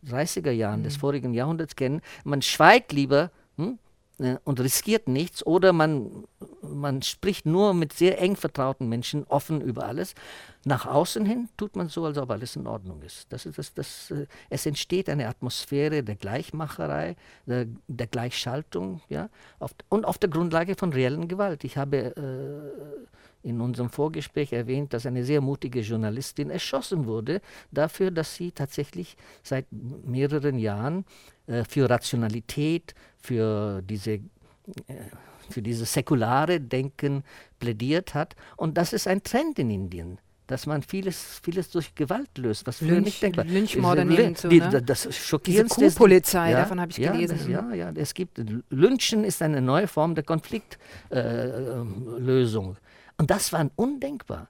30er 0.06 0.50
Jahren 0.50 0.80
mhm. 0.80 0.84
des 0.84 0.96
vorigen 0.96 1.32
Jahrhunderts 1.34 1.76
kennen. 1.76 2.00
Man 2.24 2.42
schweigt 2.42 2.92
lieber 2.92 3.30
hm, 3.56 3.78
und 4.18 4.60
riskiert 4.60 5.08
nichts 5.08 5.44
oder 5.44 5.72
man, 5.72 6.24
man 6.62 7.02
spricht 7.02 7.46
nur 7.46 7.74
mit 7.74 7.92
sehr 7.92 8.20
eng 8.20 8.36
vertrauten 8.36 8.88
Menschen 8.88 9.24
offen 9.24 9.60
über 9.60 9.86
alles. 9.86 10.14
Nach 10.64 10.86
außen 10.86 11.26
hin 11.26 11.48
tut 11.56 11.74
man 11.74 11.88
so, 11.88 12.04
als 12.04 12.16
ob 12.16 12.30
alles 12.30 12.54
in 12.54 12.66
Ordnung 12.66 13.02
ist. 13.02 13.26
Das 13.32 13.44
ist 13.44 13.58
das, 13.58 13.74
das, 13.74 14.10
äh, 14.12 14.26
es 14.50 14.66
entsteht 14.66 15.08
eine 15.08 15.28
Atmosphäre 15.28 16.04
der 16.04 16.14
Gleichmacherei, 16.14 17.16
der, 17.46 17.66
der 17.88 18.06
Gleichschaltung 18.06 19.00
ja, 19.08 19.28
auf, 19.58 19.74
und 19.88 20.04
auf 20.04 20.18
der 20.18 20.30
Grundlage 20.30 20.76
von 20.76 20.92
reellen 20.92 21.26
Gewalt. 21.26 21.64
Ich 21.64 21.76
habe 21.76 22.14
äh, 22.16 23.48
in 23.48 23.60
unserem 23.60 23.90
Vorgespräch 23.90 24.52
erwähnt, 24.52 24.94
dass 24.94 25.06
eine 25.06 25.24
sehr 25.24 25.40
mutige 25.40 25.80
Journalistin 25.80 26.50
erschossen 26.50 27.06
wurde 27.06 27.40
dafür, 27.70 28.10
dass 28.10 28.34
sie 28.34 28.52
tatsächlich 28.52 29.16
seit 29.42 29.66
mehreren 29.70 30.58
Jahren 30.58 31.04
äh, 31.46 31.64
für 31.68 31.88
Rationalität, 31.88 32.94
für 33.18 33.82
diese 33.82 34.12
äh, 34.12 34.20
für 35.50 35.60
dieses 35.60 35.92
säkulare 35.92 36.58
Denken 36.58 37.22
plädiert 37.58 38.14
hat. 38.14 38.34
Und 38.56 38.78
das 38.78 38.94
ist 38.94 39.06
ein 39.06 39.22
Trend 39.22 39.58
in 39.58 39.70
Indien 39.70 40.18
dass 40.46 40.66
man 40.66 40.82
vieles, 40.82 41.40
vieles 41.42 41.70
durch 41.70 41.94
Gewalt 41.94 42.36
löst, 42.36 42.66
was 42.66 42.76
früher 42.78 43.00
nicht 43.00 43.22
denkbar 43.22 43.46
Lynchmorde 43.46 44.04
nehmen 44.04 44.34
so, 44.34 44.48
ne? 44.48 44.82
Das 44.82 45.08
Schockierendste 45.16 45.80
Diese 45.80 45.96
Kuhpolizei, 45.96 46.50
ja, 46.50 46.58
davon 46.58 46.78
habe 46.80 46.90
ich 46.90 46.98
ja, 46.98 47.12
gelesen. 47.12 47.38
Das, 47.38 47.48
ja, 47.48 47.72
ja, 47.72 47.90
es 47.94 48.12
gibt, 48.12 48.38
Lynchen 48.68 49.24
ist 49.24 49.40
eine 49.40 49.62
neue 49.62 49.88
Form 49.88 50.14
der 50.14 50.24
Konfliktlösung. 50.24 52.74
Äh, 52.74 52.78
und 53.16 53.30
das 53.30 53.52
war 53.52 53.70
undenkbar. 53.76 54.48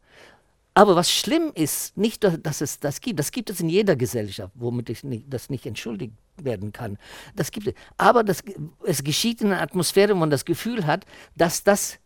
Aber 0.75 0.97
was 0.97 1.11
schlimm 1.11 1.53
ist, 1.55 1.97
nicht, 1.97 2.25
dass 2.25 2.61
es 2.61 2.81
das 2.81 3.01
gibt, 3.01 3.21
das 3.21 3.31
gibt 3.31 3.49
es 3.49 3.61
in 3.61 3.69
jeder 3.69 3.95
Gesellschaft, 3.95 4.53
womit 4.57 4.91
ich 4.91 5.05
nicht, 5.05 5.27
das 5.29 5.49
nicht 5.49 5.65
entschuldigt 5.67 6.13
werden 6.37 6.73
kann. 6.73 6.99
Das 7.37 7.53
gibt 7.53 7.69
es. 7.69 7.75
Aber 7.97 8.25
das, 8.25 8.43
es 8.85 9.05
geschieht 9.05 9.41
in 9.41 9.53
einer 9.53 9.63
Atmosphäre, 9.63 10.15
wo 10.15 10.19
man 10.19 10.31
das 10.31 10.45
Gefühl 10.45 10.85
hat, 10.85 11.07
dass 11.37 11.63
das 11.63 11.99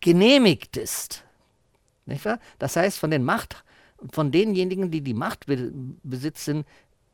genehmigt 0.00 0.78
ist. 0.78 1.24
Nicht 2.06 2.24
wahr? 2.24 2.40
Das 2.58 2.76
heißt, 2.76 2.98
von 2.98 3.10
den 3.10 3.22
Macht, 3.22 3.64
von 4.12 4.32
denjenigen, 4.32 4.90
die 4.90 5.02
die 5.02 5.14
Macht 5.14 5.44
besitzen, 6.02 6.64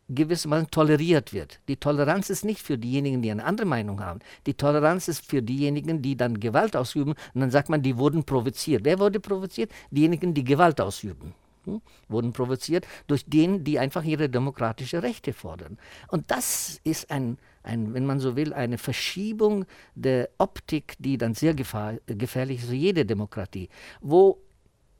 gewissermaßen 0.08 0.70
toleriert 0.70 1.32
wird. 1.32 1.60
Die 1.68 1.76
Toleranz 1.76 2.30
ist 2.30 2.44
nicht 2.44 2.62
für 2.62 2.78
diejenigen, 2.78 3.22
die 3.22 3.30
eine 3.30 3.44
andere 3.44 3.66
Meinung 3.66 4.00
haben. 4.00 4.20
Die 4.46 4.54
Toleranz 4.54 5.08
ist 5.08 5.26
für 5.26 5.42
diejenigen, 5.42 6.02
die 6.02 6.16
dann 6.16 6.38
Gewalt 6.38 6.76
ausüben. 6.76 7.14
Und 7.34 7.40
dann 7.40 7.50
sagt 7.50 7.68
man, 7.68 7.82
die 7.82 7.96
wurden 7.96 8.24
provoziert. 8.24 8.84
Wer 8.84 8.98
wurde 8.98 9.20
provoziert? 9.20 9.70
Diejenigen, 9.90 10.32
die 10.34 10.44
Gewalt 10.44 10.80
ausüben. 10.80 11.34
Hm? 11.64 11.82
Wurden 12.08 12.32
provoziert 12.32 12.86
durch 13.08 13.24
denen, 13.26 13.64
die 13.64 13.78
einfach 13.78 14.04
ihre 14.04 14.28
demokratische 14.28 15.02
Rechte 15.02 15.32
fordern. 15.32 15.78
Und 16.08 16.30
das 16.30 16.80
ist 16.84 17.10
ein, 17.10 17.38
ein, 17.64 17.92
wenn 17.92 18.06
man 18.06 18.20
so 18.20 18.36
will, 18.36 18.52
eine 18.52 18.78
Verschiebung 18.78 19.66
der 19.96 20.28
Optik, 20.38 20.94
die 21.00 21.18
dann 21.18 21.34
sehr 21.34 21.54
gefahr, 21.54 21.94
gefährlich 22.06 22.60
ist 22.60 22.68
für 22.68 22.76
jede 22.76 23.04
Demokratie, 23.04 23.68
wo, 24.00 24.40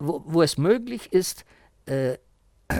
wo, 0.01 0.23
wo 0.27 0.43
es 0.43 0.59
möglich 0.59 1.13
ist, 1.13 1.45
äh, 1.87 2.19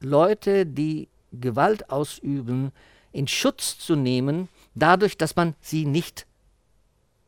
Leute, 0.00 0.66
die 0.66 1.08
Gewalt 1.32 1.90
ausüben, 1.90 2.72
in 3.12 3.28
Schutz 3.28 3.78
zu 3.78 3.94
nehmen, 3.94 4.48
dadurch, 4.74 5.16
dass 5.16 5.36
man 5.36 5.54
sie 5.60 5.84
nicht 5.84 6.26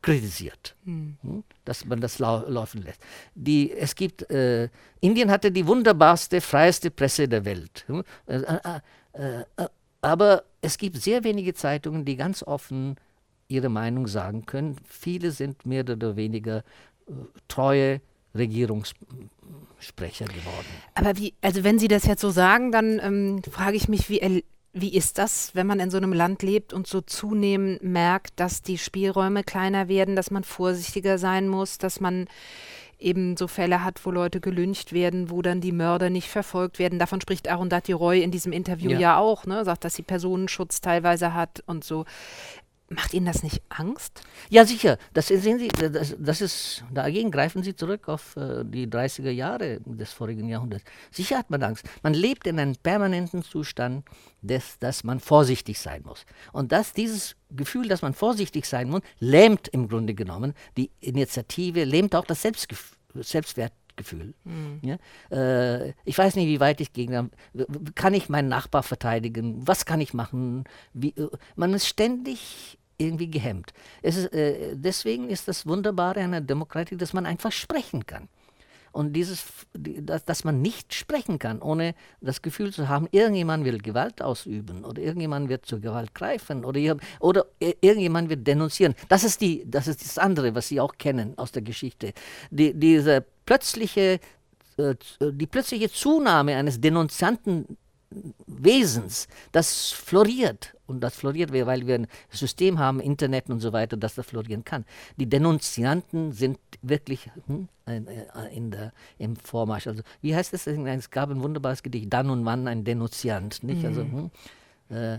kritisiert, 0.03 0.77
hm. 0.85 1.17
dass 1.65 1.85
man 1.87 2.01
das 2.01 2.19
lau 2.19 2.45
laufen 2.47 2.83
lässt. 2.83 3.01
Die, 3.35 3.73
es 3.73 3.95
gibt, 3.95 4.31
äh, 4.31 4.69
Indien 5.01 5.31
hatte 5.31 5.51
die 5.51 5.67
wunderbarste, 5.67 6.41
freieste 6.41 6.91
Presse 6.91 7.27
der 7.27 7.45
Welt. 7.45 7.85
Hm? 7.87 8.05
Äh, 8.27 8.41
äh, 8.41 8.81
äh, 9.15 9.69
aber 10.03 10.45
es 10.61 10.77
gibt 10.77 11.01
sehr 11.01 11.25
wenige 11.25 11.55
Zeitungen, 11.55 12.05
die 12.05 12.17
ganz 12.17 12.43
offen 12.43 12.97
ihre 13.49 13.71
Meinung 13.71 14.07
sagen 14.07 14.45
können. 14.45 14.77
Viele 14.85 15.31
sind 15.31 15.65
mehr 15.65 15.83
oder 15.89 16.17
weniger 16.17 16.59
äh, 16.59 17.13
treue 17.49 18.03
Regierungssprecher 18.35 20.27
geworden. 20.27 20.67
Aber 20.95 21.17
wie, 21.17 21.35
also 21.41 21.65
wenn 21.65 21.79
Sie 21.79 21.89
das 21.89 22.07
jetzt 22.07 22.21
so 22.21 22.31
sagen, 22.31 22.73
dann 22.73 23.01
ähm, 23.03 23.43
frage 23.51 23.77
ich 23.77 23.89
mich, 23.89 24.09
wie, 24.09 24.45
wie 24.73 24.95
ist 24.95 25.19
das, 25.19 25.55
wenn 25.55 25.67
man 25.67 25.81
in 25.81 25.91
so 25.91 25.97
einem 25.97 26.13
Land 26.13 26.43
lebt 26.43 26.73
und 26.73 26.87
so 26.87 27.01
zunehmend 27.01 27.83
merkt, 27.83 28.41
dass 28.41 28.63
die 28.63 28.79
Spielräume 28.79 29.45
kleiner 29.45 29.89
werden, 29.89 30.17
dass 30.17 30.31
man 30.31 30.45
vorsichtiger 30.45 31.17
sein 31.19 31.49
muss, 31.49 31.79
dass 31.79 32.01
man 32.01 32.27
eben 32.99 33.37
so 33.37 33.47
Fälle 33.47 33.85
hat, 33.85 34.05
wo 34.05 34.11
Leute 34.11 34.41
gelyncht 34.41 34.93
werden, 34.93 35.31
wo 35.31 35.43
dann 35.43 35.61
die 35.61 35.73
Mörder 35.73 36.11
nicht 36.11 36.29
verfolgt 36.29 36.79
werden. 36.79 36.99
Davon 36.99 37.21
spricht 37.21 37.49
Arundhati 37.49 37.93
Roy 37.93 38.23
in 38.23 38.31
diesem 38.31 38.53
Interview 38.53 38.91
ja, 38.93 38.99
ja 38.99 39.19
auch, 39.19 39.47
ne? 39.47 39.65
sagt, 39.65 39.85
dass 39.85 39.95
sie 39.95 40.03
Personenschutz 40.03 40.81
teilweise 40.81 41.35
hat 41.35 41.63
und 41.67 41.85
so. 41.85 42.05
Macht 42.91 43.15
Ihnen 43.15 43.27
das 43.27 43.43
nicht 43.43 43.63
Angst? 43.71 44.23
Ja, 44.51 44.67
sicher. 44.67 44.99
Das 45.15 45.29
sehen 45.29 45.59
Sie, 45.59 45.69
das, 45.69 46.15
das 46.19 46.41
ist, 46.43 46.85
dagegen 46.93 47.31
greifen 47.31 47.63
Sie 47.63 47.75
zurück 47.75 48.09
auf 48.09 48.37
äh, 48.37 48.63
die 48.65 48.87
30er 48.87 49.31
Jahre 49.31 49.81
des 49.87 50.13
vorigen 50.13 50.49
Jahrhunderts. 50.49 50.85
Sicher 51.11 51.39
hat 51.39 51.49
man 51.49 51.63
Angst. 51.63 51.87
Man 52.03 52.13
lebt 52.13 52.47
in 52.47 52.61
einem 52.61 52.77
permanenten 52.77 53.43
Zustand, 53.43 54.05
des, 54.43 54.79
dass 54.79 55.03
man 55.03 55.19
vorsichtig 55.19 55.79
sein 55.79 56.03
muss. 56.05 56.27
Und 56.53 56.73
dass 56.73 56.93
dieses 56.93 57.37
Gefühl, 57.51 57.89
dass 57.89 58.03
man 58.03 58.13
vorsichtig 58.13 58.67
sein 58.67 58.91
muss, 58.91 59.01
lähmt 59.19 59.69
im 59.69 59.89
Grunde 59.89 60.15
genommen 60.15 60.53
die 60.77 60.91
Initiative, 61.01 61.85
lähmt 61.85 62.15
auch 62.15 62.27
das 62.27 62.43
Selbstgefühl. 62.43 62.99
Selbstwert, 63.23 63.73
Gefühl. 63.97 64.35
Mhm. 64.45 64.81
Ja? 64.83 64.97
Äh, 65.31 65.95
ich 66.05 66.17
weiß 66.17 66.37
nicht, 66.37 66.47
wie 66.47 66.61
weit 66.61 66.81
ich 66.81 66.93
gegen. 66.93 67.31
Kann 67.95 68.15
ich 68.15 68.29
meinen 68.29 68.49
Nachbar 68.49 68.83
verteidigen? 68.83 69.67
Was 69.67 69.85
kann 69.87 70.01
ich 70.01 70.15
machen? 70.15 70.65
Wie, 70.93 71.11
äh, 71.11 71.29
man 71.57 71.75
ist 71.75 71.87
ständig 71.87 72.79
irgendwie 72.99 73.31
gehemmt. 73.31 73.73
Ist, 74.03 74.33
äh, 74.33 74.77
deswegen 74.77 75.29
ist 75.29 75.49
das 75.49 75.67
Wunderbare 75.67 76.23
an 76.23 76.33
der 76.33 76.41
Demokratie, 76.41 76.97
dass 76.97 77.13
man 77.13 77.27
einfach 77.27 77.53
sprechen 77.53 78.07
kann. 78.07 78.29
Und 78.95 79.13
dieses, 79.15 79.45
dass, 79.73 80.25
dass 80.25 80.45
man 80.45 80.63
nicht 80.63 80.95
sprechen 80.95 81.41
kann, 81.41 81.61
ohne 81.61 81.97
das 82.21 82.43
Gefühl 82.43 82.73
zu 82.73 82.89
haben, 82.89 83.09
irgendjemand 83.11 83.65
will 83.65 83.79
Gewalt 83.79 84.23
ausüben 84.23 84.85
oder 84.85 85.03
irgendjemand 85.03 85.49
wird 85.49 85.67
zur 85.67 85.81
Gewalt 85.81 86.15
greifen 86.15 86.65
oder, 86.65 86.97
oder 87.19 87.47
irgendjemand 87.59 88.29
wird 88.29 88.47
denunzieren. 88.47 88.95
Das 89.09 89.25
ist, 89.25 89.41
die, 89.41 89.69
das 89.69 89.89
ist 89.89 90.01
das 90.01 90.17
andere, 90.17 90.55
was 90.55 90.69
Sie 90.69 90.81
auch 90.81 90.95
kennen 90.97 91.37
aus 91.37 91.51
der 91.51 91.63
Geschichte. 91.63 92.13
Die, 92.53 92.73
diese 92.73 93.25
plötzliche, 93.45 94.21
äh, 94.77 94.95
die 95.21 95.47
plötzliche 95.47 95.91
Zunahme 95.91 96.57
eines 96.57 96.81
denunzianten 96.81 97.77
Wesens, 98.47 99.29
das 99.53 99.91
floriert. 99.91 100.75
Und 100.87 101.01
das 101.01 101.17
floriert, 101.17 101.51
weil 101.53 101.87
wir 101.87 101.95
ein 101.95 102.07
System 102.31 102.79
haben, 102.79 103.01
Internet 103.01 103.49
und 103.49 103.61
so 103.61 103.73
weiter, 103.73 103.97
das 103.97 104.17
das 104.17 104.27
florieren 104.27 104.65
kann. 104.65 104.85
Die 105.17 105.27
Denunzianten 105.27 106.33
sind 106.33 106.59
wirklich 106.83 107.31
hm, 107.47 107.69
äh, 107.87 108.03
in 108.55 108.71
der, 108.71 108.93
im 109.19 109.35
Vormarsch. 109.37 109.87
Also, 109.87 110.03
wie 110.21 110.37
heißt 110.37 110.53
es? 110.53 110.67
Es 110.67 111.11
gab 111.11 111.31
ein 111.31 111.43
wunderbares 111.43 111.83
Gedicht, 111.83 112.13
dann 112.13 112.29
und 112.29 112.45
wann 112.45 112.69
ein 112.69 112.85
Denunziant. 112.85 113.63
Nicht? 113.63 113.85
Also, 113.85 114.05
mhm. 114.05 114.31
hm, 114.91 114.97
äh, 114.97 115.19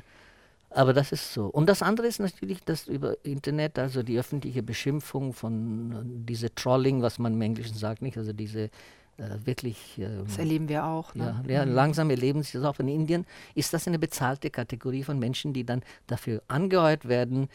aber 0.75 0.93
das 0.93 1.11
ist 1.11 1.33
so. 1.33 1.47
Und 1.47 1.67
das 1.67 1.81
andere 1.81 2.07
ist 2.07 2.19
natürlich 2.19 2.63
das 2.63 2.87
über 2.87 3.15
Internet, 3.23 3.79
also 3.79 4.03
die 4.03 4.19
öffentliche 4.19 4.61
Beschimpfung 4.61 5.33
von 5.33 5.91
äh, 5.91 5.95
diese 6.29 6.53
Trolling, 6.53 7.01
was 7.01 7.17
man 7.17 7.33
im 7.33 7.41
Englischen 7.41 7.77
sagt, 7.77 8.01
nicht? 8.01 8.17
Also 8.17 8.33
diese 8.33 8.69
äh, 9.17 9.45
wirklich. 9.45 9.97
Äh, 9.97 10.23
das 10.25 10.37
erleben 10.37 10.67
wir 10.67 10.85
auch. 10.85 11.15
Ne? 11.15 11.41
Ja, 11.47 11.53
ja, 11.53 11.65
mhm. 11.65 11.73
langsam 11.73 12.09
erleben 12.09 12.43
sie 12.43 12.57
das 12.57 12.65
auch 12.65 12.79
in 12.79 12.89
Indien. 12.89 13.25
Ist 13.53 13.73
das 13.73 13.87
eine 13.87 13.99
bezahlte 13.99 14.49
Kategorie 14.49 15.03
von 15.03 15.17
Menschen, 15.17 15.53
die 15.53 15.65
dann 15.65 15.81
dafür 16.07 16.43
angeheuert 16.49 17.07
werden, 17.07 17.47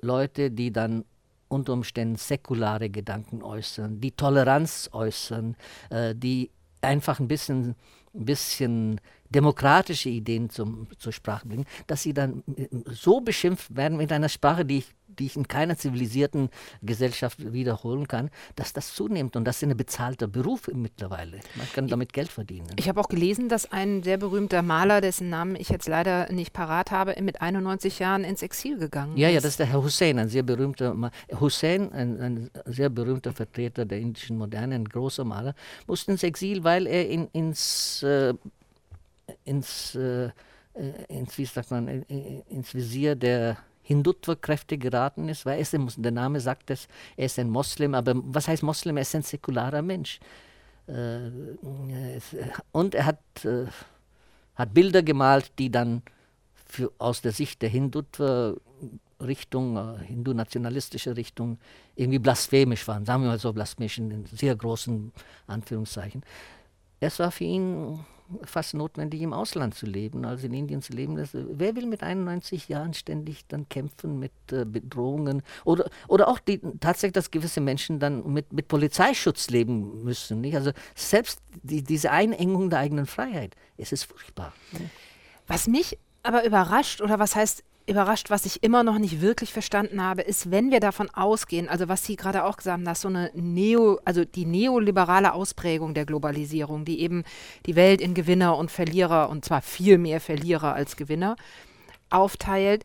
Leute, 0.00 0.50
die 0.50 0.72
dann 0.72 1.04
unter 1.48 1.72
Umständen 1.72 2.16
säkulare 2.16 2.90
Gedanken 2.90 3.42
äußern, 3.42 4.00
die 4.00 4.12
Toleranz 4.12 4.88
äußern, 4.92 5.56
äh, 5.90 6.14
die 6.14 6.50
einfach 6.80 7.18
ein 7.18 7.28
bisschen, 7.28 7.74
ein 8.14 8.24
bisschen 8.24 9.00
demokratische 9.32 10.08
Ideen 10.08 10.50
zum, 10.50 10.86
zur 10.98 11.12
Sprache 11.12 11.48
bringen, 11.48 11.66
dass 11.86 12.02
sie 12.02 12.14
dann 12.14 12.42
äh, 12.56 12.68
so 12.90 13.20
beschimpft 13.20 13.74
werden 13.74 13.98
mit 13.98 14.12
einer 14.12 14.28
Sprache, 14.28 14.64
die 14.64 14.78
ich, 14.78 14.86
die 15.06 15.26
ich 15.26 15.36
in 15.36 15.46
keiner 15.46 15.76
zivilisierten 15.76 16.48
Gesellschaft 16.80 17.52
wiederholen 17.52 18.08
kann, 18.08 18.30
dass 18.56 18.72
das 18.72 18.94
zunimmt. 18.94 19.36
Und 19.36 19.44
das 19.44 19.62
ist 19.62 19.68
ein 19.68 19.76
bezahlter 19.76 20.26
Beruf 20.26 20.70
mittlerweile. 20.72 21.40
Man 21.56 21.70
kann 21.74 21.88
damit 21.88 22.12
Geld 22.12 22.30
verdienen. 22.30 22.68
Ich 22.76 22.88
habe 22.88 23.00
auch 23.00 23.08
gelesen, 23.08 23.48
dass 23.48 23.70
ein 23.70 24.02
sehr 24.02 24.16
berühmter 24.16 24.62
Maler, 24.62 25.00
dessen 25.00 25.28
Namen 25.28 25.56
ich 25.56 25.68
jetzt 25.68 25.88
leider 25.88 26.32
nicht 26.32 26.52
parat 26.52 26.90
habe, 26.90 27.20
mit 27.20 27.42
91 27.42 27.98
Jahren 27.98 28.24
ins 28.24 28.42
Exil 28.42 28.78
gegangen 28.78 29.16
ja, 29.16 29.28
ist. 29.28 29.34
Ja, 29.34 29.40
das 29.40 29.50
ist 29.50 29.58
der 29.58 29.66
Herr 29.66 29.82
Hussein, 29.82 30.18
ein 30.18 30.28
sehr 30.28 30.42
berühmter 30.42 30.94
Maler. 30.94 31.12
Hussein, 31.40 31.92
ein, 31.92 32.20
ein, 32.20 32.50
sehr 32.66 32.88
berühmter 32.88 33.32
Vertreter 33.32 33.84
der 33.84 33.98
indischen 33.98 34.38
Moderne, 34.38 34.74
ein 34.74 34.84
großer 34.86 35.24
Maler, 35.24 35.54
musste 35.86 36.12
ins 36.12 36.22
Exil, 36.22 36.64
weil 36.64 36.86
er 36.86 37.08
in, 37.08 37.28
ins 37.32 38.02
äh, 38.02 38.34
ins, 39.44 39.94
äh, 39.94 40.30
ins, 41.08 41.36
wie 41.38 41.44
sagt 41.44 41.70
man, 41.70 41.88
ins 41.88 42.74
Visier 42.74 43.14
der 43.14 43.58
Hindutva-Kräfte 43.82 44.78
geraten 44.78 45.28
ist, 45.28 45.44
weil 45.44 45.54
er 45.54 45.60
ist, 45.60 45.76
der 45.96 46.12
Name 46.12 46.40
sagt 46.40 46.70
es, 46.70 46.88
er 47.16 47.26
ist 47.26 47.38
ein 47.38 47.50
Moslem, 47.50 47.94
aber 47.94 48.14
was 48.16 48.48
heißt 48.48 48.62
Moslem? 48.62 48.96
Er 48.96 49.02
ist 49.02 49.14
ein 49.14 49.22
säkularer 49.22 49.82
Mensch. 49.82 50.20
Äh, 50.86 51.30
und 52.72 52.94
er 52.94 53.06
hat, 53.06 53.44
äh, 53.44 53.66
hat 54.54 54.74
Bilder 54.74 55.02
gemalt, 55.02 55.52
die 55.58 55.70
dann 55.70 56.02
für, 56.66 56.92
aus 56.98 57.20
der 57.20 57.32
Sicht 57.32 57.62
der 57.62 57.68
Hindutva 57.68 58.54
Richtung, 59.20 59.76
äh, 59.76 60.04
hindu-nationalistische 60.04 61.16
Richtung, 61.16 61.58
irgendwie 61.94 62.18
blasphemisch 62.18 62.86
waren, 62.88 63.04
sagen 63.04 63.22
wir 63.22 63.28
mal 63.28 63.38
so 63.38 63.52
blasphemisch 63.52 63.98
in 63.98 64.26
sehr 64.26 64.56
großen 64.56 65.12
Anführungszeichen. 65.46 66.22
Es 67.02 67.18
war 67.18 67.30
für 67.30 67.44
ihn 67.44 68.04
fast 68.44 68.74
notwendig, 68.74 69.20
im 69.20 69.32
Ausland 69.32 69.74
zu 69.74 69.86
leben, 69.86 70.24
also 70.24 70.46
in 70.46 70.54
Indien 70.54 70.80
zu 70.80 70.92
leben. 70.92 71.16
Das, 71.16 71.30
wer 71.32 71.76
will 71.76 71.86
mit 71.86 72.02
91 72.02 72.68
Jahren 72.68 72.94
ständig 72.94 73.46
dann 73.48 73.68
kämpfen 73.68 74.18
mit 74.18 74.32
äh, 74.50 74.64
Bedrohungen 74.64 75.42
oder, 75.64 75.90
oder 76.08 76.28
auch 76.28 76.38
die, 76.38 76.60
tatsächlich, 76.80 77.12
dass 77.12 77.30
gewisse 77.30 77.60
Menschen 77.60 77.98
dann 77.98 78.32
mit, 78.32 78.52
mit 78.52 78.68
Polizeischutz 78.68 79.50
leben 79.50 80.04
müssen. 80.04 80.40
Nicht? 80.40 80.56
Also 80.56 80.70
selbst 80.94 81.40
die, 81.62 81.82
diese 81.82 82.10
Einengung 82.10 82.70
der 82.70 82.78
eigenen 82.78 83.06
Freiheit, 83.06 83.54
es 83.76 83.92
ist 83.92 84.04
furchtbar. 84.04 84.52
Was 85.46 85.66
mich 85.66 85.98
aber 86.22 86.44
überrascht, 86.44 87.00
oder 87.00 87.18
was 87.18 87.34
heißt 87.34 87.64
überrascht, 87.86 88.30
was 88.30 88.46
ich 88.46 88.62
immer 88.62 88.82
noch 88.82 88.98
nicht 88.98 89.20
wirklich 89.20 89.52
verstanden 89.52 90.02
habe, 90.02 90.22
ist, 90.22 90.50
wenn 90.50 90.70
wir 90.70 90.80
davon 90.80 91.10
ausgehen, 91.10 91.68
also 91.68 91.88
was 91.88 92.04
Sie 92.04 92.16
gerade 92.16 92.44
auch 92.44 92.56
gesagt 92.56 92.74
haben, 92.74 92.84
dass 92.84 93.00
so 93.00 93.08
eine 93.08 93.30
Neo, 93.34 94.00
also 94.04 94.24
die 94.24 94.44
neoliberale 94.44 95.32
Ausprägung 95.32 95.94
der 95.94 96.06
Globalisierung, 96.06 96.84
die 96.84 97.00
eben 97.00 97.24
die 97.66 97.76
Welt 97.76 98.00
in 98.00 98.14
Gewinner 98.14 98.56
und 98.56 98.70
Verlierer 98.70 99.28
und 99.30 99.44
zwar 99.44 99.62
viel 99.62 99.98
mehr 99.98 100.20
Verlierer 100.20 100.74
als 100.74 100.96
Gewinner 100.96 101.36
aufteilt, 102.10 102.84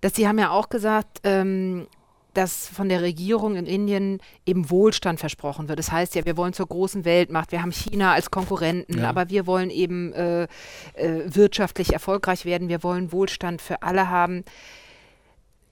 dass 0.00 0.14
Sie 0.14 0.28
haben 0.28 0.38
ja 0.38 0.50
auch 0.50 0.68
gesagt, 0.68 1.20
ähm, 1.24 1.86
dass 2.36 2.68
von 2.68 2.88
der 2.88 3.02
Regierung 3.02 3.56
in 3.56 3.66
Indien 3.66 4.20
eben 4.46 4.70
Wohlstand 4.70 5.20
versprochen 5.20 5.68
wird. 5.68 5.78
Das 5.78 5.92
heißt 5.92 6.14
ja, 6.14 6.24
wir 6.24 6.36
wollen 6.36 6.52
zur 6.52 6.66
großen 6.66 7.04
Weltmacht, 7.04 7.52
wir 7.52 7.62
haben 7.62 7.72
China 7.72 8.12
als 8.12 8.30
Konkurrenten, 8.30 8.98
ja. 8.98 9.08
aber 9.08 9.30
wir 9.30 9.46
wollen 9.46 9.70
eben 9.70 10.12
äh, 10.12 10.44
äh, 10.44 10.48
wirtschaftlich 11.26 11.92
erfolgreich 11.92 12.44
werden, 12.44 12.68
wir 12.68 12.82
wollen 12.82 13.12
Wohlstand 13.12 13.62
für 13.62 13.82
alle 13.82 14.08
haben. 14.08 14.44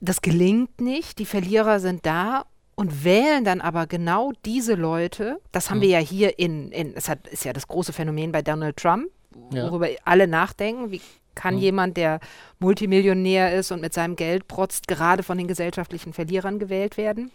Das 0.01 0.21
gelingt 0.21 0.81
nicht, 0.81 1.19
die 1.19 1.25
Verlierer 1.25 1.79
sind 1.79 2.05
da 2.05 2.45
und 2.75 3.03
wählen 3.03 3.43
dann 3.45 3.61
aber 3.61 3.87
genau 3.87 4.33
diese 4.45 4.75
Leute, 4.75 5.39
das 5.51 5.69
haben 5.69 5.77
mhm. 5.77 5.83
wir 5.83 5.89
ja 5.89 5.99
hier 5.99 6.39
in, 6.39 6.71
in 6.71 6.93
es 6.95 7.07
hat, 7.07 7.27
ist 7.27 7.45
ja 7.45 7.53
das 7.53 7.67
große 7.67 7.93
Phänomen 7.93 8.31
bei 8.31 8.41
Donald 8.41 8.77
Trump, 8.77 9.09
worüber 9.51 9.89
ja. 9.89 9.97
alle 10.05 10.27
nachdenken, 10.27 10.91
wie 10.91 11.01
kann 11.35 11.55
mhm. 11.55 11.61
jemand, 11.61 11.97
der 11.97 12.19
Multimillionär 12.59 13.55
ist 13.55 13.71
und 13.71 13.81
mit 13.81 13.93
seinem 13.93 14.15
Geld 14.15 14.47
protzt, 14.47 14.87
gerade 14.87 15.23
von 15.23 15.37
den 15.37 15.47
gesellschaftlichen 15.47 16.13
Verlierern 16.13 16.59
gewählt 16.59 16.97
werden? 16.97 17.31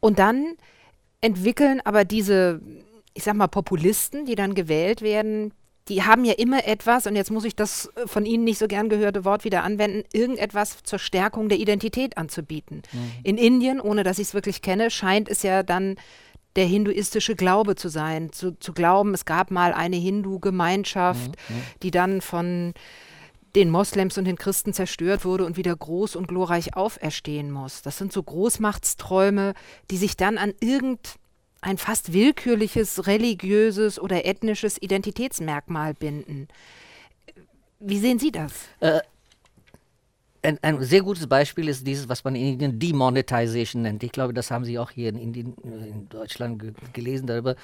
Und 0.00 0.18
dann 0.18 0.56
entwickeln 1.20 1.80
aber 1.84 2.04
diese, 2.04 2.60
ich 3.14 3.24
sag 3.24 3.34
mal, 3.34 3.48
Populisten, 3.48 4.26
die 4.26 4.34
dann 4.34 4.54
gewählt 4.54 5.02
werden, 5.02 5.52
die 5.88 6.02
haben 6.02 6.24
ja 6.24 6.32
immer 6.32 6.66
etwas, 6.66 7.06
und 7.06 7.14
jetzt 7.14 7.30
muss 7.30 7.44
ich 7.44 7.54
das 7.54 7.90
äh, 7.94 8.06
von 8.06 8.26
Ihnen 8.26 8.44
nicht 8.44 8.58
so 8.58 8.66
gern 8.66 8.88
gehörte 8.88 9.24
Wort 9.24 9.44
wieder 9.44 9.62
anwenden, 9.62 10.02
irgendetwas 10.12 10.82
zur 10.82 10.98
Stärkung 10.98 11.48
der 11.48 11.58
Identität 11.58 12.18
anzubieten. 12.18 12.82
Mhm. 12.92 13.12
In 13.22 13.38
Indien, 13.38 13.80
ohne 13.80 14.02
dass 14.02 14.18
ich 14.18 14.28
es 14.28 14.34
wirklich 14.34 14.62
kenne, 14.62 14.90
scheint 14.90 15.28
es 15.28 15.42
ja 15.42 15.62
dann 15.62 15.96
der 16.56 16.66
hinduistische 16.66 17.36
Glaube 17.36 17.76
zu 17.76 17.88
sein, 17.88 18.32
zu, 18.32 18.58
zu 18.58 18.72
glauben, 18.72 19.14
es 19.14 19.24
gab 19.24 19.50
mal 19.50 19.72
eine 19.72 19.96
Hindu-Gemeinschaft, 19.96 21.32
mhm, 21.48 21.56
mhm. 21.56 21.62
die 21.82 21.90
dann 21.90 22.20
von 22.20 22.74
den 23.54 23.70
Moslems 23.70 24.18
und 24.18 24.26
den 24.26 24.36
Christen 24.36 24.72
zerstört 24.74 25.24
wurde 25.24 25.44
und 25.46 25.56
wieder 25.56 25.74
groß 25.74 26.16
und 26.16 26.28
glorreich 26.28 26.76
auferstehen 26.76 27.50
muss. 27.50 27.82
Das 27.82 27.96
sind 27.96 28.12
so 28.12 28.22
Großmachtsträume, 28.22 29.54
die 29.90 29.96
sich 29.96 30.16
dann 30.16 30.36
an 30.36 30.52
irgendein 30.60 31.78
fast 31.78 32.12
willkürliches 32.12 33.06
religiöses 33.06 33.98
oder 33.98 34.26
ethnisches 34.26 34.80
Identitätsmerkmal 34.80 35.94
binden. 35.94 36.48
Wie 37.80 37.98
sehen 37.98 38.18
Sie 38.18 38.30
das? 38.30 38.52
Äh, 38.80 39.00
ein, 40.46 40.58
ein, 40.62 40.82
sehr 40.82 41.02
gutes 41.02 41.26
Beispiel 41.26 41.68
ist 41.68 41.86
dieses, 41.86 42.08
was 42.08 42.22
man 42.22 42.36
in 42.36 42.52
Indien 42.52 42.78
Demonetization 42.78 43.82
nennt. 43.82 44.02
Ich 44.02 44.12
glaube, 44.12 44.32
das 44.32 44.50
haben 44.50 44.64
Sie 44.64 44.78
auch 44.78 44.90
hier 44.90 45.08
in, 45.08 45.18
Indien, 45.18 45.56
äh, 45.64 45.88
in 45.88 46.08
Deutschland 46.08 46.62
gelesen 46.92 47.26
darüber. 47.26 47.56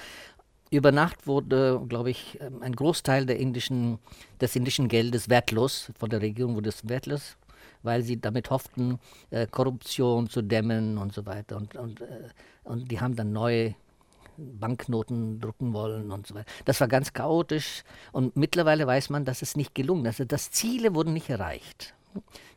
Über 0.69 0.91
Nacht 0.91 1.25
wurde, 1.25 1.81
glaube 1.87 2.09
ich, 2.09 2.39
ähm, 2.41 2.61
ein 2.61 2.75
Großteil 2.75 3.29
indischen, 3.29 3.99
des 4.41 4.55
indischen 4.55 4.89
Geldes 4.89 5.29
wertlos, 5.29 5.91
von 5.97 6.09
der 6.09 6.21
Regierung 6.21 6.55
wurde 6.55 6.69
es 6.69 6.87
wertlos, 6.87 7.37
weil 7.83 8.03
sie 8.03 8.19
damit 8.19 8.49
hofften, 8.49 8.99
äh, 9.29 9.47
Korruption 9.47 10.29
zu 10.29 10.41
dämmen 10.41 10.97
und 10.97 11.13
so 11.13 11.25
weiter. 11.25 11.57
Und, 11.57 11.75
und, 11.75 12.01
äh, 12.01 12.29
und 12.65 12.91
die 12.91 12.99
haben 12.99 13.15
dann 13.15 13.31
neue 13.31 13.75
Banknoten 14.35 15.39
drucken 15.39 15.73
wollen 15.73 16.11
und 16.11 16.27
so 16.27 16.35
weiter. 16.35 16.51
Das 16.65 16.81
war 16.81 16.87
ganz 16.87 17.13
chaotisch 17.13 17.83
und 18.11 18.35
mittlerweile 18.35 18.87
weiß 18.87 19.09
man, 19.09 19.25
dass 19.25 19.41
es 19.41 19.55
nicht 19.55 19.73
gelungen 19.75 20.05
ist. 20.05 20.19
Also 20.19 20.25
das 20.25 20.51
Ziele 20.51 20.95
wurden 20.95 21.13
nicht 21.13 21.29
erreicht. 21.29 21.93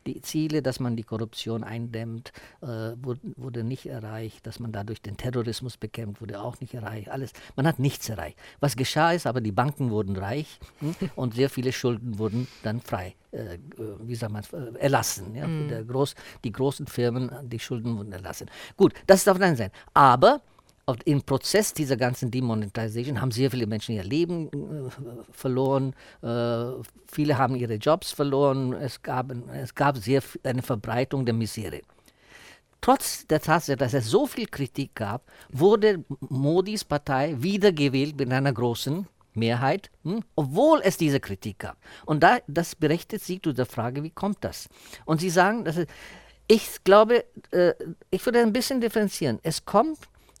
Die 0.05 0.21
Ziele, 0.21 0.61
dass 0.61 0.79
man 0.79 0.95
die 0.95 1.03
Korruption 1.03 1.63
eindämmt, 1.63 2.31
äh, 2.61 2.67
wurde, 3.01 3.19
wurde, 3.35 3.63
nicht 3.63 3.87
erreicht, 3.87 4.45
dass 4.47 4.59
man 4.59 4.71
dadurch 4.71 5.01
den 5.01 5.17
Terrorismus 5.17 5.77
bekämpft, 5.77 6.21
wurde 6.21 6.41
auch 6.41 6.59
nicht 6.59 6.73
erreicht. 6.73 7.09
Alles, 7.09 7.33
man 7.55 7.67
hat 7.67 7.79
nichts 7.79 8.07
erreicht. 8.09 8.37
Was 8.59 8.75
geschah 8.75 9.11
ist, 9.11 9.27
aber 9.27 9.41
die 9.41 9.51
Banken 9.51 9.91
wurden 9.91 10.15
reich 10.15 10.59
hm, 10.79 10.95
und 11.15 11.35
sehr 11.35 11.49
viele 11.49 11.71
Schulden 11.71 12.19
wurden 12.19 12.47
dann 12.63 12.81
frei, 12.81 13.15
äh, 13.31 13.57
wie 13.99 14.15
sagt 14.15 14.31
man, 14.31 14.43
äh, 14.43 14.79
erlassen. 14.79 15.35
Ja? 15.35 15.47
Mm. 15.47 15.87
Groß, 15.87 16.15
die 16.43 16.51
großen 16.51 16.87
Firmen, 16.87 17.31
die 17.43 17.59
Schulden 17.59 17.97
wurden 17.97 18.11
erlassen. 18.11 18.49
Gut, 18.75 18.93
das 19.07 19.21
ist 19.21 19.29
auf 19.29 19.37
der 19.37 19.47
einen 19.47 19.57
Seite. 19.57 19.75
Aber 19.93 20.41
im 21.05 21.21
Prozess 21.21 21.73
dieser 21.73 21.97
ganzen 21.97 22.31
Demonetization 22.31 23.19
haben 23.19 23.31
sehr 23.31 23.51
viele 23.51 23.67
Menschen 23.67 23.95
ihr 23.95 24.03
Leben 24.03 24.47
äh, 24.47 24.89
verloren, 25.31 25.93
äh, 26.21 26.71
viele 27.07 27.37
haben 27.37 27.55
ihre 27.55 27.75
Jobs 27.75 28.11
verloren, 28.11 28.73
es 28.73 29.01
gab, 29.01 29.33
es 29.53 29.75
gab 29.75 29.97
sehr 29.97 30.21
eine 30.43 30.61
Verbreitung 30.61 31.25
der 31.25 31.33
Misere. 31.33 31.81
Trotz 32.79 33.27
der 33.27 33.41
Tatsache, 33.41 33.75
dass 33.75 33.93
es 33.93 34.09
so 34.09 34.27
viel 34.27 34.45
Kritik 34.45 34.95
gab, 34.95 35.29
wurde 35.49 36.05
Modis 36.19 36.85
Partei 36.85 37.35
wiedergewählt 37.37 38.17
mit 38.17 38.31
einer 38.31 38.53
großen 38.53 39.07
Mehrheit, 39.33 39.89
hm, 40.03 40.23
obwohl 40.35 40.81
es 40.83 40.97
diese 40.97 41.19
Kritik 41.19 41.59
gab. 41.59 41.77
Und 42.05 42.23
da, 42.23 42.37
das 42.47 42.75
berechtigt 42.75 43.23
sich 43.23 43.41
zu 43.41 43.51
der 43.51 43.65
Frage, 43.65 44.03
wie 44.03 44.09
kommt 44.09 44.37
das? 44.41 44.69
Und 45.05 45.19
Sie 45.19 45.29
sagen, 45.29 45.65
dass 45.65 45.77
es, 45.77 45.87
ich 46.47 46.83
glaube, 46.83 47.25
äh, 47.51 47.73
ich 48.09 48.25
würde 48.25 48.39
ein 48.41 48.53
bisschen 48.53 48.79
differenzieren. 48.79 49.39
Es 49.43 49.65
kommt 49.65 49.97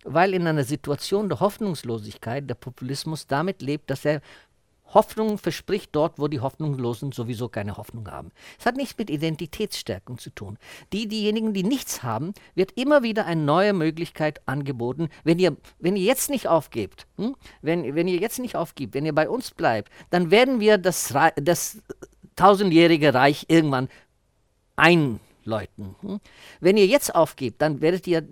weil 0.07 0.33
in 0.33 0.47
einer 0.47 0.63
Situation 0.63 1.29
der 1.29 1.39
Hoffnungslosigkeit 1.39 2.49
der 2.49 2.55
Populismus 2.55 3.27
damit 3.27 3.61
lebt, 3.61 3.89
dass 3.89 4.05
er 4.05 4.21
Hoffnung 4.93 5.37
verspricht 5.37 5.89
dort, 5.93 6.17
wo 6.17 6.27
die 6.27 6.39
Hoffnungslosen 6.39 7.11
sowieso 7.11 7.49
keine 7.49 7.77
Hoffnung 7.77 8.09
haben. 8.09 8.31
Es 8.57 8.65
hat 8.65 8.77
nichts 8.77 8.97
mit 8.97 9.09
Identitätsstärkung 9.09 10.17
zu 10.17 10.29
tun. 10.29 10.57
Die, 10.93 11.07
diejenigen, 11.07 11.53
die 11.53 11.63
nichts 11.63 12.03
haben, 12.03 12.33
wird 12.55 12.71
immer 12.73 13.03
wieder 13.03 13.25
eine 13.25 13.41
neue 13.41 13.73
Möglichkeit 13.73 14.47
angeboten. 14.47 15.09
Wenn 15.23 15.39
ihr, 15.39 15.57
wenn 15.79 15.95
ihr 15.95 16.03
jetzt 16.03 16.29
nicht 16.29 16.47
aufgebt, 16.47 17.05
hm? 17.17 17.35
wenn, 17.61 17.95
wenn 17.95 18.07
ihr 18.07 18.19
jetzt 18.19 18.39
nicht 18.39 18.55
aufgibt, 18.55 18.93
wenn 18.93 19.05
ihr 19.05 19.13
bei 19.13 19.29
uns 19.29 19.51
bleibt, 19.51 19.91
dann 20.09 20.31
werden 20.31 20.59
wir 20.59 20.77
das, 20.77 21.13
das 21.35 21.79
tausendjährige 22.35 23.13
Reich 23.13 23.45
irgendwann 23.49 23.89
einläuten. 24.77 25.95
Hm? 26.01 26.19
Wenn 26.61 26.77
ihr 26.77 26.87
jetzt 26.87 27.13
aufgebt, 27.13 27.61
dann 27.61 27.81
werdet 27.81 28.07
ihr 28.07 28.25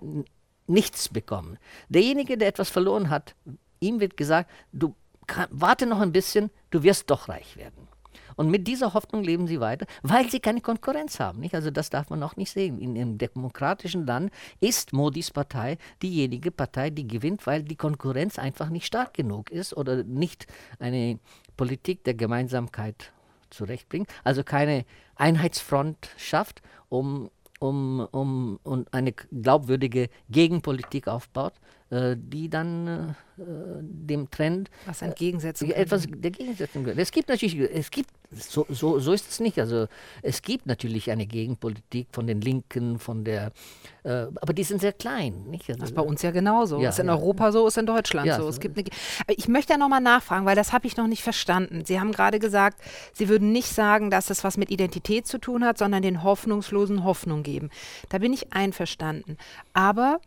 nichts 0.66 1.08
bekommen. 1.08 1.58
Derjenige, 1.88 2.38
der 2.38 2.48
etwas 2.48 2.70
verloren 2.70 3.10
hat, 3.10 3.34
ihm 3.80 4.00
wird 4.00 4.16
gesagt, 4.16 4.50
du 4.72 4.94
kann, 5.26 5.48
warte 5.50 5.86
noch 5.86 6.00
ein 6.00 6.12
bisschen, 6.12 6.50
du 6.70 6.82
wirst 6.82 7.10
doch 7.10 7.28
reich 7.28 7.56
werden. 7.56 7.88
Und 8.36 8.50
mit 8.50 8.68
dieser 8.68 8.92
Hoffnung 8.92 9.24
leben 9.24 9.46
sie 9.46 9.60
weiter, 9.60 9.86
weil 10.02 10.30
sie 10.30 10.40
keine 10.40 10.60
Konkurrenz 10.60 11.18
haben. 11.20 11.40
Nicht? 11.40 11.54
Also 11.54 11.70
das 11.70 11.88
darf 11.88 12.10
man 12.10 12.22
auch 12.22 12.36
nicht 12.36 12.52
sehen. 12.52 12.78
In 12.78 12.96
einem 12.96 13.16
demokratischen 13.18 14.06
Land 14.06 14.30
ist 14.60 14.92
Modis 14.92 15.30
Partei 15.30 15.78
diejenige 16.02 16.50
Partei, 16.50 16.90
die 16.90 17.08
gewinnt, 17.08 17.46
weil 17.46 17.62
die 17.62 17.76
Konkurrenz 17.76 18.38
einfach 18.38 18.68
nicht 18.68 18.86
stark 18.86 19.14
genug 19.14 19.50
ist 19.50 19.74
oder 19.74 20.04
nicht 20.04 20.46
eine 20.78 21.18
Politik 21.56 22.04
der 22.04 22.14
Gemeinsamkeit 22.14 23.12
zurechtbringt, 23.48 24.10
also 24.22 24.44
keine 24.44 24.84
Einheitsfront 25.14 26.10
schafft, 26.18 26.62
um 26.88 27.30
um, 27.60 28.06
um, 28.10 28.58
um 28.62 28.86
eine 28.90 29.12
glaubwürdige 29.12 30.08
Gegenpolitik 30.30 31.08
aufbaut, 31.08 31.54
die 31.90 32.48
dann 32.48 33.14
äh, 33.38 33.42
dem 33.80 34.30
Trend 34.30 34.70
was 34.86 35.02
entgegensetzen 35.02 35.70
etwas 35.70 36.06
dagegen 36.08 36.56
können. 36.56 36.98
Es 36.98 37.12
gibt 37.12 37.28
natürlich, 37.28 37.56
es 37.58 37.90
gibt 37.90 38.10
so, 38.32 38.66
so, 38.70 38.98
so 38.98 39.12
ist 39.12 39.30
es 39.30 39.40
nicht. 39.40 39.60
Also 39.60 39.86
es 40.22 40.42
gibt 40.42 40.66
natürlich 40.66 41.10
eine 41.10 41.26
Gegenpolitik 41.26 42.08
von 42.12 42.26
den 42.26 42.40
Linken, 42.40 42.98
von 42.98 43.24
der, 43.24 43.52
äh, 44.04 44.26
aber 44.40 44.52
die 44.52 44.64
sind 44.64 44.80
sehr 44.80 44.92
klein. 44.92 45.44
Nicht? 45.48 45.68
Also, 45.68 45.80
das 45.80 45.90
ist 45.90 45.94
bei 45.94 46.02
uns 46.02 46.22
ja 46.22 46.30
genauso. 46.30 46.80
Ja, 46.80 46.88
ist 46.88 46.98
in 46.98 47.06
ja. 47.06 47.12
Europa 47.12 47.52
so, 47.52 47.66
ist 47.66 47.78
in 47.78 47.86
Deutschland 47.86 48.26
ja, 48.26 48.36
so. 48.40 48.48
Es 48.48 48.58
gibt 48.58 48.78
eine, 48.78 48.88
ich 49.36 49.46
möchte 49.46 49.74
ja 49.74 49.78
nochmal 49.78 50.00
nachfragen, 50.00 50.46
weil 50.46 50.56
das 50.56 50.72
habe 50.72 50.86
ich 50.86 50.96
noch 50.96 51.06
nicht 51.06 51.22
verstanden. 51.22 51.84
Sie 51.84 52.00
haben 52.00 52.10
gerade 52.10 52.38
gesagt, 52.38 52.80
Sie 53.12 53.28
würden 53.28 53.52
nicht 53.52 53.68
sagen, 53.68 54.10
dass 54.10 54.30
es 54.30 54.44
was 54.44 54.56
mit 54.56 54.70
Identität 54.70 55.26
zu 55.26 55.38
tun 55.38 55.64
hat, 55.64 55.78
sondern 55.78 56.02
den 56.02 56.22
Hoffnungslosen 56.22 57.04
Hoffnung 57.04 57.42
geben. 57.42 57.70
Da 58.08 58.18
bin 58.18 58.32
ich 58.32 58.52
einverstanden. 58.52 59.36
Aber 59.72 60.20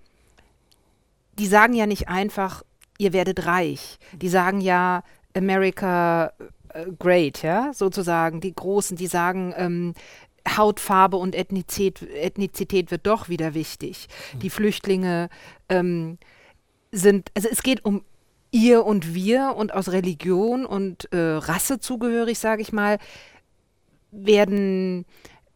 die 1.39 1.47
sagen 1.47 1.73
ja 1.73 1.85
nicht 1.85 2.07
einfach, 2.09 2.63
ihr 2.97 3.13
werdet 3.13 3.45
reich. 3.45 3.97
Die 4.13 4.29
sagen 4.29 4.61
ja, 4.61 5.03
America 5.35 6.33
äh, 6.73 6.85
great, 6.97 7.41
ja, 7.41 7.71
sozusagen. 7.73 8.41
Die 8.41 8.53
Großen, 8.53 8.97
die 8.97 9.07
sagen, 9.07 9.53
ähm, 9.57 9.93
Hautfarbe 10.47 11.17
und 11.17 11.35
Ethnizität, 11.35 12.01
Ethnizität 12.13 12.91
wird 12.91 13.07
doch 13.07 13.29
wieder 13.29 13.53
wichtig. 13.53 14.07
Mhm. 14.33 14.39
Die 14.39 14.49
Flüchtlinge 14.49 15.29
ähm, 15.69 16.17
sind, 16.91 17.29
also 17.35 17.49
es 17.51 17.63
geht 17.63 17.85
um 17.85 18.03
ihr 18.51 18.85
und 18.85 19.13
wir 19.13 19.53
und 19.55 19.73
aus 19.73 19.91
Religion 19.91 20.65
und 20.65 21.11
äh, 21.13 21.17
Rasse 21.17 21.79
zugehörig, 21.79 22.39
sage 22.39 22.61
ich 22.61 22.73
mal, 22.73 22.97
werden 24.11 25.05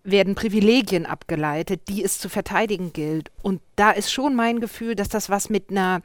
werden 0.04 0.36
Privilegien 0.36 1.06
abgeleitet, 1.06 1.88
die 1.88 2.04
es 2.04 2.20
zu 2.20 2.30
verteidigen 2.30 2.94
gilt. 2.94 3.32
Und 3.42 3.62
da 3.76 3.92
ist 3.92 4.12
schon 4.12 4.36
mein 4.36 4.60
Gefühl, 4.60 4.96
dass 4.96 5.10
das 5.10 5.30
was 5.30 5.50
mit 5.50 5.70
einer, 5.70 6.02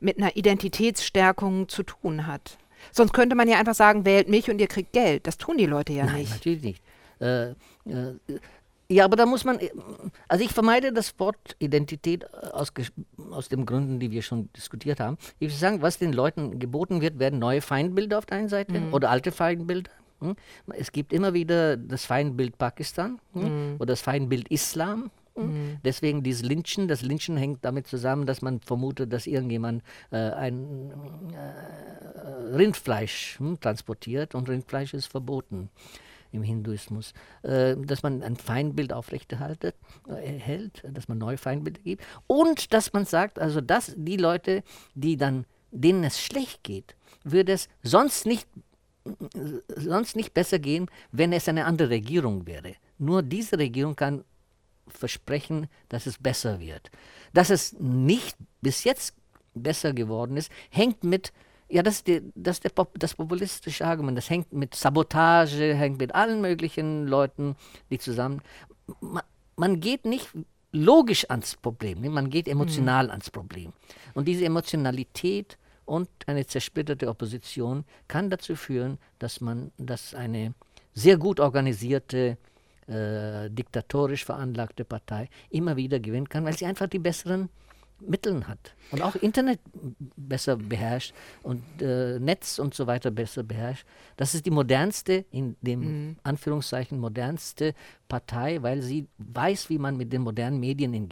mit 0.00 0.18
einer 0.18 0.36
Identitätsstärkung 0.36 1.68
zu 1.68 1.82
tun 1.82 2.26
hat. 2.26 2.58
Sonst 2.90 3.12
könnte 3.12 3.36
man 3.36 3.48
ja 3.48 3.58
einfach 3.58 3.74
sagen, 3.74 4.04
wählt 4.04 4.28
mich 4.28 4.50
und 4.50 4.60
ihr 4.60 4.66
kriegt 4.66 4.92
Geld. 4.92 5.26
Das 5.26 5.38
tun 5.38 5.58
die 5.58 5.66
Leute 5.66 5.92
ja 5.92 6.06
Nein, 6.06 6.20
nicht. 6.20 6.32
Natürlich 6.32 6.62
nicht. 6.62 6.82
Äh, 7.20 7.50
äh, 7.50 7.54
ja, 8.88 9.04
aber 9.04 9.16
da 9.16 9.24
muss 9.24 9.44
man, 9.44 9.58
also 10.28 10.44
ich 10.44 10.50
vermeide 10.50 10.92
das 10.92 11.18
Wort 11.18 11.56
Identität 11.58 12.30
aus, 12.34 12.72
aus 13.30 13.48
den 13.48 13.64
Gründen, 13.64 14.00
die 14.00 14.10
wir 14.10 14.20
schon 14.20 14.50
diskutiert 14.54 15.00
haben. 15.00 15.16
Ich 15.38 15.48
würde 15.48 15.58
sagen, 15.58 15.82
was 15.82 15.98
den 15.98 16.12
Leuten 16.12 16.58
geboten 16.58 17.00
wird, 17.00 17.18
werden 17.18 17.38
neue 17.38 17.62
Feindbilder 17.62 18.18
auf 18.18 18.26
der 18.26 18.38
einen 18.38 18.48
Seite 18.48 18.80
mhm. 18.80 18.92
oder 18.92 19.08
alte 19.08 19.32
Feindbilder. 19.32 19.90
Hm? 20.22 20.36
Es 20.74 20.92
gibt 20.92 21.12
immer 21.12 21.34
wieder 21.34 21.76
das 21.76 22.04
Feindbild 22.04 22.56
Pakistan 22.58 23.20
hm? 23.32 23.42
mhm. 23.42 23.74
oder 23.76 23.92
das 23.92 24.00
Feindbild 24.00 24.48
Islam. 24.48 25.10
Hm? 25.34 25.44
Mhm. 25.44 25.78
Deswegen 25.84 26.22
dieses 26.22 26.42
Lynchen, 26.42 26.88
das 26.88 27.02
Lynchen 27.02 27.36
hängt 27.36 27.64
damit 27.64 27.86
zusammen, 27.86 28.26
dass 28.26 28.40
man 28.42 28.60
vermutet, 28.60 29.12
dass 29.12 29.26
irgendjemand 29.26 29.82
äh, 30.10 30.16
ein 30.16 30.92
äh, 31.34 32.54
Rindfleisch 32.54 33.38
hm, 33.38 33.60
transportiert 33.60 34.34
und 34.34 34.48
Rindfleisch 34.48 34.94
ist 34.94 35.06
verboten 35.06 35.70
im 36.32 36.42
Hinduismus, 36.42 37.12
äh, 37.42 37.76
dass 37.76 38.02
man 38.02 38.22
ein 38.22 38.36
Feindbild 38.36 38.92
aufrechterhaltet, 38.92 39.74
äh, 40.08 40.38
hält, 40.38 40.82
dass 40.88 41.08
man 41.08 41.18
neue 41.18 41.36
Feindbilder 41.36 41.80
gibt 41.82 42.04
und 42.26 42.72
dass 42.72 42.92
man 42.92 43.04
sagt, 43.04 43.38
also 43.38 43.60
dass 43.60 43.94
die 43.96 44.16
Leute, 44.16 44.62
die 44.94 45.16
dann 45.16 45.44
denen 45.72 46.04
es 46.04 46.20
schlecht 46.20 46.62
geht, 46.62 46.96
würde 47.24 47.52
es 47.52 47.68
sonst 47.82 48.26
nicht 48.26 48.46
sonst 49.76 50.16
nicht 50.16 50.34
besser 50.34 50.58
gehen, 50.58 50.88
wenn 51.10 51.32
es 51.32 51.48
eine 51.48 51.64
andere 51.64 51.90
Regierung 51.90 52.46
wäre. 52.46 52.74
Nur 52.98 53.22
diese 53.22 53.58
Regierung 53.58 53.96
kann 53.96 54.24
versprechen, 54.88 55.68
dass 55.88 56.06
es 56.06 56.18
besser 56.18 56.60
wird. 56.60 56.90
Dass 57.32 57.50
es 57.50 57.74
nicht 57.78 58.36
bis 58.60 58.84
jetzt 58.84 59.14
besser 59.54 59.92
geworden 59.92 60.36
ist, 60.36 60.50
hängt 60.70 61.04
mit, 61.04 61.32
ja, 61.68 61.82
das 61.82 61.96
ist, 61.96 62.06
die, 62.06 62.22
das, 62.34 62.56
ist 62.56 62.64
der, 62.64 62.86
das 62.94 63.14
populistische 63.14 63.86
Argument, 63.86 64.16
das 64.16 64.30
hängt 64.30 64.52
mit 64.52 64.74
Sabotage, 64.74 65.74
hängt 65.74 65.98
mit 65.98 66.14
allen 66.14 66.40
möglichen 66.40 67.06
Leuten, 67.06 67.56
die 67.90 67.98
zusammen. 67.98 68.42
Man, 69.00 69.22
man 69.56 69.80
geht 69.80 70.04
nicht 70.04 70.28
logisch 70.72 71.28
ans 71.28 71.56
Problem, 71.56 72.00
man 72.12 72.30
geht 72.30 72.48
emotional 72.48 73.06
mhm. 73.06 73.10
ans 73.10 73.30
Problem. 73.30 73.72
Und 74.14 74.26
diese 74.26 74.44
Emotionalität 74.44 75.58
und 75.84 76.08
eine 76.26 76.46
zersplitterte 76.46 77.08
Opposition 77.08 77.84
kann 78.08 78.30
dazu 78.30 78.56
führen, 78.56 78.98
dass 79.18 79.40
man, 79.40 79.72
dass 79.78 80.14
eine 80.14 80.54
sehr 80.94 81.16
gut 81.16 81.40
organisierte, 81.40 82.36
äh, 82.86 83.50
diktatorisch 83.50 84.24
veranlagte 84.24 84.84
Partei 84.84 85.28
immer 85.50 85.76
wieder 85.76 86.00
gewinnen 86.00 86.28
kann, 86.28 86.44
weil 86.44 86.56
sie 86.56 86.66
einfach 86.66 86.88
die 86.88 86.98
besseren 86.98 87.48
Mittel 88.06 88.46
hat 88.48 88.74
und 88.90 89.02
auch 89.02 89.14
Internet 89.16 89.60
besser 90.16 90.56
beherrscht 90.56 91.14
und 91.42 91.62
äh, 91.80 92.18
Netz 92.18 92.58
und 92.58 92.74
so 92.74 92.86
weiter 92.86 93.10
besser 93.10 93.42
beherrscht. 93.42 93.86
Das 94.16 94.34
ist 94.34 94.44
die 94.46 94.50
modernste, 94.50 95.24
in 95.30 95.56
dem 95.60 95.80
mhm. 95.80 96.16
Anführungszeichen 96.22 96.98
modernste 96.98 97.74
Partei, 98.08 98.62
weil 98.62 98.82
sie 98.82 99.06
weiß, 99.18 99.70
wie 99.70 99.78
man 99.78 99.96
mit 99.96 100.12
den 100.12 100.22
modernen 100.22 100.58
Medien 100.60 101.08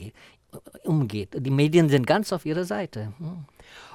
umgeht. 0.85 1.37
Die 1.39 1.51
Medien 1.51 1.89
sind 1.89 2.07
ganz 2.07 2.33
auf 2.33 2.45
ihrer 2.45 2.65
Seite. 2.65 3.13
Mhm. 3.19 3.45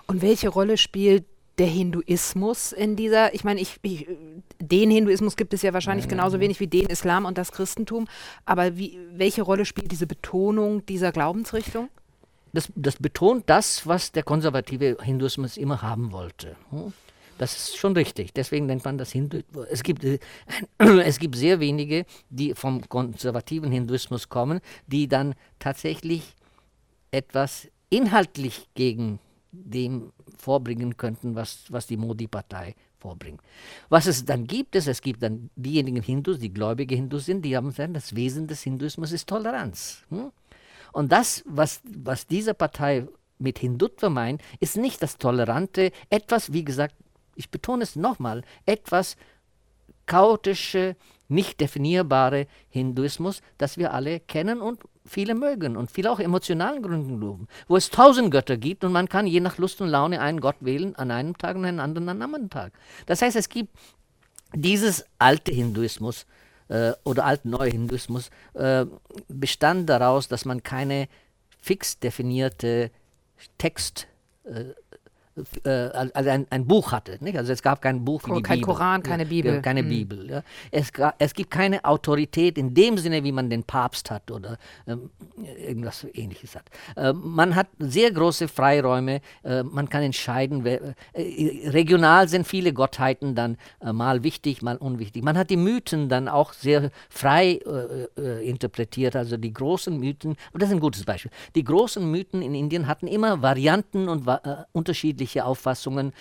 Und 0.08 0.22
welche 0.22 0.50
Rolle 0.50 0.78
spielt 0.78 1.26
der 1.58 1.68
Hinduismus 1.68 2.74
in 2.74 2.96
dieser, 2.96 3.34
ich 3.34 3.44
meine, 3.44 3.62
ich, 3.62 3.78
ich, 3.82 4.08
den 4.60 4.92
Hinduismus 4.92 5.36
gibt 5.36 5.54
es 5.54 5.62
ja 5.62 5.74
wahrscheinlich 5.74 6.08
genauso 6.08 6.40
wenig 6.40 6.60
wie 6.60 6.68
den 6.68 6.88
Islam 6.88 7.26
und 7.26 7.38
das 7.38 7.52
Christentum, 7.52 8.08
aber 8.46 8.78
wie, 8.78 9.00
welche 9.14 9.42
Rolle 9.42 9.66
spielt 9.66 9.92
diese 9.92 10.08
Betonung 10.08 10.86
dieser 10.86 11.12
Glaubensrichtung? 11.12 11.90
Das, 12.52 12.72
das 12.76 12.98
betont 12.98 13.44
das, 13.48 13.88
was 13.88 14.12
der 14.12 14.24
konservative 14.24 14.98
Hinduismus 15.02 15.58
immer 15.58 15.82
haben 15.82 16.12
wollte. 16.12 16.56
Hm? 16.72 16.94
Das 17.38 17.56
ist 17.56 17.78
schon 17.78 17.94
richtig. 17.94 18.34
Deswegen 18.34 18.66
nennt 18.66 18.86
man 18.86 18.98
das 18.98 19.12
Hindu. 19.12 19.42
Es 19.70 19.84
gibt, 19.84 20.04
äh, 20.06 20.20
es 20.78 21.20
gibt 21.20 21.36
sehr 21.36 21.60
wenige, 21.60 22.06
die 22.30 22.54
vom 22.54 22.88
konservativen 22.88 23.72
Hinduismus 23.72 24.30
kommen, 24.30 24.62
die 24.88 25.08
dann 25.08 25.36
tatsächlich 25.60 26.36
etwas 27.12 27.68
inhaltlich 27.90 28.68
gegen 28.74 29.20
dem 29.64 30.12
vorbringen 30.38 30.98
könnten, 30.98 31.36
was, 31.36 31.66
was 31.70 31.88
die 31.88 31.98
Modi-Partei 31.98 32.76
vorbringt. 33.00 33.42
Was 33.90 34.08
es 34.08 34.26
dann 34.26 34.48
gibt, 34.48 34.76
ist, 34.76 34.88
es 34.88 35.02
gibt 35.02 35.22
dann 35.24 35.50
diejenigen 35.56 36.02
Hindus, 36.02 36.40
die 36.40 36.54
gläubige 36.54 36.96
Hindus 36.96 37.26
sind, 37.26 37.44
die 37.44 37.56
haben 37.56 37.70
gesagt, 37.70 37.96
das 37.96 38.16
Wesen 38.16 38.48
des 38.48 38.64
Hinduismus 38.64 39.12
ist 39.12 39.28
Toleranz. 39.28 40.04
Hm? 40.10 40.32
Und 40.92 41.12
das, 41.12 41.44
was, 41.46 41.82
was 41.84 42.26
diese 42.26 42.54
Partei 42.54 43.08
mit 43.38 43.60
Hindutva 43.60 44.10
meint, 44.10 44.42
ist 44.60 44.78
nicht 44.78 45.04
das 45.04 45.18
Tolerante, 45.18 45.92
etwas, 46.10 46.54
wie 46.54 46.64
gesagt, 46.64 46.96
ich 47.36 47.50
betone 47.50 47.84
es 47.84 47.96
nochmal, 47.96 48.44
etwas 48.66 49.18
chaotische, 50.06 50.96
nicht 51.28 51.60
definierbare 51.60 52.48
Hinduismus, 52.70 53.42
das 53.58 53.78
wir 53.78 53.94
alle 53.94 54.20
kennen 54.20 54.62
und 54.62 54.82
viele 55.06 55.36
mögen 55.36 55.78
und 55.78 55.92
viele 55.92 56.12
auch 56.12 56.20
emotionalen 56.20 56.82
Gründen 56.82 57.20
loben, 57.20 57.48
wo 57.68 57.76
es 57.78 57.90
tausend 57.90 58.32
Götter 58.32 58.58
gibt 58.58 58.84
und 58.84 58.92
man 58.92 59.10
kann 59.10 59.28
je 59.28 59.40
nach 59.40 59.58
Lust 59.58 59.82
und 59.82 59.90
Laune 59.90 60.22
einen 60.22 60.40
Gott 60.40 60.58
wählen 60.60 60.96
an 60.96 61.12
einem 61.12 61.38
Tag 61.38 61.56
und 61.56 61.66
einen 61.66 61.80
anderen 61.80 62.10
an 62.10 62.22
einem 62.22 62.34
anderen 62.34 62.50
Tag. 62.50 62.74
Das 63.06 63.22
heißt, 63.22 63.36
es 63.36 63.50
gibt 63.50 63.76
dieses 64.54 65.06
alte 65.20 65.52
Hinduismus 65.52 66.26
äh, 66.68 66.94
oder 67.04 67.26
alt-neue 67.26 67.70
Hinduismus 67.70 68.30
äh, 68.54 68.86
bestand 69.28 69.90
daraus, 69.90 70.28
dass 70.28 70.46
man 70.46 70.64
keine 70.64 71.08
fix 71.60 72.00
definierte 72.00 72.92
Text 73.58 74.08
äh, 74.44 74.74
äh, 75.66 75.70
also 75.70 76.30
ein, 76.30 76.48
ein, 76.50 76.66
Buch 76.66 76.94
hatte. 76.94 77.18
Nicht? 77.20 77.38
Also 77.38 77.52
es 77.52 77.62
gab 77.62 77.82
kein 77.82 78.06
Buch 78.06 78.24
wie 78.26 78.36
die 78.36 78.42
kein 78.42 78.60
Bibel. 78.60 78.74
Koran, 78.74 79.04
keine 79.04 79.26
Bibel. 79.26 79.62
keine 79.62 79.84
mhm. 79.84 79.90
Bibel. 79.90 80.30
Ja. 80.30 80.44
Es, 80.72 80.92
es 81.20 81.34
gibt 81.34 81.52
keine 81.52 81.84
Autorität 81.84 82.58
in 82.58 82.74
dem 82.74 82.98
Sinne, 82.98 83.22
wie 83.24 83.34
man 83.34 83.50
den 83.50 83.64
Papst 83.64 84.12
hat 84.12 84.32
oder 84.32 84.58
ähm, 84.88 85.10
irgendwas 85.58 86.08
ähnliches 86.14 86.56
hat. 86.56 86.64
Äh, 86.96 87.12
man 87.12 87.56
hat 87.56 87.68
sehr 87.80 88.12
große 88.12 88.48
Freiräume, 88.48 89.20
äh, 89.44 89.64
man 89.64 89.90
kann 89.90 90.04
entscheiden, 90.04 90.64
wer, 90.64 90.96
äh, 91.12 91.70
regional 91.70 92.30
sind 92.30 92.48
viele 92.48 92.72
Gottheiten 92.72 93.36
dann 93.36 93.58
äh, 93.82 93.92
mal 93.92 94.24
wichtig, 94.24 94.62
mal 94.62 94.78
unwichtig. 94.78 95.22
Man 95.22 95.38
hat 95.38 95.50
die 95.50 95.58
Mythen 95.58 96.08
dann 96.08 96.30
auch 96.30 96.54
sehr 96.54 96.92
frei 97.10 97.60
äh, 98.18 98.48
interpretiert, 98.48 99.18
also 99.18 99.36
die 99.36 99.54
großen 99.54 100.00
Mythen, 100.00 100.38
und 100.54 100.62
das 100.62 100.70
ist 100.70 100.76
ein 100.76 100.80
gutes 100.80 101.04
Beispiel. 101.04 101.32
Die 101.56 101.64
großen 101.66 102.10
Mythen 102.10 102.42
in 102.42 102.56
Indien 102.56 102.88
hatten 102.88 103.08
immer 103.08 103.42
Varianten 103.42 104.08
und 104.08 104.26
unterschiedliche 104.72 105.25
unterschiedliche 105.26 105.46
Auffassungen 105.46 106.14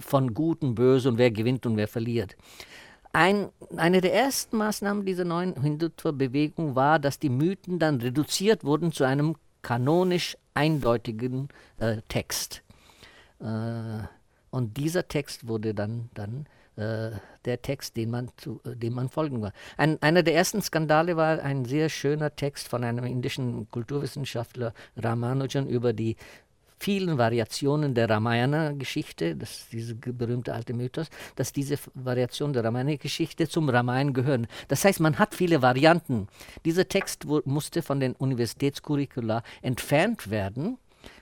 von 0.00 0.34
Gut 0.34 0.62
und 0.62 0.74
Böse 0.74 1.08
und 1.08 1.18
wer 1.18 1.30
gewinnt 1.30 1.66
und 1.66 1.76
wer 1.76 1.88
verliert. 1.88 2.36
Ein, 3.12 3.48
eine 3.76 4.00
der 4.00 4.14
ersten 4.14 4.58
Maßnahmen 4.58 5.06
dieser 5.06 5.24
neuen 5.24 5.60
Hindutva-Bewegung 5.60 6.74
war, 6.74 6.98
dass 6.98 7.18
die 7.18 7.30
Mythen 7.30 7.78
dann 7.78 8.00
reduziert 8.00 8.64
wurden 8.64 8.92
zu 8.92 9.04
einem 9.04 9.36
kanonisch 9.62 10.36
eindeutigen 10.54 11.48
äh, 11.78 12.02
Text. 12.08 12.62
Äh, 13.40 14.04
und 14.50 14.76
dieser 14.76 15.08
Text 15.08 15.48
wurde 15.48 15.74
dann, 15.74 16.10
dann 16.14 16.46
äh, 16.76 17.16
der 17.44 17.62
Text, 17.62 17.96
den 17.96 18.10
man, 18.10 18.30
zu, 18.36 18.60
äh, 18.64 18.76
dem 18.76 18.94
man 18.94 19.08
folgen 19.08 19.40
war. 19.40 19.52
Ein, 19.76 20.00
einer 20.02 20.22
der 20.22 20.34
ersten 20.34 20.60
Skandale 20.62 21.16
war 21.16 21.42
ein 21.42 21.64
sehr 21.64 21.88
schöner 21.88 22.36
Text 22.36 22.68
von 22.68 22.84
einem 22.84 23.04
indischen 23.04 23.68
Kulturwissenschaftler 23.70 24.74
Ramanujan 24.96 25.66
über 25.66 25.92
die 25.92 26.16
vielen 26.78 27.18
Variationen 27.18 27.94
der 27.94 28.08
Ramayana-Geschichte, 28.08 29.36
das 29.36 29.50
ist 29.50 29.72
dieser 29.72 29.94
berühmte 29.94 30.54
alte 30.54 30.72
Mythos, 30.74 31.08
dass 31.36 31.52
diese 31.52 31.76
Variationen 31.94 32.52
der 32.52 32.64
Ramayana-Geschichte 32.64 33.48
zum 33.48 33.68
Ramayan 33.68 34.12
gehören. 34.12 34.46
Das 34.68 34.84
heißt, 34.84 35.00
man 35.00 35.18
hat 35.18 35.34
viele 35.34 35.62
Varianten. 35.62 36.28
Dieser 36.64 36.88
Text 36.88 37.26
musste 37.26 37.82
von 37.82 37.98
den 38.00 38.14
Universitätscurricula 38.14 39.42
entfernt 39.62 40.30
werden, 40.30 40.78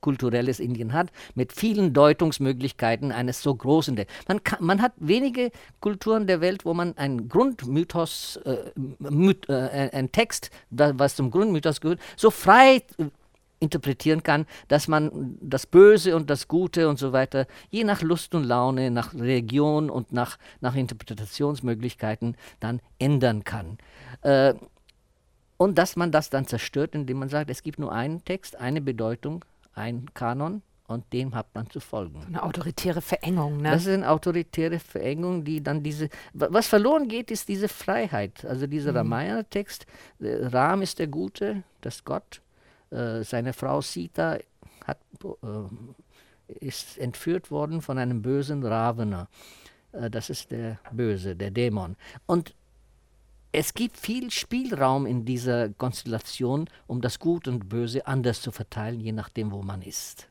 plurikulturelles 0.07 0.59
Indien 0.59 0.93
hat, 0.93 1.11
mit 1.35 1.51
vielen 1.51 1.93
Deutungsmöglichkeiten 1.93 3.11
eines 3.11 3.41
so 3.41 3.53
großen. 3.53 3.99
Man, 4.27 4.43
kann, 4.43 4.63
man 4.63 4.81
hat 4.81 4.93
wenige 4.97 5.51
Kulturen 5.81 6.27
der 6.27 6.41
Welt, 6.41 6.65
wo 6.65 6.73
man 6.73 6.97
ein 6.97 7.27
Grundmythos, 7.27 8.39
äh, 8.45 9.51
äh, 9.51 9.89
ein 9.91 10.11
Text, 10.11 10.49
was 10.69 11.15
zum 11.15 11.31
Grundmythos 11.31 11.81
gehört, 11.81 11.99
so 12.15 12.31
frei 12.31 12.83
interpretieren 13.59 14.21
kann, 14.21 14.45
dass 14.67 14.87
man 14.87 15.37
das 15.41 15.65
Böse 15.65 16.15
und 16.15 16.29
das 16.29 16.47
Gute 16.47 16.87
und 16.87 16.99
so 16.99 17.11
weiter, 17.11 17.47
je 17.71 17.83
nach 17.83 18.03
Lust 18.03 18.35
und 18.35 18.43
Laune, 18.43 18.91
nach 18.91 19.15
Region 19.15 19.89
und 19.89 20.11
nach, 20.11 20.37
nach 20.61 20.75
Interpretationsmöglichkeiten 20.75 22.37
dann 22.59 22.81
ändern 22.99 23.43
kann. 23.43 23.79
Äh, 24.21 24.53
und 25.57 25.79
dass 25.79 25.95
man 25.95 26.11
das 26.11 26.29
dann 26.29 26.45
zerstört, 26.45 26.93
indem 26.93 27.17
man 27.17 27.29
sagt, 27.29 27.49
es 27.49 27.63
gibt 27.63 27.79
nur 27.79 27.91
einen 27.91 28.23
Text, 28.23 28.57
eine 28.57 28.79
Bedeutung, 28.79 29.43
ein 29.77 30.13
Kanon 30.13 30.61
und 30.87 31.11
dem 31.13 31.35
hat 31.35 31.53
man 31.53 31.69
zu 31.69 31.79
folgen. 31.79 32.23
Eine 32.25 32.43
autoritäre 32.43 33.01
Verengung, 33.01 33.57
ne? 33.57 33.71
Das 33.71 33.85
ist 33.85 33.93
eine 33.93 34.09
autoritäre 34.09 34.79
Verengung, 34.79 35.43
die 35.43 35.61
dann 35.61 35.83
diese. 35.83 36.09
Was 36.33 36.67
verloren 36.67 37.07
geht, 37.07 37.29
ist 37.29 37.47
diese 37.49 37.67
Freiheit. 37.67 38.45
Also 38.45 38.67
dieser 38.67 38.91
mhm. 38.91 38.97
Ramayana-Text, 38.97 39.85
äh, 40.19 40.45
Ram 40.45 40.81
ist 40.81 40.99
der 40.99 41.07
Gute, 41.07 41.63
das 41.81 42.03
Gott. 42.03 42.41
Äh, 42.89 43.23
seine 43.23 43.53
Frau 43.53 43.81
Sita 43.81 44.37
hat, 44.85 44.99
äh, 45.23 46.55
ist 46.65 46.97
entführt 46.97 47.51
worden 47.51 47.81
von 47.81 47.97
einem 47.97 48.21
bösen 48.21 48.63
Ravana. 48.63 49.27
Äh, 49.91 50.09
das 50.09 50.29
ist 50.29 50.51
der 50.51 50.79
Böse, 50.91 51.35
der 51.35 51.51
Dämon. 51.51 51.97
Und 52.25 52.55
es 53.57 53.73
gibt 53.73 53.97
viel 53.97 54.29
Spielraum 54.29 55.07
in 55.07 55.25
dieser 55.25 55.69
Konstellation, 55.69 56.69
um 56.85 57.01
das 57.01 57.17
Gut 57.17 57.47
und 57.47 57.69
Böse 57.69 58.05
anders 58.05 58.39
zu 58.39 58.51
verteilen, 58.51 58.99
je 58.99 59.11
nachdem, 59.11 59.51
wo 59.51 59.63
man 59.63 59.81
ist. 59.81 60.29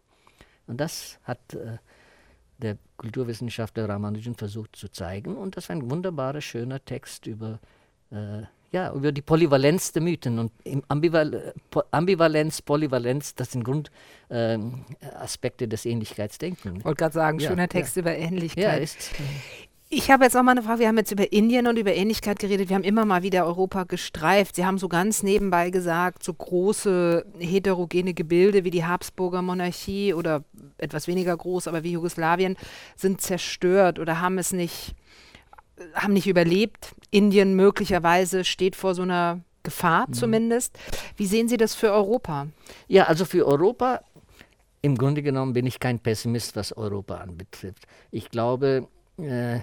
Und 0.69 0.81
das 0.81 1.19
hat 1.25 1.55
äh, 1.55 1.79
der 2.59 2.79
Kulturwissenschaftler 2.97 3.89
Ramanujan 3.89 4.37
versucht 4.37 4.77
zu 4.77 4.89
zeigen. 4.89 5.37
Und 5.37 5.57
das 5.57 5.65
ist 5.65 5.71
ein 5.71 5.91
wunderbarer, 5.91 6.41
schöner 6.41 6.85
Text 6.85 7.27
über, 7.27 7.59
äh, 8.13 8.43
ja, 8.71 8.93
über 8.93 9.11
die 9.11 9.23
Polyvalenz 9.23 9.91
der 9.91 10.03
Mythen. 10.03 10.39
Und 10.39 10.53
Ambival 10.87 11.53
Ambivalenz, 11.91 12.63
Polyvalenz, 12.63 13.35
das 13.35 13.51
sind 13.51 13.65
Grundaspekte 13.65 15.65
ähm, 15.65 15.67
äh, 15.67 15.69
des 15.69 15.85
Ähnlichkeitsdenkens. 15.85 16.79
Ich 16.79 16.85
wollte 16.85 16.99
gerade 16.99 17.15
sagen, 17.15 17.41
schöner 17.41 17.65
ja, 17.65 17.67
Text 17.67 17.97
ja. 17.97 18.03
über 18.03 18.17
Ähnlichkeit. 18.17 18.63
Ja, 18.63 18.75
ist. 18.75 19.11
Ich 19.89 20.11
habe 20.11 20.25
jetzt 20.25 20.37
auch 20.37 20.43
mal 20.43 20.51
eine 20.51 20.63
Frage. 20.63 20.81
Wir 20.81 20.89
haben 20.89 20.99
jetzt 20.99 21.13
über 21.13 21.33
Indien 21.33 21.69
und 21.69 21.79
über 21.79 21.95
Ähnlichkeit 21.95 22.41
geredet. 22.41 22.69
Wir 22.69 22.75
haben 22.75 22.83
immer 22.83 23.05
mal 23.05 23.23
wieder 23.23 23.47
Europa 23.47 23.85
gestreift. 23.85 24.57
Sie 24.57 24.67
haben 24.67 24.79
so 24.79 24.89
ganz 24.89 25.23
nebenbei 25.23 25.71
gesagt, 25.71 26.25
so 26.25 26.35
große 26.35 27.25
heterogene 27.39 28.13
Gebilde 28.13 28.65
wie 28.65 28.73
die 28.73 28.85
Habsburger 28.85 29.43
Monarchie 29.43 30.13
oder 30.13 30.43
etwas 30.79 31.07
weniger 31.07 31.37
groß, 31.37 31.69
aber 31.69 31.85
wie 31.85 31.93
Jugoslawien 31.93 32.57
sind 32.97 33.21
zerstört 33.21 34.01
oder 34.01 34.21
haben 34.21 34.39
es 34.39 34.53
nicht, 34.53 34.97
haben 35.95 36.15
nicht 36.15 36.27
überlebt. 36.27 36.97
Indien 37.13 37.55
möglicherweise 37.55 38.45
steht 38.45 38.75
vor 38.75 38.97
so 38.97 39.03
einer 39.03 39.41
Gefahr 39.63 40.07
mhm. 40.09 40.15
zumindest. 40.15 40.77
Wie 41.17 41.27
sehen 41.27 41.47
Sie 41.47 41.59
das 41.59 41.77
für 41.77 41.93
Europa? 41.93 42.49
Ja, 42.89 43.05
also 43.05 43.25
für 43.25 43.47
Europa 43.47 44.01
im 44.83 44.97
Grunde 44.97 45.23
genommen 45.23 45.53
bin 45.53 45.67
ich 45.67 45.81
kein 45.81 45.99
Pessimist, 45.99 46.55
was 46.55 46.77
Europa 46.77 47.17
anbetrifft. 47.17 47.87
Ich 48.13 48.31
glaube, 48.31 48.87
äh, 49.19 49.61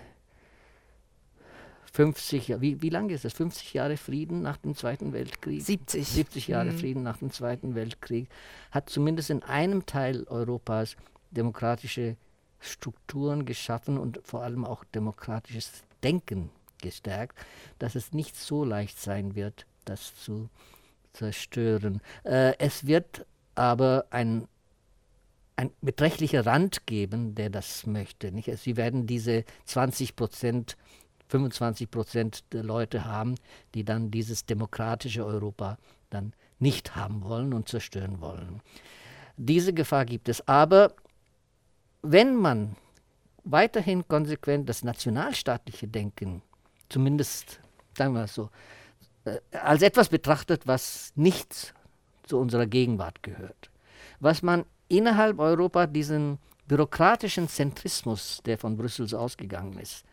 50, 1.94 2.60
wie, 2.60 2.82
wie 2.82 2.90
lange 2.90 3.14
ist 3.14 3.24
das? 3.24 3.34
50 3.34 3.76
Jahre 3.76 3.98
Frieden 3.98 4.42
nach 4.42 4.58
dem 4.58 4.76
Zweiten 4.76 5.14
Weltkrieg? 5.14 5.62
70. 5.62 6.08
70 6.08 6.48
Jahre 6.48 6.72
mhm. 6.72 6.78
Frieden 6.80 7.04
nach 7.04 7.18
dem 7.18 7.32
Zweiten 7.32 7.76
Weltkrieg 7.76 8.28
hat 8.72 8.90
zumindest 8.90 9.30
in 9.30 9.44
einem 9.44 9.86
Teil 9.86 10.24
Europas 10.24 10.96
demokratische 11.30 12.16
Strukturen 12.60 13.46
geschaffen 13.46 14.00
und 14.00 14.20
vor 14.24 14.42
allem 14.42 14.66
auch 14.66 14.84
demokratisches 14.86 15.84
Denken 16.04 16.50
gestärkt, 16.82 17.38
dass 17.78 17.94
es 17.94 18.12
nicht 18.12 18.36
so 18.36 18.66
leicht 18.66 19.00
sein 19.00 19.36
wird, 19.36 19.68
das 19.86 20.16
zu 20.16 20.50
zerstören. 21.14 22.02
Äh, 22.24 22.58
es 22.58 22.88
wird 22.88 23.26
aber 23.56 24.06
ein 24.10 24.48
ein 25.56 25.70
beträchtlicher 25.82 26.48
Rand 26.48 26.88
geben, 26.88 27.36
der 27.36 27.52
das 27.52 27.86
möchte. 27.86 28.32
Nicht? 28.32 28.50
Also 28.50 28.64
sie 28.64 28.76
werden 28.76 29.06
diese 29.06 29.46
20 29.66 30.16
Prozent 30.16 30.78
25 31.30 31.90
Prozent 31.90 32.44
der 32.54 32.64
Leute 32.64 33.06
haben, 33.06 33.36
die 33.74 33.84
dann 33.84 34.12
dieses 34.12 34.46
demokratische 34.46 35.26
Europa 35.26 35.78
dann 36.10 36.34
nicht 36.60 36.96
haben 36.96 37.24
wollen 37.24 37.54
und 37.54 37.70
zerstören 37.70 38.22
wollen. 38.22 38.62
Diese 39.38 39.74
Gefahr 39.74 40.06
gibt 40.06 40.30
es. 40.30 40.48
Aber 40.48 40.94
wenn 42.02 42.36
man 42.36 42.76
weiterhin 43.44 44.08
konsequent 44.08 44.70
das 44.70 44.84
nationalstaatliche 44.84 45.88
Denken, 45.88 46.42
zumindest 46.90 47.60
sagen 47.98 48.14
wir 48.14 48.24
es 48.24 48.36
so, 48.36 48.50
äh, 49.26 49.40
als 49.52 49.82
etwas 49.82 50.10
betrachtet, 50.10 50.68
was 50.68 51.12
nicht 51.16 51.74
zu 52.24 52.38
unserer 52.38 52.66
Gegenwart 52.66 53.24
gehört, 53.24 53.72
was 54.20 54.42
man 54.42 54.66
innerhalb 54.88 55.40
Europa 55.40 55.88
diesen 55.88 56.40
bürokratischen 56.68 57.50
Zentrismus, 57.50 58.42
der 58.46 58.58
von 58.58 58.78
Brüssel 58.78 59.14
ausgegangen 59.16 59.78
ist, 59.80 60.06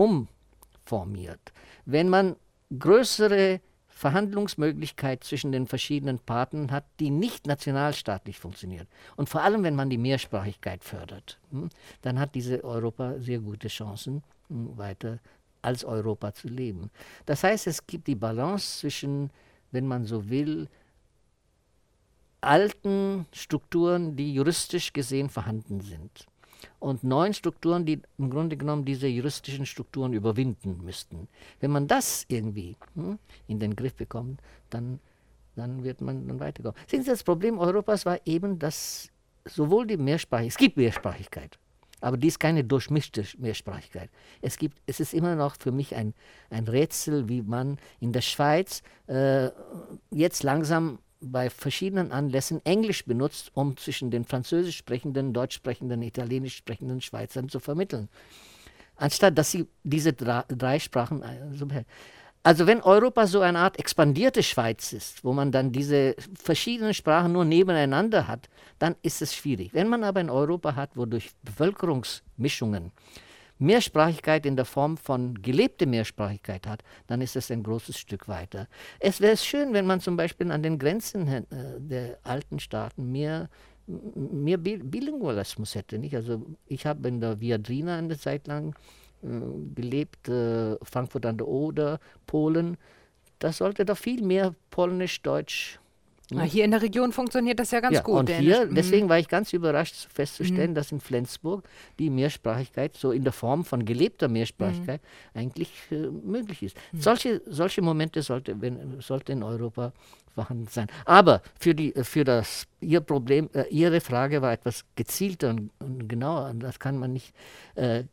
umformiert, 0.00 1.52
wenn 1.84 2.08
man 2.08 2.36
größere 2.78 3.60
Verhandlungsmöglichkeit 3.88 5.24
zwischen 5.24 5.52
den 5.52 5.66
verschiedenen 5.66 6.18
Partnern 6.18 6.70
hat, 6.70 6.86
die 7.00 7.10
nicht 7.10 7.46
nationalstaatlich 7.46 8.38
funktioniert. 8.38 8.88
Und 9.16 9.28
vor 9.28 9.42
allem, 9.42 9.62
wenn 9.62 9.74
man 9.74 9.90
die 9.90 9.98
Mehrsprachigkeit 9.98 10.84
fördert, 10.84 11.38
hm, 11.50 11.68
dann 12.00 12.18
hat 12.18 12.34
diese 12.34 12.64
Europa 12.64 13.16
sehr 13.18 13.40
gute 13.40 13.68
Chancen, 13.68 14.22
hm, 14.48 14.78
weiter 14.78 15.18
als 15.60 15.84
Europa 15.84 16.32
zu 16.32 16.48
leben. 16.48 16.90
Das 17.26 17.44
heißt, 17.44 17.66
es 17.66 17.86
gibt 17.86 18.06
die 18.06 18.14
Balance 18.14 18.80
zwischen, 18.80 19.30
wenn 19.70 19.86
man 19.86 20.06
so 20.06 20.30
will, 20.30 20.68
alten 22.40 23.26
Strukturen, 23.34 24.16
die 24.16 24.32
juristisch 24.32 24.94
gesehen 24.94 25.28
vorhanden 25.28 25.82
sind 25.82 26.26
und 26.78 27.04
neuen 27.04 27.34
Strukturen, 27.34 27.84
die 27.84 28.00
im 28.18 28.30
Grunde 28.30 28.56
genommen 28.56 28.84
diese 28.84 29.06
juristischen 29.06 29.66
Strukturen 29.66 30.12
überwinden 30.12 30.80
müssten. 30.84 31.28
Wenn 31.60 31.70
man 31.70 31.86
das 31.86 32.24
irgendwie 32.28 32.76
hm, 32.94 33.18
in 33.46 33.58
den 33.58 33.76
Griff 33.76 33.94
bekommt, 33.94 34.40
dann, 34.70 35.00
dann 35.56 35.84
wird 35.84 36.00
man 36.00 36.26
dann 36.26 36.40
weiterkommen. 36.40 36.78
Sehen 36.86 37.02
Sie, 37.02 37.10
das 37.10 37.22
Problem 37.24 37.58
Europas 37.58 38.06
war 38.06 38.18
eben, 38.24 38.58
dass 38.58 39.08
sowohl 39.44 39.86
die 39.86 39.96
Mehrsprachigkeit, 39.96 40.52
es 40.52 40.58
gibt 40.58 40.76
Mehrsprachigkeit, 40.76 41.58
aber 42.00 42.16
die 42.16 42.28
ist 42.28 42.40
keine 42.40 42.64
durchmischte 42.64 43.24
Mehrsprachigkeit. 43.38 44.10
Es, 44.40 44.56
gibt, 44.56 44.80
es 44.86 45.00
ist 45.00 45.12
immer 45.12 45.34
noch 45.34 45.56
für 45.58 45.72
mich 45.72 45.94
ein, 45.94 46.14
ein 46.48 46.66
Rätsel, 46.66 47.28
wie 47.28 47.42
man 47.42 47.78
in 48.00 48.12
der 48.12 48.22
Schweiz 48.22 48.82
äh, 49.06 49.50
jetzt 50.10 50.42
langsam 50.42 50.98
bei 51.20 51.50
verschiedenen 51.50 52.12
Anlässen 52.12 52.64
Englisch 52.64 53.04
benutzt, 53.04 53.50
um 53.54 53.76
zwischen 53.76 54.10
den 54.10 54.24
französisch 54.24 54.76
sprechenden, 54.76 55.32
deutsch 55.32 55.56
sprechenden, 55.56 56.02
italienisch 56.02 56.56
sprechenden 56.56 57.00
Schweizern 57.00 57.48
zu 57.48 57.60
vermitteln. 57.60 58.08
Anstatt 58.96 59.36
dass 59.38 59.50
sie 59.50 59.66
diese 59.82 60.12
drei, 60.12 60.78
Sprachen. 60.78 61.22
Äh, 61.22 61.84
also 62.42 62.66
wenn 62.66 62.80
Europa 62.80 63.26
so 63.26 63.40
eine 63.40 63.58
Art 63.58 63.78
expandierte 63.78 64.42
Schweiz 64.42 64.94
ist, 64.94 65.24
wo 65.24 65.32
man 65.32 65.52
dann 65.52 65.72
diese 65.72 66.16
verschiedenen 66.34 66.94
Sprachen 66.94 67.32
nur 67.32 67.44
nebeneinander 67.44 68.26
hat, 68.26 68.48
dann 68.78 68.96
ist 69.02 69.20
es 69.20 69.34
schwierig. 69.34 69.74
Wenn 69.74 69.88
man 69.88 70.04
aber 70.04 70.20
ein 70.20 70.30
Europa 70.30 70.74
hat, 70.74 70.90
wo 70.94 71.04
durch 71.04 71.30
Bevölkerungsmischungen 71.42 72.92
Mehrsprachigkeit 73.60 74.46
in 74.46 74.56
der 74.56 74.64
Form 74.64 74.96
von 74.96 75.40
gelebter 75.40 75.86
Mehrsprachigkeit 75.86 76.66
hat, 76.66 76.82
dann 77.06 77.20
ist 77.20 77.36
es 77.36 77.50
ein 77.50 77.62
großes 77.62 77.98
Stück 77.98 78.26
weiter. 78.26 78.66
Es 78.98 79.20
wäre 79.20 79.36
schön, 79.36 79.72
wenn 79.74 79.86
man 79.86 80.00
zum 80.00 80.16
Beispiel 80.16 80.50
an 80.50 80.62
den 80.62 80.78
Grenzen 80.78 81.28
äh, 81.28 81.44
der 81.78 82.18
alten 82.22 82.58
Staaten 82.58 83.12
mehr, 83.12 83.50
mehr 83.86 84.56
Bilingualismus 84.56 85.74
hätte. 85.74 85.98
Nicht? 85.98 86.16
Also 86.16 86.46
ich 86.66 86.86
habe 86.86 87.06
in 87.06 87.20
der 87.20 87.40
Viadrina 87.40 87.98
eine 87.98 88.18
Zeit 88.18 88.46
lang 88.46 88.74
äh, 89.22 89.28
gelebt, 89.74 90.28
äh, 90.28 90.76
Frankfurt 90.82 91.26
an 91.26 91.36
der 91.36 91.46
Oder, 91.46 92.00
Polen. 92.26 92.78
Da 93.38 93.52
sollte 93.52 93.84
da 93.84 93.94
viel 93.94 94.22
mehr 94.22 94.54
Polnisch, 94.70 95.20
Deutsch 95.20 95.78
Na, 96.30 96.42
hier 96.42 96.64
in 96.64 96.70
der 96.70 96.82
Region 96.82 97.12
funktioniert 97.12 97.58
das 97.58 97.70
ja 97.70 97.80
ganz 97.80 97.96
ja, 97.96 98.02
gut. 98.02 98.18
Und 98.18 98.30
hier, 98.30 98.66
mhm. 98.66 98.74
deswegen 98.74 99.08
war 99.08 99.18
ich 99.18 99.28
ganz 99.28 99.52
überrascht 99.52 99.94
festzustellen, 100.12 100.70
mhm. 100.70 100.74
dass 100.74 100.92
in 100.92 101.00
Flensburg 101.00 101.64
die 101.98 102.10
Mehrsprachigkeit 102.10 102.96
so 102.96 103.12
in 103.12 103.24
der 103.24 103.32
Form 103.32 103.64
von 103.64 103.84
gelebter 103.84 104.28
Mehrsprachigkeit 104.28 105.00
mhm. 105.02 105.40
eigentlich 105.40 105.70
äh, 105.90 106.06
möglich 106.06 106.62
ist. 106.62 106.76
Mhm. 106.92 107.00
Solche, 107.00 107.42
solche 107.46 107.82
Momente 107.82 108.22
sollte, 108.22 108.60
wenn, 108.60 109.00
sollte 109.00 109.32
in 109.32 109.42
Europa 109.42 109.92
vorhanden 110.34 110.68
sein. 110.68 110.86
Aber 111.04 111.42
für, 111.58 111.74
die, 111.74 111.92
für 112.02 112.24
das, 112.24 112.66
Ihr 112.80 113.00
Problem, 113.00 113.50
äh, 113.52 113.64
Ihre 113.70 114.00
Frage 114.00 114.42
war 114.42 114.52
etwas 114.52 114.84
gezielter 114.96 115.50
und, 115.50 115.70
und 115.80 116.08
genauer. 116.08 116.52
Das 116.54 116.78
kann 116.78 116.98
man 116.98 117.12
nicht. 117.12 117.34
Äh, 117.74 118.04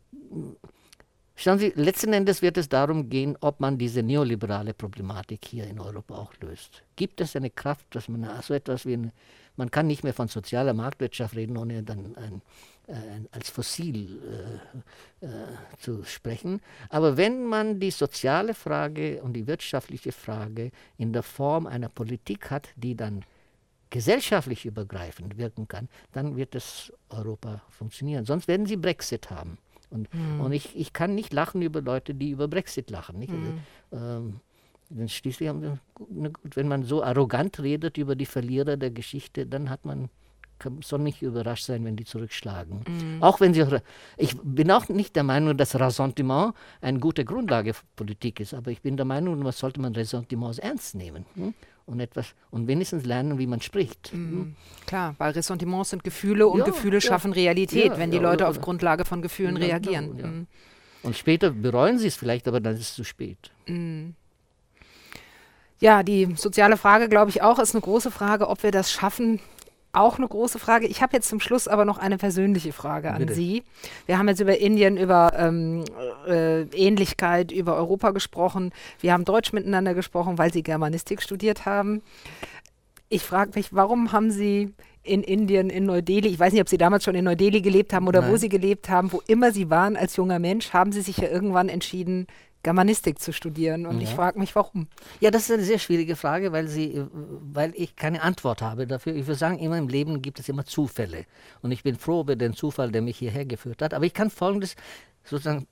Schauen 1.40 1.60
Sie, 1.60 1.72
letzten 1.76 2.12
Endes 2.12 2.42
wird 2.42 2.56
es 2.56 2.68
darum 2.68 3.08
gehen, 3.08 3.38
ob 3.40 3.60
man 3.60 3.78
diese 3.78 4.02
neoliberale 4.02 4.74
Problematik 4.74 5.44
hier 5.44 5.68
in 5.68 5.78
Europa 5.78 6.16
auch 6.16 6.32
löst. 6.40 6.82
Gibt 6.96 7.20
es 7.20 7.36
eine 7.36 7.48
Kraft, 7.48 7.86
dass 7.90 8.08
man 8.08 8.28
so 8.42 8.54
etwas 8.54 8.84
wie 8.84 8.94
eine, 8.94 9.12
man 9.54 9.70
kann 9.70 9.86
nicht 9.86 10.02
mehr 10.02 10.12
von 10.12 10.26
sozialer 10.26 10.74
Marktwirtschaft 10.74 11.36
reden, 11.36 11.56
ohne 11.56 11.84
dann 11.84 12.16
ein, 12.16 12.42
ein, 12.88 13.28
als 13.30 13.50
fossil 13.50 14.18
äh, 15.22 15.26
äh, 15.26 15.28
zu 15.78 16.02
sprechen. 16.02 16.60
Aber 16.88 17.16
wenn 17.16 17.46
man 17.46 17.78
die 17.78 17.92
soziale 17.92 18.52
Frage 18.52 19.22
und 19.22 19.34
die 19.34 19.46
wirtschaftliche 19.46 20.10
Frage 20.10 20.72
in 20.96 21.12
der 21.12 21.22
Form 21.22 21.68
einer 21.68 21.88
Politik 21.88 22.50
hat, 22.50 22.70
die 22.74 22.96
dann 22.96 23.24
gesellschaftlich 23.90 24.66
übergreifend 24.66 25.38
wirken 25.38 25.68
kann, 25.68 25.88
dann 26.10 26.36
wird 26.36 26.56
das 26.56 26.92
Europa 27.10 27.62
funktionieren. 27.70 28.24
Sonst 28.24 28.48
werden 28.48 28.66
Sie 28.66 28.76
Brexit 28.76 29.30
haben. 29.30 29.56
Und, 29.90 30.12
mhm. 30.14 30.40
und 30.40 30.52
ich, 30.52 30.76
ich 30.76 30.92
kann 30.92 31.14
nicht 31.14 31.32
lachen 31.32 31.62
über 31.62 31.80
Leute, 31.80 32.14
die 32.14 32.30
über 32.30 32.48
Brexit 32.48 32.90
lachen. 32.90 33.18
Nicht? 33.18 33.32
Mhm. 33.32 33.60
Ähm, 33.92 34.40
denn 34.90 35.08
schließlich 35.08 35.48
haben 35.48 35.62
wir, 35.62 35.78
wenn 36.54 36.68
man 36.68 36.82
so 36.82 37.02
arrogant 37.02 37.60
redet 37.60 37.98
über 37.98 38.16
die 38.16 38.26
Verlierer 38.26 38.76
der 38.76 38.90
Geschichte, 38.90 39.46
dann 39.46 39.70
hat 39.70 39.84
man 39.84 40.08
soll 40.80 40.98
nicht 41.00 41.22
überrascht 41.22 41.64
sein, 41.64 41.84
wenn 41.84 41.96
die 41.96 42.04
zurückschlagen. 42.04 42.84
Mhm. 42.86 43.22
Auch 43.22 43.40
wenn 43.40 43.54
sie, 43.54 43.64
ich 44.16 44.36
bin 44.42 44.70
auch 44.70 44.88
nicht 44.88 45.14
der 45.16 45.22
Meinung, 45.22 45.56
dass 45.56 45.78
Ressentiment 45.78 46.54
eine 46.80 46.98
gute 46.98 47.24
Grundlage 47.24 47.74
für 47.74 47.84
Politik 47.96 48.40
ist, 48.40 48.54
aber 48.54 48.70
ich 48.70 48.82
bin 48.82 48.96
der 48.96 49.06
Meinung, 49.06 49.38
man 49.38 49.52
sollte 49.52 49.80
man 49.80 49.94
Ressentiments 49.94 50.58
ernst 50.58 50.94
nehmen. 50.94 51.26
Hm? 51.34 51.54
Und 51.88 52.00
etwas 52.00 52.34
und 52.50 52.68
wenigstens 52.68 53.04
lernen, 53.04 53.38
wie 53.38 53.46
man 53.46 53.60
spricht. 53.60 54.12
Mhm. 54.12 54.54
Klar, 54.86 55.14
weil 55.18 55.32
Ressentiments 55.32 55.90
sind 55.90 56.04
Gefühle 56.04 56.46
und 56.46 56.60
ja, 56.60 56.64
Gefühle 56.64 57.00
schaffen 57.00 57.32
Realität, 57.32 57.92
ja, 57.92 57.98
wenn 57.98 58.10
die 58.10 58.18
Leute 58.18 58.46
auf 58.46 58.60
Grundlage 58.60 59.04
von 59.04 59.22
Gefühlen 59.22 59.56
reagieren. 59.56 60.16
Genau, 60.16 60.28
mhm. 60.28 60.46
Und 61.02 61.16
später 61.16 61.50
bereuen 61.50 61.98
sie 61.98 62.08
es 62.08 62.16
vielleicht, 62.16 62.46
aber 62.48 62.60
dann 62.60 62.74
ist 62.74 62.80
es 62.80 62.94
zu 62.94 63.04
spät. 63.04 63.50
Mhm. 63.66 64.14
Ja, 65.80 66.02
die 66.02 66.34
soziale 66.36 66.76
Frage, 66.76 67.08
glaube 67.08 67.30
ich, 67.30 67.42
auch 67.42 67.58
ist 67.58 67.74
eine 67.74 67.82
große 67.82 68.10
Frage, 68.10 68.48
ob 68.48 68.62
wir 68.62 68.72
das 68.72 68.90
schaffen, 68.90 69.40
auch 69.98 70.18
eine 70.18 70.28
große 70.28 70.58
Frage. 70.58 70.86
Ich 70.86 71.02
habe 71.02 71.16
jetzt 71.16 71.28
zum 71.28 71.40
Schluss 71.40 71.68
aber 71.68 71.84
noch 71.84 71.98
eine 71.98 72.18
persönliche 72.18 72.72
Frage 72.72 73.10
an 73.12 73.18
Bitte. 73.18 73.34
Sie. 73.34 73.62
Wir 74.06 74.18
haben 74.18 74.28
jetzt 74.28 74.40
über 74.40 74.58
Indien, 74.58 74.96
über 74.96 75.32
ähm, 75.36 75.84
äh, 76.26 76.62
Ähnlichkeit, 76.62 77.52
über 77.52 77.76
Europa 77.76 78.10
gesprochen. 78.10 78.72
Wir 79.00 79.12
haben 79.12 79.24
Deutsch 79.24 79.52
miteinander 79.52 79.94
gesprochen, 79.94 80.38
weil 80.38 80.52
Sie 80.52 80.62
Germanistik 80.62 81.22
studiert 81.22 81.66
haben. 81.66 82.02
Ich 83.08 83.22
frage 83.22 83.52
mich, 83.54 83.74
warum 83.74 84.12
haben 84.12 84.30
Sie 84.30 84.74
in 85.02 85.22
Indien, 85.22 85.70
in 85.70 85.86
Neu-Delhi, 85.86 86.28
ich 86.28 86.38
weiß 86.38 86.52
nicht, 86.52 86.60
ob 86.60 86.68
Sie 86.68 86.76
damals 86.76 87.04
schon 87.04 87.14
in 87.14 87.24
Neu-Delhi 87.24 87.62
gelebt 87.62 87.92
haben 87.92 88.06
oder 88.06 88.20
Nein. 88.20 88.32
wo 88.32 88.36
Sie 88.36 88.48
gelebt 88.48 88.90
haben, 88.90 89.12
wo 89.12 89.22
immer 89.26 89.52
Sie 89.52 89.70
waren 89.70 89.96
als 89.96 90.16
junger 90.16 90.38
Mensch, 90.38 90.72
haben 90.72 90.92
Sie 90.92 91.00
sich 91.00 91.16
ja 91.16 91.28
irgendwann 91.28 91.68
entschieden, 91.68 92.26
Germanistik 92.62 93.20
zu 93.20 93.32
studieren. 93.32 93.86
Und 93.86 94.00
ja. 94.00 94.08
ich 94.08 94.14
frage 94.14 94.38
mich, 94.38 94.54
warum. 94.54 94.88
Ja, 95.20 95.30
das 95.30 95.42
ist 95.42 95.52
eine 95.52 95.64
sehr 95.64 95.78
schwierige 95.78 96.16
Frage, 96.16 96.52
weil, 96.52 96.68
sie, 96.68 97.04
weil 97.10 97.72
ich 97.74 97.96
keine 97.96 98.22
Antwort 98.22 98.62
habe 98.62 98.86
dafür. 98.86 99.14
Ich 99.14 99.26
würde 99.26 99.38
sagen, 99.38 99.58
immer 99.58 99.78
im 99.78 99.88
Leben 99.88 100.22
gibt 100.22 100.38
es 100.40 100.48
immer 100.48 100.64
Zufälle. 100.64 101.24
Und 101.62 101.70
ich 101.70 101.82
bin 101.82 101.96
froh 101.96 102.22
über 102.22 102.36
den 102.36 102.54
Zufall, 102.54 102.90
der 102.90 103.02
mich 103.02 103.18
hierher 103.18 103.44
geführt 103.44 103.82
hat. 103.82 103.94
Aber 103.94 104.04
ich 104.04 104.14
kann 104.14 104.30
Folgendes 104.30 104.74
sozusagen 105.24 105.66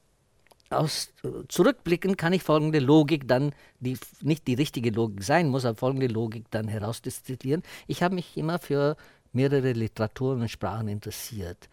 aus 0.71 1.13
zurückblicken 1.49 2.17
kann 2.17 2.33
ich 2.33 2.43
folgende 2.43 2.81
Logik 2.81 3.29
dann, 3.29 3.53
die 3.79 3.97
nicht 4.21 4.49
die 4.49 4.55
richtige 4.55 4.91
Logik 4.91 5.23
sein 5.23 5.49
muss, 5.49 5.65
aber 5.65 5.79
folgende 5.79 6.09
Logik 6.09 6.47
dann 6.51 6.67
herausdestillieren. 6.67 7.63
Ich 7.87 8.03
habe 8.03 8.17
mich 8.17 8.37
immer 8.37 8.59
für 8.59 8.97
mehrere 9.33 9.73
Literaturen 9.73 10.41
und 10.41 10.51
Sprachen 10.51 10.89
interessiert. 10.89 11.69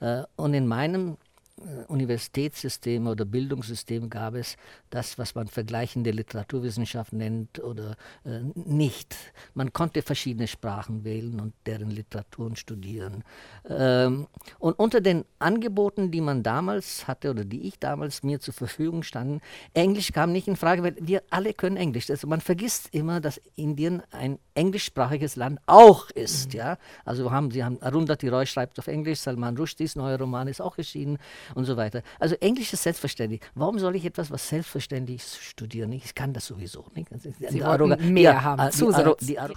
Äh, 0.00 0.22
und 0.36 0.54
in 0.54 0.66
meinem 0.66 1.18
äh, 1.62 1.84
Universitätssystem 1.86 3.06
oder 3.06 3.24
Bildungssystem 3.24 4.10
gab 4.10 4.34
es 4.34 4.56
das, 4.90 5.18
was 5.18 5.34
man 5.34 5.48
vergleichende 5.48 6.10
Literaturwissenschaft 6.10 7.12
nennt 7.12 7.62
oder 7.62 7.96
äh, 8.24 8.40
nicht. 8.54 9.14
Man 9.54 9.72
konnte 9.72 10.02
verschiedene 10.02 10.46
Sprachen 10.46 11.04
wählen 11.04 11.40
und 11.40 11.54
deren 11.66 11.90
Literaturen 11.90 12.56
studieren. 12.56 13.24
Ähm, 13.68 14.26
und 14.58 14.78
unter 14.78 15.00
den 15.00 15.24
Angeboten, 15.38 16.10
die 16.10 16.20
man 16.20 16.42
damals 16.42 17.06
hatte 17.06 17.30
oder 17.30 17.44
die 17.44 17.68
ich 17.68 17.78
damals 17.78 18.22
mir 18.22 18.40
zur 18.40 18.54
Verfügung 18.54 19.02
standen, 19.02 19.40
Englisch 19.74 20.12
kam 20.12 20.32
nicht 20.32 20.48
in 20.48 20.56
Frage, 20.56 20.82
weil 20.82 20.96
wir 21.00 21.22
alle 21.30 21.54
können 21.54 21.76
Englisch. 21.76 22.10
Also 22.10 22.26
man 22.26 22.40
vergisst 22.40 22.88
immer, 22.92 23.20
dass 23.20 23.40
Indien 23.56 24.02
ein 24.10 24.38
englischsprachiges 24.54 25.36
Land 25.36 25.60
auch 25.66 26.10
ist. 26.10 26.52
Mhm. 26.52 26.58
Ja? 26.58 26.78
Also 27.04 27.30
haben, 27.30 27.50
sie 27.50 27.64
haben 27.64 27.80
Arundhati 27.80 28.28
Roy 28.28 28.46
schreibt 28.46 28.78
auf 28.78 28.86
Englisch, 28.86 29.20
Salman 29.20 29.56
Rushdies 29.56 29.96
neuer 29.96 30.18
Roman 30.18 30.48
ist 30.48 30.60
auch 30.60 30.76
erschienen 30.78 31.18
und 31.54 31.64
so 31.64 31.76
weiter. 31.76 32.02
Also 32.18 32.34
Englisch 32.36 32.72
ist 32.72 32.82
selbstverständlich. 32.82 33.40
Warum 33.54 33.78
soll 33.78 33.96
ich 33.96 34.04
etwas, 34.04 34.30
was 34.30 34.48
selbstverständlich 34.48 35.16
ist, 35.16 35.42
studieren? 35.42 35.92
Ich 35.92 36.14
kann 36.14 36.32
das 36.32 36.46
sowieso. 36.46 36.86
Nicht? 36.94 37.08
Sie 37.50 37.62
wollten 37.62 38.12
mehr 38.12 38.32
ja, 38.32 38.42
haben, 38.42 38.70
die, 38.70 38.76
Zusatz. 38.76 39.26
Die, 39.26 39.38
Arro 39.38 39.54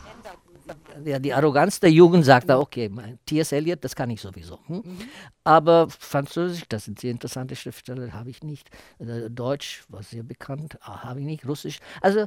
ja, 1.04 1.20
die 1.20 1.34
Arroganz 1.34 1.80
der 1.80 1.92
Jugend 1.92 2.26
sagt 2.26 2.50
da, 2.50 2.60
okay, 2.60 2.90
T.S. 3.26 3.52
Eliot, 3.52 3.84
das 3.84 3.96
kann 3.96 4.10
ich 4.10 4.22
sowieso. 4.22 4.60
Hm? 4.68 4.78
Mhm. 4.78 4.98
Aber 5.44 5.88
Französisch, 5.90 6.64
das 6.68 6.86
sind 6.86 7.00
sehr 7.00 7.12
interessante 7.12 7.56
Schriftsteller, 7.56 8.14
habe 8.14 8.30
ich 8.30 8.44
nicht. 8.44 8.70
Äh, 9.00 9.30
Deutsch 9.30 9.84
war 9.90 10.04
sehr 10.04 10.24
bekannt, 10.24 10.78
ah, 10.82 11.04
habe 11.04 11.20
ich 11.20 11.26
nicht. 11.26 11.48
Russisch. 11.48 11.80
Also 12.02 12.26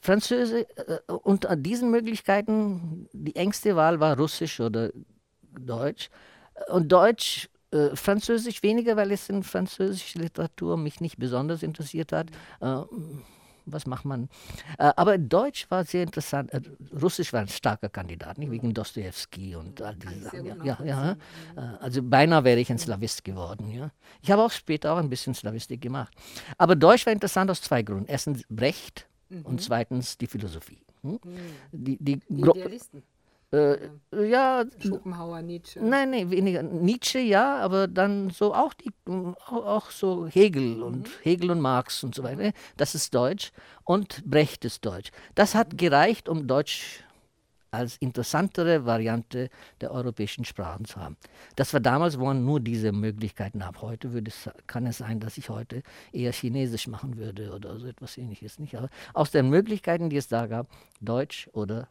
Französisch, 0.00 0.66
äh, 0.76 1.12
unter 1.12 1.56
diesen 1.56 1.90
Möglichkeiten, 1.90 3.08
die 3.12 3.36
engste 3.36 3.76
Wahl 3.76 4.00
war 4.00 4.16
Russisch 4.16 4.60
oder 4.60 4.90
Deutsch. 5.58 6.10
Und 6.68 6.90
Deutsch 6.90 7.48
äh, 7.72 7.96
Französisch 7.96 8.62
weniger, 8.62 8.96
weil 8.96 9.12
es 9.12 9.28
in 9.28 9.42
französischer 9.42 10.20
Literatur 10.20 10.76
mich 10.76 11.00
nicht 11.00 11.18
besonders 11.18 11.62
interessiert 11.62 12.12
hat. 12.12 12.28
Äh, 12.60 12.82
was 13.64 13.86
macht 13.86 14.04
man? 14.04 14.28
Äh, 14.78 14.92
aber 14.96 15.18
Deutsch 15.18 15.70
war 15.70 15.84
sehr 15.84 16.02
interessant. 16.02 16.52
Äh, 16.52 16.60
Russisch 17.00 17.32
war 17.32 17.40
ein 17.40 17.48
starker 17.48 17.88
Kandidat, 17.88 18.38
nicht 18.38 18.50
wegen 18.50 18.74
Dostoevsky 18.74 19.54
und 19.56 19.80
all 19.80 19.94
diese 19.96 20.20
Sachen. 20.20 20.46
Ja, 20.46 20.78
ja, 20.84 20.84
ja. 20.84 21.16
Also 21.80 22.02
beinahe 22.02 22.44
wäre 22.44 22.60
ich 22.60 22.70
ein 22.70 22.78
Slavist 22.78 23.24
geworden. 23.24 23.70
Ja. 23.70 23.90
Ich 24.20 24.30
habe 24.30 24.42
auch 24.42 24.50
später 24.50 24.92
auch 24.92 24.98
ein 24.98 25.08
bisschen 25.08 25.34
Slavistik 25.34 25.80
gemacht. 25.80 26.12
Aber 26.58 26.76
Deutsch 26.76 27.06
war 27.06 27.12
interessant 27.12 27.50
aus 27.50 27.62
zwei 27.62 27.82
Gründen. 27.82 28.06
Erstens 28.08 28.42
Brecht 28.48 29.06
mhm. 29.28 29.42
und 29.42 29.62
zweitens 29.62 30.18
die 30.18 30.26
Philosophie. 30.26 30.82
Hm? 31.02 31.12
Mhm. 31.12 31.18
Die, 31.72 31.98
die, 31.98 32.20
die 32.28 32.40
Idealisten. 32.40 33.02
Äh, 33.52 33.76
ja. 34.12 34.64
Schopenhauer, 34.78 35.42
Nietzsche. 35.42 35.80
Nein, 35.80 36.10
nein, 36.10 36.30
weniger. 36.30 36.62
Nietzsche 36.62 37.18
ja, 37.18 37.58
aber 37.58 37.86
dann 37.86 38.30
so 38.30 38.54
auch, 38.54 38.72
die, 38.72 38.92
auch 39.46 39.90
so 39.90 40.26
Hegel 40.26 40.82
und 40.82 41.08
mhm. 41.08 41.12
Hegel 41.22 41.50
und 41.50 41.60
Marx 41.60 42.02
und 42.02 42.14
so 42.14 42.22
weiter. 42.22 42.52
Das 42.76 42.94
ist 42.94 43.14
Deutsch 43.14 43.52
und 43.84 44.24
Brecht 44.24 44.64
ist 44.64 44.84
Deutsch. 44.84 45.10
Das 45.34 45.54
hat 45.54 45.76
gereicht, 45.76 46.28
um 46.28 46.46
Deutsch 46.46 47.04
als 47.72 47.96
interessantere 47.96 48.84
Variante 48.84 49.48
der 49.80 49.92
europäischen 49.92 50.44
Sprachen 50.44 50.84
zu 50.84 51.00
haben. 51.00 51.16
Das 51.56 51.72
war 51.72 51.80
damals, 51.80 52.18
wo 52.18 52.26
man 52.26 52.44
nur 52.44 52.60
diese 52.60 52.92
Möglichkeiten 52.92 53.66
hat. 53.66 53.80
Heute 53.80 54.12
würde 54.12 54.30
es, 54.30 54.48
kann 54.66 54.86
es 54.86 54.98
sein, 54.98 55.20
dass 55.20 55.38
ich 55.38 55.48
heute 55.48 55.82
eher 56.12 56.32
Chinesisch 56.32 56.86
machen 56.86 57.16
würde 57.16 57.52
oder 57.52 57.78
so 57.78 57.86
etwas 57.86 58.18
ähnliches. 58.18 58.58
Nicht? 58.58 58.76
Aber 58.76 58.90
aus 59.14 59.30
den 59.30 59.48
Möglichkeiten, 59.48 60.10
die 60.10 60.18
es 60.18 60.28
da 60.28 60.46
gab, 60.46 60.68
Deutsch 61.00 61.48
oder 61.54 61.88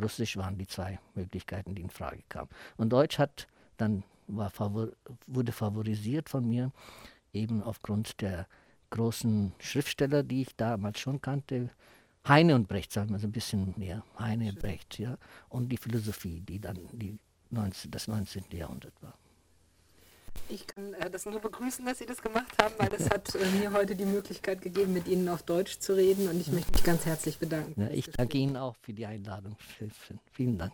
Russisch 0.00 0.36
waren 0.36 0.56
die 0.56 0.66
zwei 0.66 0.98
Möglichkeiten, 1.14 1.74
die 1.74 1.82
in 1.82 1.90
Frage 1.90 2.22
kamen. 2.28 2.48
Und 2.76 2.90
Deutsch 2.90 3.18
hat 3.18 3.48
dann 3.78 4.02
war 4.26 4.50
favor 4.50 4.88
wurde 5.26 5.52
favorisiert 5.52 6.28
von 6.28 6.46
mir, 6.46 6.70
eben 7.32 7.62
aufgrund 7.62 8.20
der 8.20 8.46
großen 8.90 9.52
Schriftsteller, 9.58 10.22
die 10.22 10.42
ich 10.42 10.56
damals 10.56 11.00
schon 11.00 11.20
kannte. 11.20 11.70
Heine 12.26 12.54
und 12.54 12.68
Brecht, 12.68 12.92
sagen 12.92 13.10
wir 13.10 13.18
so 13.18 13.26
ein 13.26 13.32
bisschen 13.32 13.74
mehr. 13.78 14.02
Heine, 14.18 14.50
und 14.50 14.58
Brecht, 14.58 14.98
ja. 14.98 15.16
Und 15.48 15.70
die 15.70 15.78
Philosophie, 15.78 16.40
die 16.40 16.58
dann 16.60 16.78
die 16.92 17.18
19, 17.50 17.90
das 17.90 18.08
19. 18.08 18.44
Jahrhundert 18.50 18.92
war. 19.02 19.14
Ich 20.48 20.66
kann 20.66 20.94
äh, 20.94 21.10
das 21.10 21.26
nur 21.26 21.40
begrüßen, 21.40 21.84
dass 21.84 21.98
Sie 21.98 22.06
das 22.06 22.22
gemacht 22.22 22.52
haben, 22.60 22.74
weil 22.78 22.88
das 22.88 23.10
hat 23.10 23.34
äh, 23.34 23.46
mir 23.58 23.72
heute 23.72 23.94
die 23.94 24.06
Möglichkeit 24.06 24.62
gegeben, 24.62 24.92
mit 24.94 25.06
Ihnen 25.06 25.28
auf 25.28 25.42
Deutsch 25.42 25.78
zu 25.78 25.94
reden 25.94 26.28
und 26.28 26.40
ich 26.40 26.48
möchte 26.48 26.72
mich 26.72 26.84
ganz 26.84 27.04
herzlich 27.06 27.38
bedanken. 27.38 27.82
Ja, 27.82 27.88
ich 27.90 28.10
danke 28.10 28.38
Ihnen 28.38 28.56
auch 28.56 28.76
für 28.80 28.92
die 28.92 29.06
Einladung. 29.06 29.56
Vielen 30.32 30.58
Dank. 30.58 30.72